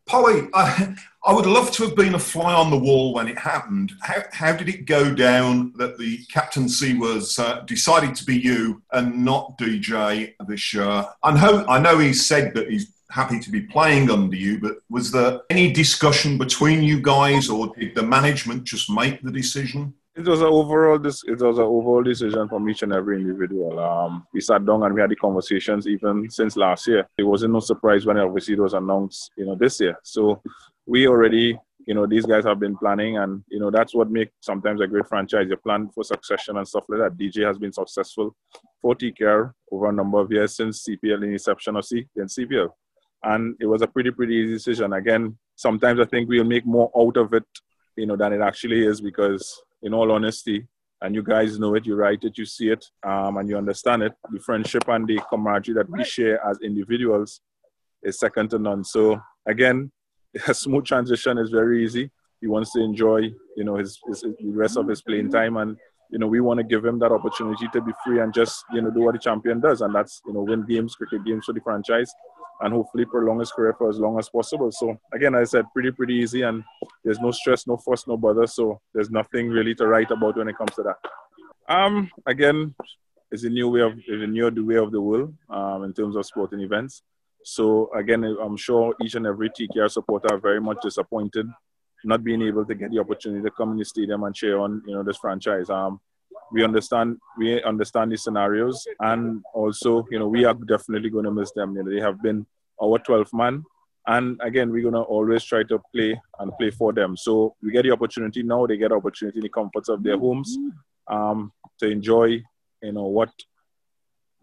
Polly, 0.08 0.48
I, 0.54 0.96
I, 1.26 1.34
would 1.34 1.48
love 1.48 1.72
to 1.72 1.84
have 1.86 1.96
been 1.96 2.14
a 2.14 2.20
fly 2.20 2.54
on 2.54 2.70
the 2.70 2.78
wall 2.78 3.16
when 3.16 3.28
it 3.28 3.40
happened. 3.40 3.92
How, 4.02 4.22
how 4.34 4.56
did 4.56 4.70
it 4.70 4.86
go 4.86 5.16
down 5.16 5.74
that 5.78 5.98
the 5.98 6.20
captaincy 6.28 6.96
was 6.96 7.40
uh, 7.40 7.62
decided 7.62 8.14
to 8.16 8.26
be 8.26 8.38
you 8.38 8.84
and 8.92 9.26
not 9.26 9.58
DJ 9.58 10.36
this 10.48 10.76
year? 10.76 11.06
I 11.24 11.32
know, 11.34 11.66
I 11.68 11.80
know 11.80 11.98
he 11.98 12.14
said 12.14 12.54
that 12.54 12.70
he's 12.70 12.94
happy 13.10 13.40
to 13.40 13.52
be 13.52 13.62
playing 13.62 14.10
under 14.10 14.36
you, 14.36 14.60
but 14.60 14.78
was 14.90 15.12
there 15.12 15.42
any 15.50 15.72
discussion 15.72 16.38
between 16.38 16.84
you 16.84 17.02
guys 17.02 17.50
or 17.50 17.74
did 17.78 17.96
the 17.96 18.04
management 18.04 18.64
just 18.64 18.90
make 18.90 19.22
the 19.22 19.32
decision? 19.32 19.94
It 20.16 20.26
was 20.26 20.40
an 20.40 20.48
overall 20.48 20.96
it 20.96 21.42
was 21.42 21.58
an 21.58 21.66
overall 21.66 22.02
decision 22.02 22.48
from 22.48 22.70
each 22.70 22.84
and 22.84 22.94
every 22.94 23.18
individual. 23.20 23.78
Um, 23.80 24.26
we 24.34 24.40
sat 24.40 24.66
down 24.66 24.84
and 24.84 24.96
we 24.96 25.02
had 25.02 25.10
the 25.10 25.16
conversations 25.18 25.88
even 25.88 26.30
since 26.30 26.56
last 26.56 26.88
year. 26.88 27.06
It 27.18 27.24
wasn't 27.24 27.54
no 27.54 27.60
surprise 27.60 28.06
when 28.06 28.18
obviously 28.18 28.54
it 28.54 28.62
was 28.62 28.74
announced, 28.74 29.32
you 29.38 29.46
know, 29.46 29.56
this 29.56 29.80
year. 29.82 29.98
So 30.04 30.42
we 30.86 31.06
already, 31.08 31.60
you 31.86 31.94
know, 31.94 32.06
these 32.08 32.26
guys 32.26 32.46
have 32.46 32.62
been 32.62 32.78
planning 32.78 33.18
and 33.18 33.44
you 33.50 33.60
know 33.60 33.70
that's 33.70 33.94
what 33.94 34.10
makes 34.10 34.32
sometimes 34.40 34.80
a 34.80 34.88
great 34.88 35.08
franchise. 35.08 35.48
You 35.50 35.58
plan 35.58 35.90
for 35.94 36.06
succession 36.06 36.56
and 36.58 36.68
stuff 36.68 36.86
like 36.88 37.00
that. 37.00 37.18
DJ 37.18 37.46
has 37.46 37.58
been 37.58 37.74
successful 37.74 38.34
for 38.82 38.96
TKR 38.96 39.52
over 39.70 39.90
a 39.90 39.92
number 39.92 40.20
of 40.20 40.32
years 40.32 40.56
since 40.56 40.88
CPL 40.88 41.24
inception 41.24 41.76
of 41.76 41.84
C 41.84 42.08
then 42.16 42.28
CPL. 42.28 42.70
And 43.24 43.56
it 43.60 43.66
was 43.66 43.82
a 43.82 43.88
pretty, 43.88 44.12
pretty 44.12 44.36
easy 44.36 44.54
decision. 44.54 44.94
Again, 44.94 45.38
sometimes 45.56 46.00
I 46.00 46.06
think 46.06 46.30
we'll 46.30 46.44
make 46.44 46.66
more 46.66 46.92
out 46.98 47.18
of 47.18 47.34
it, 47.34 47.46
you 47.96 48.06
know, 48.06 48.16
than 48.16 48.34
it 48.34 48.42
actually 48.42 48.86
is 48.86 49.02
because 49.02 49.62
in 49.82 49.94
all 49.94 50.12
honesty, 50.12 50.68
and 51.02 51.14
you 51.14 51.22
guys 51.22 51.60
know 51.60 51.76
it, 51.76 51.86
you 51.86 51.96
write 51.96 52.24
it, 52.24 52.38
you 52.38 52.46
see 52.46 52.70
it, 52.70 52.86
um, 53.04 53.38
and 53.38 53.50
you 53.50 53.58
understand 53.58 54.04
it. 54.04 54.14
The 54.32 54.40
friendship 54.40 54.88
and 54.88 55.08
the 55.08 55.20
camaraderie 55.30 55.76
that 55.76 55.90
we 55.90 56.04
share 56.04 56.44
as 56.46 56.60
individuals 56.62 57.42
is 58.02 58.20
second 58.20 58.50
to 58.52 58.60
none. 58.60 58.84
So 58.84 59.20
again, 59.46 59.92
a 60.48 60.54
smooth 60.54 60.86
transition 60.86 61.38
is 61.38 61.50
very 61.50 61.84
easy. 61.84 62.12
He 62.42 62.48
wants 62.48 62.74
to 62.74 62.82
enjoy, 62.82 63.32
you 63.56 63.64
know, 63.64 63.76
his, 63.76 64.00
his, 64.08 64.22
the 64.22 64.36
rest 64.50 64.78
of 64.78 64.88
his 64.88 65.02
playing 65.02 65.32
time, 65.32 65.58
and 65.58 65.78
you 66.12 66.20
know, 66.20 66.28
we 66.28 66.40
want 66.40 66.60
to 66.60 66.64
give 66.64 66.86
him 66.86 67.00
that 67.00 67.12
opportunity 67.12 67.68
to 67.74 67.82
be 67.82 67.92
free 68.04 68.20
and 68.20 68.34
just, 68.34 68.64
you 68.72 68.82
know, 68.82 68.92
do 68.92 69.02
what 69.02 69.14
the 69.14 69.20
champion 69.20 69.60
does, 69.60 69.82
and 69.82 69.94
that's, 69.94 70.22
you 70.26 70.34
know, 70.34 70.42
win 70.42 70.64
games, 70.66 70.96
cricket 70.96 71.26
games 71.26 71.46
for 71.46 71.54
the 71.54 71.62
franchise, 71.62 72.12
and 72.62 72.74
hopefully 72.74 73.06
prolong 73.06 73.40
his 73.40 73.52
career 73.52 73.74
for 73.78 73.90
as 73.90 74.00
long 74.00 74.18
as 74.20 74.30
possible. 74.30 74.72
So 74.72 74.98
again, 75.14 75.36
I 75.36 75.44
said, 75.44 75.66
pretty 75.74 75.92
pretty 75.92 76.16
easy, 76.16 76.44
and 76.44 76.64
there's 77.04 77.20
no 77.20 77.32
stress, 77.32 77.68
no 77.68 77.78
fuss, 77.78 78.08
no 78.08 78.18
bother. 78.18 78.48
So 78.48 78.80
there's 78.94 79.10
nothing 79.10 79.50
really 79.50 79.76
to 79.76 79.88
write 79.88 80.12
about 80.12 80.38
when 80.38 80.48
it 80.48 80.58
comes 80.58 80.74
to 80.76 80.84
that. 80.84 80.98
Um, 81.68 82.12
again, 82.26 82.76
it's 83.32 83.44
a 83.44 83.50
new 83.50 83.70
way 83.70 83.82
of 83.82 83.94
a 84.08 84.28
new 84.28 84.66
way 84.66 84.76
of 84.76 84.92
the 84.92 85.02
world 85.02 85.34
um, 85.50 85.84
in 85.84 85.94
terms 85.94 86.16
of 86.16 86.26
sporting 86.26 86.62
events. 86.62 87.04
So 87.44 87.92
again, 87.94 88.24
I'm 88.24 88.58
sure 88.58 88.96
each 89.04 89.16
and 89.16 89.28
every 89.28 89.50
TKR 89.50 89.90
supporter 89.92 90.34
are 90.34 90.40
very 90.40 90.62
much 90.62 90.78
disappointed 90.82 91.48
not 92.06 92.24
being 92.24 92.42
able 92.42 92.66
to 92.66 92.76
get 92.76 92.92
the 92.92 93.00
opportunity 93.00 93.44
to 93.44 93.52
come 93.52 93.72
in 93.72 93.78
the 93.78 93.86
stadium 93.86 94.24
and 94.24 94.36
cheer 94.36 94.60
on 94.60 94.82
you 94.86 94.94
know 94.94 95.04
this 95.04 95.18
franchise. 95.18 95.70
Um, 95.70 96.00
we 96.52 96.64
understand 96.64 97.18
we 97.38 97.62
understand 97.64 98.12
these 98.12 98.24
scenarios, 98.24 98.86
and 99.00 99.44
also 99.54 100.06
you 100.12 100.20
know 100.20 100.28
we 100.28 100.46
are 100.46 100.54
definitely 100.54 101.10
going 101.10 101.26
to 101.26 101.32
miss 101.32 101.52
them. 101.52 101.76
You 101.76 101.84
know 101.84 101.92
they 101.92 102.02
have 102.02 102.22
been 102.22 102.46
our 102.82 103.00
12th 103.00 103.34
man, 103.34 103.64
and 104.08 104.40
again 104.44 104.72
we're 104.72 104.84
going 104.84 104.94
to 104.94 105.02
always 105.02 105.44
try 105.44 105.64
to 105.64 105.80
play 105.94 106.20
and 106.40 106.52
play 106.60 106.72
for 106.72 106.94
them. 106.94 107.18
So 107.18 107.56
we 107.62 107.72
get 107.72 107.84
the 107.84 107.92
opportunity 107.92 108.44
now; 108.44 108.66
they 108.66 108.78
get 108.78 108.90
the 108.90 108.96
opportunity 108.96 109.40
in 109.40 109.44
the 109.44 109.50
comforts 109.50 109.90
of 109.90 110.04
their 110.04 110.18
homes 110.18 110.58
um, 111.08 111.52
to 111.80 111.90
enjoy 111.90 112.42
you 112.82 112.92
know 112.92 113.06
what 113.06 113.32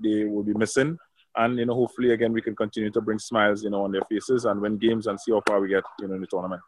they 0.03 0.25
will 0.25 0.43
be 0.43 0.55
missing 0.55 0.99
and 1.37 1.59
you 1.59 1.67
know 1.67 1.75
hopefully 1.75 2.13
again 2.13 2.33
we 2.33 2.43
can 2.43 2.57
continue 2.57 2.91
to 2.91 3.01
bring 3.01 3.19
smiles 3.19 3.63
you 3.63 3.71
know 3.71 3.85
on 3.85 3.93
their 3.93 4.03
faces 4.11 4.45
and 4.45 4.61
win 4.61 4.77
games 4.77 5.07
and 5.07 5.21
see 5.21 5.33
how 5.33 5.43
far 5.47 5.61
we 5.61 5.69
get 5.69 5.85
you 6.01 6.09
know 6.09 6.15
in 6.15 6.21
the 6.21 6.27
tournament 6.27 6.63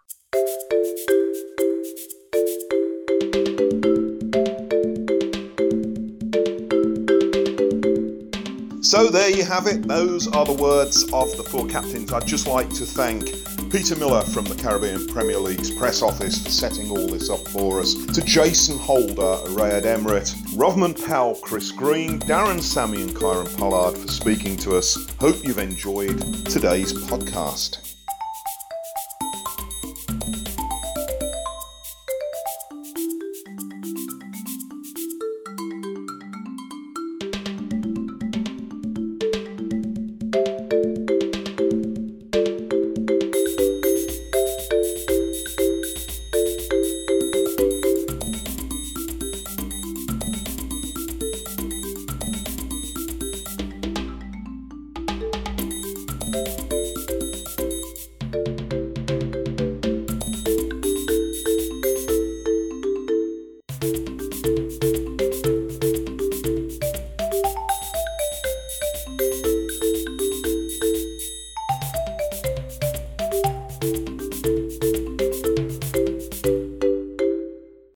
So 8.94 9.10
there 9.10 9.28
you 9.28 9.42
have 9.42 9.66
it. 9.66 9.88
Those 9.88 10.28
are 10.28 10.44
the 10.44 10.52
words 10.52 11.02
of 11.12 11.36
the 11.36 11.42
four 11.42 11.66
captains. 11.66 12.12
I'd 12.12 12.28
just 12.28 12.46
like 12.46 12.68
to 12.74 12.86
thank 12.86 13.24
Peter 13.68 13.96
Miller 13.96 14.22
from 14.22 14.44
the 14.44 14.54
Caribbean 14.54 15.08
Premier 15.08 15.40
League's 15.40 15.72
press 15.72 16.00
office 16.00 16.40
for 16.40 16.48
setting 16.48 16.88
all 16.90 17.08
this 17.08 17.28
up 17.28 17.40
for 17.48 17.80
us, 17.80 17.94
to 17.94 18.22
Jason 18.22 18.78
Holder, 18.78 19.42
Rayad 19.48 19.82
Emrit, 19.82 20.32
Rovman 20.54 20.94
Powell, 21.08 21.34
Chris 21.42 21.72
Green, 21.72 22.20
Darren 22.20 22.60
Sammy 22.60 23.02
and 23.02 23.10
Kieron 23.10 23.58
Pollard 23.58 23.98
for 23.98 24.06
speaking 24.06 24.56
to 24.58 24.76
us. 24.76 24.96
Hope 25.18 25.42
you've 25.42 25.58
enjoyed 25.58 26.46
today's 26.46 26.92
podcast. 26.92 27.93